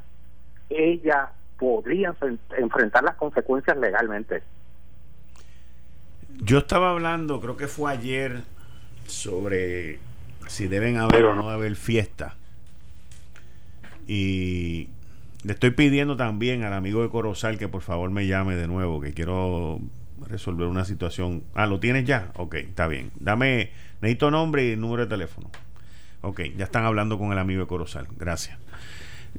[0.70, 4.44] ella podría enfren- enfrentar las consecuencias legalmente.
[6.42, 8.42] Yo estaba hablando, creo que fue ayer,
[9.08, 10.00] sobre
[10.48, 12.34] si deben haber o no haber fiestas.
[14.08, 14.90] Y
[15.44, 19.00] le estoy pidiendo también al amigo de Corozal que por favor me llame de nuevo,
[19.02, 19.80] que quiero
[20.28, 21.44] resolver una situación.
[21.54, 22.32] Ah, ¿lo tienes ya?
[22.36, 23.12] Ok, está bien.
[23.20, 23.72] Dame,
[24.02, 25.50] necesito nombre y número de teléfono.
[26.22, 28.08] Ok, ya están hablando con el amigo de Corozal.
[28.18, 28.58] Gracias.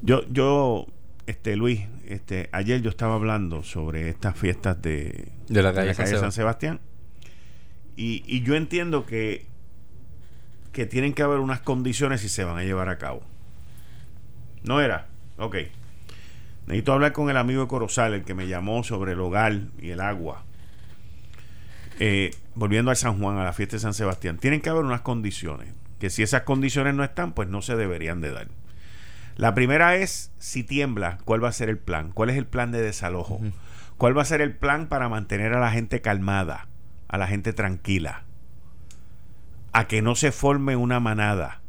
[0.02, 0.86] Yo, yo,
[1.26, 6.06] este Luis, este, ayer yo estaba hablando sobre estas fiestas de, De la calle San
[6.06, 6.80] San Sebastián.
[7.96, 9.46] Y, y yo entiendo que,
[10.72, 13.22] que tienen que haber unas condiciones y se van a llevar a cabo.
[14.62, 15.08] ¿No era?
[15.38, 15.56] Ok.
[16.66, 19.90] Necesito hablar con el amigo de Corozal, el que me llamó sobre el hogar y
[19.90, 20.44] el agua.
[21.98, 25.00] Eh, volviendo al San Juan, a la fiesta de San Sebastián, tienen que haber unas
[25.00, 25.72] condiciones.
[25.98, 28.48] Que si esas condiciones no están, pues no se deberían de dar.
[29.36, 32.10] La primera es, si tiembla, ¿cuál va a ser el plan?
[32.10, 33.40] ¿Cuál es el plan de desalojo?
[33.98, 36.68] ¿Cuál va a ser el plan para mantener a la gente calmada,
[37.06, 38.24] a la gente tranquila?
[39.72, 41.60] A que no se forme una manada,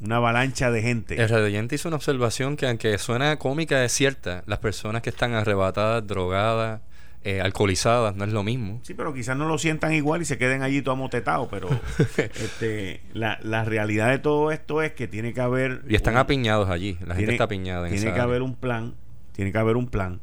[0.00, 1.20] una avalancha de gente.
[1.20, 4.42] El radiante hizo una observación que aunque suena cómica es cierta.
[4.46, 6.80] Las personas que están arrebatadas, drogadas,
[7.24, 8.80] eh, alcoholizadas, no es lo mismo.
[8.82, 11.68] Sí, pero quizás no lo sientan igual y se queden allí todo amotetados, pero
[12.18, 15.82] este, la, la realidad de todo esto es que tiene que haber...
[15.88, 16.98] Y están un- apiñados allí.
[17.06, 18.22] La gente está apiñada en Tiene que área.
[18.24, 18.94] haber un plan,
[19.32, 20.20] tiene que haber un plan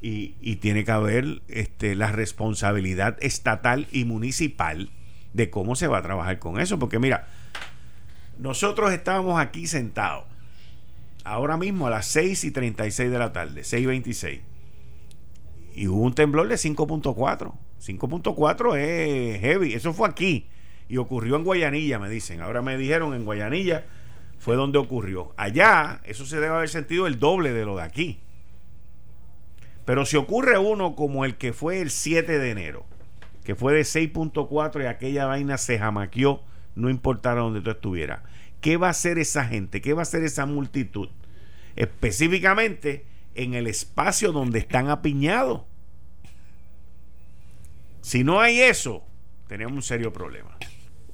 [0.00, 4.88] y, y tiene que haber este, la responsabilidad estatal y municipal
[5.34, 7.28] de cómo se va a trabajar con eso, porque mira,
[8.38, 10.24] nosotros estábamos aquí sentados
[11.24, 14.40] ahora mismo a las 6 y 36 de la tarde, 6 y 26
[15.76, 17.52] y hubo un temblor de 5.4.
[17.84, 19.74] 5.4 es heavy.
[19.74, 20.48] Eso fue aquí.
[20.88, 22.40] Y ocurrió en Guayanilla, me dicen.
[22.40, 23.84] Ahora me dijeron en Guayanilla
[24.38, 25.34] fue donde ocurrió.
[25.36, 28.20] Allá, eso se debe haber sentido el doble de lo de aquí.
[29.84, 32.86] Pero si ocurre uno como el que fue el 7 de enero,
[33.44, 36.42] que fue de 6.4 y aquella vaina se jamaqueó,
[36.74, 38.20] no importara donde tú estuvieras.
[38.62, 39.82] ¿Qué va a hacer esa gente?
[39.82, 41.10] ¿Qué va a hacer esa multitud?
[41.76, 43.04] Específicamente
[43.36, 45.62] en el espacio donde están apiñados.
[48.00, 49.02] Si no hay eso,
[49.48, 50.56] tenemos un serio problema.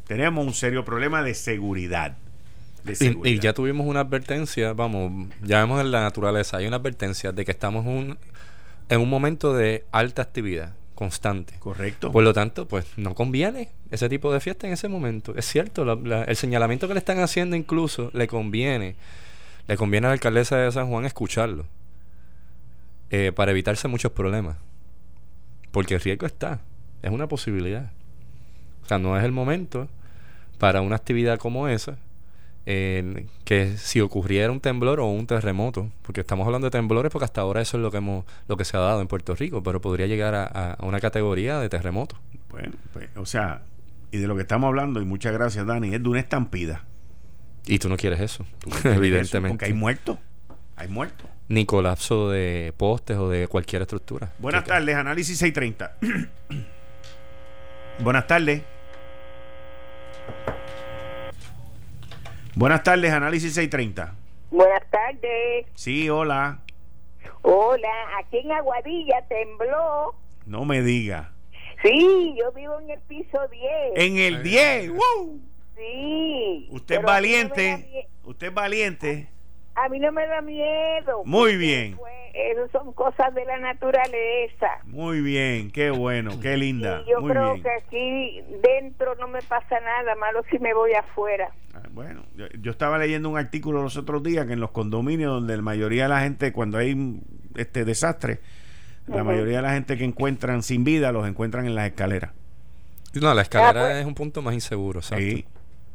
[0.07, 2.17] Tenemos un serio problema de seguridad.
[2.85, 7.31] De Y, ya tuvimos una advertencia, vamos, ya vemos en la naturaleza, hay una advertencia
[7.33, 8.19] de que estamos un-
[8.89, 11.55] en un momento de alta actividad constante.
[11.61, 12.11] Correcto.
[12.13, 15.33] Por lo tanto, pues no conviene ese tipo de fiesta en ese momento.
[15.37, 18.97] Es cierto, la- la- el señalamiento que le están haciendo incluso le conviene,
[19.69, 21.67] le conviene a la alcaldesa de San Juan escucharlo
[23.13, 24.57] eh, para evitarse muchos problemas.
[25.71, 26.61] Porque el riesgo está,
[27.03, 27.93] es una posibilidad.
[28.83, 29.89] O sea, no es el momento
[30.59, 31.99] para una actividad como esa
[32.65, 37.25] eh, que si ocurriera un temblor o un terremoto, porque estamos hablando de temblores porque
[37.25, 39.63] hasta ahora eso es lo que hemos, lo que se ha dado en Puerto Rico,
[39.63, 42.17] pero podría llegar a, una categoría de terremoto.
[42.51, 43.63] Bueno, pues, o sea,
[44.11, 46.85] y de lo que estamos hablando, y muchas gracias, Dani, es de una estampida.
[47.67, 49.55] Y tú no quieres eso, Eso, evidentemente.
[49.55, 50.19] Porque hay muertos.
[50.77, 51.29] Hay muertos.
[51.53, 54.33] Ni colapso de postes o de cualquier estructura.
[54.39, 55.99] Buenas tardes, análisis 630.
[57.99, 58.63] Buenas tardes.
[62.55, 64.15] Buenas tardes, análisis 630.
[64.51, 65.67] Buenas tardes.
[65.75, 66.61] Sí, hola.
[67.43, 70.15] Hola, aquí en Aguadilla tembló.
[70.47, 71.33] No me diga.
[71.83, 73.63] Sí, yo vivo en el piso 10.
[73.97, 74.89] En el 10.
[74.89, 75.39] ¡wow!
[75.77, 76.69] Sí.
[76.71, 78.09] Usted es valiente.
[78.25, 79.29] Usted es valiente.
[79.75, 81.23] A mí no me da miedo.
[81.25, 81.97] Muy bien.
[81.97, 84.69] pues, Eso son cosas de la naturaleza.
[84.85, 85.71] Muy bien.
[85.71, 86.39] Qué bueno.
[86.41, 87.03] Qué linda.
[87.07, 87.63] Y yo Muy creo bien.
[87.63, 91.51] que aquí dentro no me pasa nada malo si me voy afuera.
[91.75, 95.33] Ah, Bueno, yo, yo estaba leyendo un artículo los otros días que en los condominios
[95.33, 97.21] donde la mayoría de la gente, cuando hay
[97.57, 98.41] este desastre,
[99.07, 102.31] la mayoría de la gente que encuentran sin vida los encuentran en las escaleras.
[103.15, 103.97] No, la escalera Ah, pues.
[103.97, 105.23] es un punto más inseguro, exacto.
[105.25, 105.45] Sí.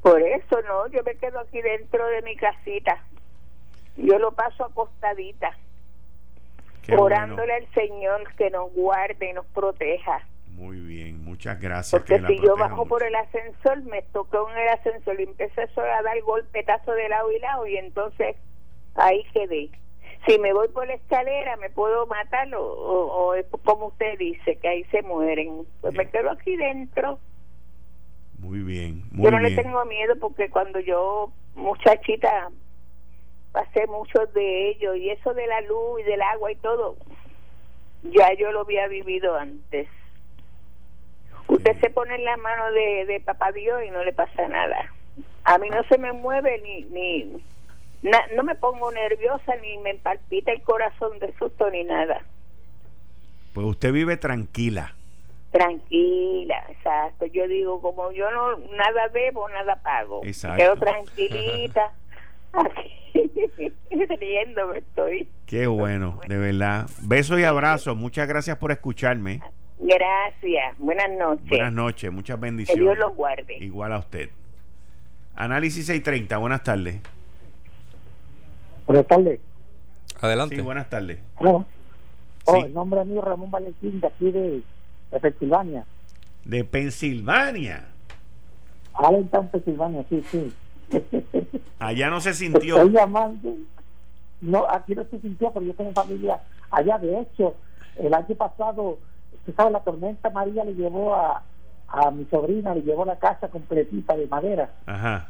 [0.01, 3.03] Por eso no, yo me quedo aquí dentro de mi casita.
[3.97, 5.57] Yo lo paso acostadita,
[6.83, 10.21] Qué orándole al Señor que nos guarde y nos proteja.
[10.51, 11.91] Muy bien, muchas gracias.
[12.01, 12.89] Porque que la si yo bajo mucho.
[12.89, 17.09] por el ascensor, me tocó en el ascensor y empecé solo a dar golpetazo de
[17.09, 18.35] lado y lado y entonces
[18.95, 19.69] ahí quedé.
[20.27, 24.17] Si me voy por la escalera, me puedo matar o, o- o es como usted
[24.17, 25.65] dice, que ahí se mueren.
[25.81, 27.19] Pues me quedo aquí dentro.
[28.39, 29.55] Muy bien, muy yo no bien.
[29.55, 32.49] le tengo miedo porque cuando yo, muchachita,
[33.57, 36.95] pasé mucho de ello y eso de la luz y del agua y todo,
[38.03, 39.87] ya yo lo había vivido antes.
[41.47, 44.93] Usted se pone en la mano de, de papá Dios y no le pasa nada.
[45.43, 47.43] A mí no se me mueve ni, ni
[48.03, 52.21] na- no me pongo nerviosa ni me palpita el corazón de susto ni nada.
[53.55, 54.93] Pues usted vive tranquila.
[55.51, 57.25] Tranquila, exacto.
[57.25, 60.21] Yo digo, como yo no nada debo, nada pago.
[60.23, 60.57] Exacto.
[60.57, 61.91] Quedo tranquilita.
[62.57, 63.71] Aquí,
[64.19, 65.29] riéndome estoy.
[65.45, 66.89] Qué bueno, de verdad.
[67.03, 67.95] Besos y abrazos.
[67.95, 69.41] Muchas gracias por escucharme.
[69.79, 70.77] Gracias.
[70.79, 71.47] Buenas noches.
[71.49, 72.83] Buenas noches, muchas Que bendiciones.
[72.83, 73.57] Dios los guarde.
[73.59, 74.29] Igual a usted.
[75.35, 76.99] Análisis 630, buenas tardes.
[78.87, 79.39] Buenas tardes.
[80.21, 80.55] Adelante.
[80.55, 81.19] Sí, buenas tardes.
[81.37, 81.51] Hola.
[82.45, 82.61] Oh, Sí.
[82.65, 84.61] el nombre mío es Ramón Valentín, de aquí de,
[85.11, 85.85] de Pensilvania.
[86.45, 87.85] De Pensilvania.
[88.93, 90.53] Allentown, Pensilvania, sí, sí.
[91.79, 92.85] Allá no se Estoy sintió.
[92.87, 93.53] llamando.
[94.41, 96.39] No, aquí no se sintió, pero yo tengo familia
[96.71, 96.97] allá.
[96.97, 97.55] De hecho,
[97.97, 98.99] el año pasado,
[99.33, 101.43] usted sabe, la tormenta María le llevó a,
[101.87, 104.69] a mi sobrina, le llevó la casa completita de madera.
[104.85, 105.27] Ajá.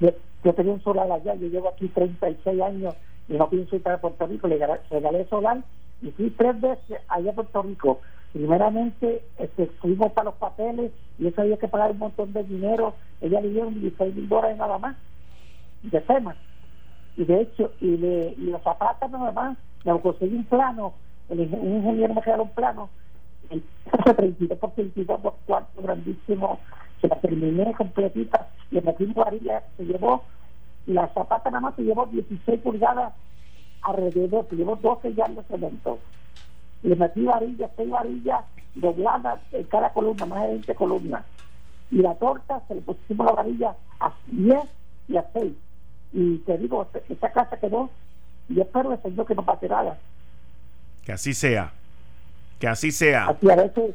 [0.00, 0.10] Yo,
[0.44, 2.94] yo tenía un solar allá, yo llevo aquí 36 años
[3.28, 5.58] y no pienso ir a Puerto Rico, le regalé- regalé solar
[6.00, 8.00] y fui tres veces allá a Puerto Rico.
[8.32, 12.94] Primeramente este, fuimos para los papeles y eso había que pagar un montón de dinero.
[13.20, 14.96] Ella le dieron 16 mil dólares nada más
[15.82, 16.34] de FEMA.
[17.16, 20.94] Y de hecho, y, le, y los zapatos nada más, me conseguí un plano,
[21.28, 22.88] el, un ingeniero me regaló un plano,
[23.50, 23.62] el
[24.16, 26.58] 32 por 32 por cuarto grandísimo,
[27.00, 30.22] se la terminé completita, le metí un varilla, se llevó,
[30.86, 33.12] la zapata nada más se llevó 16 pulgadas
[33.82, 35.98] alrededor, se llevó 12 yardas de cemento.
[36.82, 38.44] Le metí varillas, 6 varillas
[38.74, 41.24] dobladas en cada columna, más de 20 columnas.
[41.90, 44.58] Y la torta se le pusimos la varilla a 10
[45.08, 45.52] y a 6.
[46.14, 47.90] Y te digo, esa casa quedó,
[48.48, 49.98] y espero el Señor que no pase nada.
[51.04, 51.72] Que así sea.
[52.58, 53.28] Que así sea.
[53.28, 53.94] Así a veces,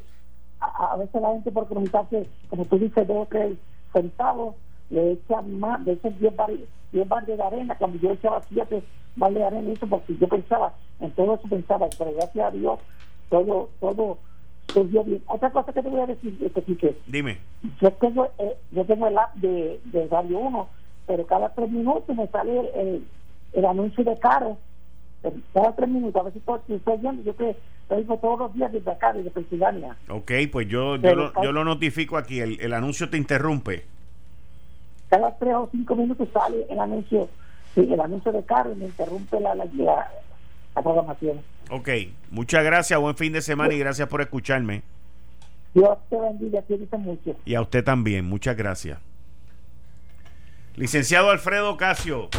[0.60, 3.58] a, a veces la gente por comunicarse, como tú dices, dos o tres
[3.94, 4.56] centavos,
[4.90, 6.34] le echan más, le echan 10
[6.92, 8.84] bar, 10 baldes de arena, cuando yo echaba 7
[9.16, 12.80] baldes de arena, eso porque yo pensaba, en todo eso pensaba, pero gracias a Dios,
[13.30, 14.18] todo, todo
[14.74, 15.22] surgió bien.
[15.28, 17.38] Otra cosa que te voy a decir, este, Quique, Dime.
[17.82, 20.68] yo tengo, eh, yo tengo el app de, de Radio 1,
[21.08, 23.08] pero cada tres minutos me sale el, el,
[23.54, 24.58] el anuncio de Caro.
[25.54, 27.56] Cada tres minutos, a ver si estoy viendo, yo que
[27.90, 29.96] lo digo todos los días desde acá, desde Pensilvania.
[30.10, 32.40] Ok, pues yo, yo, Pero lo, yo lo notifico aquí.
[32.40, 33.86] El, el anuncio te interrumpe.
[35.10, 37.30] Cada tres o cinco minutos sale el anuncio,
[37.76, 40.12] el anuncio de Caro y me interrumpe la, la, la,
[40.76, 41.42] la programación.
[41.70, 41.90] Ok,
[42.30, 43.00] muchas gracias.
[43.00, 44.84] Buen fin de semana y gracias por escucharme.
[45.74, 47.36] Dios te bendiga, te dice mucho.
[47.46, 48.26] Y a usted también.
[48.26, 49.00] Muchas gracias.
[50.76, 52.30] Licenciado Alfredo Casio.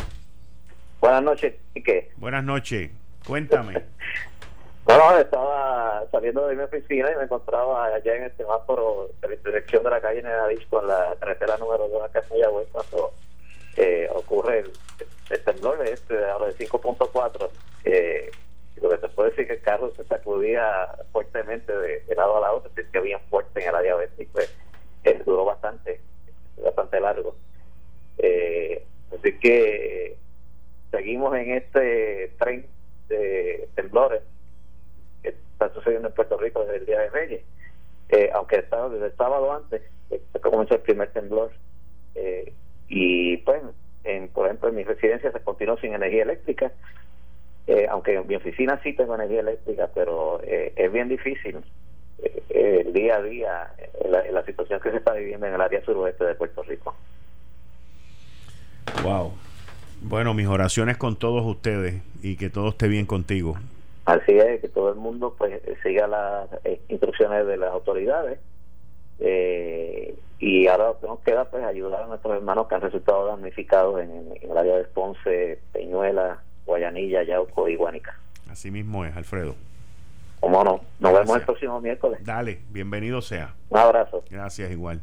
[1.01, 2.11] Buenas noches, Quique.
[2.17, 2.91] Buenas noches.
[3.27, 3.75] Cuéntame.
[4.89, 9.35] Bueno, estaba saliendo de mi oficina y me encontraba allá en el semáforo de la
[9.35, 13.13] intersección de la calle Nedadich con la carretera número 2 acá en Mayagüez cuando
[13.77, 14.73] eh, ocurre el,
[15.29, 17.51] el temblor este de ahora de 5.4.
[17.85, 18.31] Eh,
[18.81, 22.63] lo que te puedo decir que el carro se sacudía fuertemente de, lado a lado,
[22.63, 24.57] se sentía bien fuerte en el área oeste y pues
[25.05, 26.01] eh, duró bastante,
[26.65, 27.37] bastante largo.
[28.17, 30.17] Eh, así que eh,
[30.91, 32.67] seguimos en este tren
[33.11, 34.23] de temblores
[35.59, 37.43] está sucediendo en Puerto Rico desde el Día de Reyes.
[38.11, 41.51] Eh, aunque estaba desde el sábado antes, eh, comenzó el primer temblor.
[42.15, 42.53] Eh,
[42.89, 43.63] y pues,
[44.05, 46.73] en, por ejemplo, en mi residencia se continuó sin energía eléctrica.
[47.67, 51.59] Eh, aunque en mi oficina sí tengo energía eléctrica, pero eh, es bien difícil
[52.49, 53.73] el día a día
[54.09, 56.97] la, la situación que se está viviendo en el área suroeste de Puerto Rico.
[59.03, 59.35] Wow.
[60.01, 63.57] Bueno, mis oraciones con todos ustedes y que todo esté bien contigo.
[64.09, 68.39] Así es, que todo el mundo pues siga las eh, instrucciones de las autoridades
[69.21, 73.27] eh, y ahora lo que nos queda pues ayudar a nuestros hermanos que han resultado
[73.27, 78.19] damnificados en, en el área de Ponce, Peñuela, Guayanilla, Yauco y Guanica.
[78.51, 79.55] Así mismo es, Alfredo.
[80.41, 82.21] Como no, nos vemos el próximo miércoles.
[82.25, 83.57] Dale, bienvenido sea.
[83.69, 84.25] Un abrazo.
[84.31, 85.03] Gracias igual.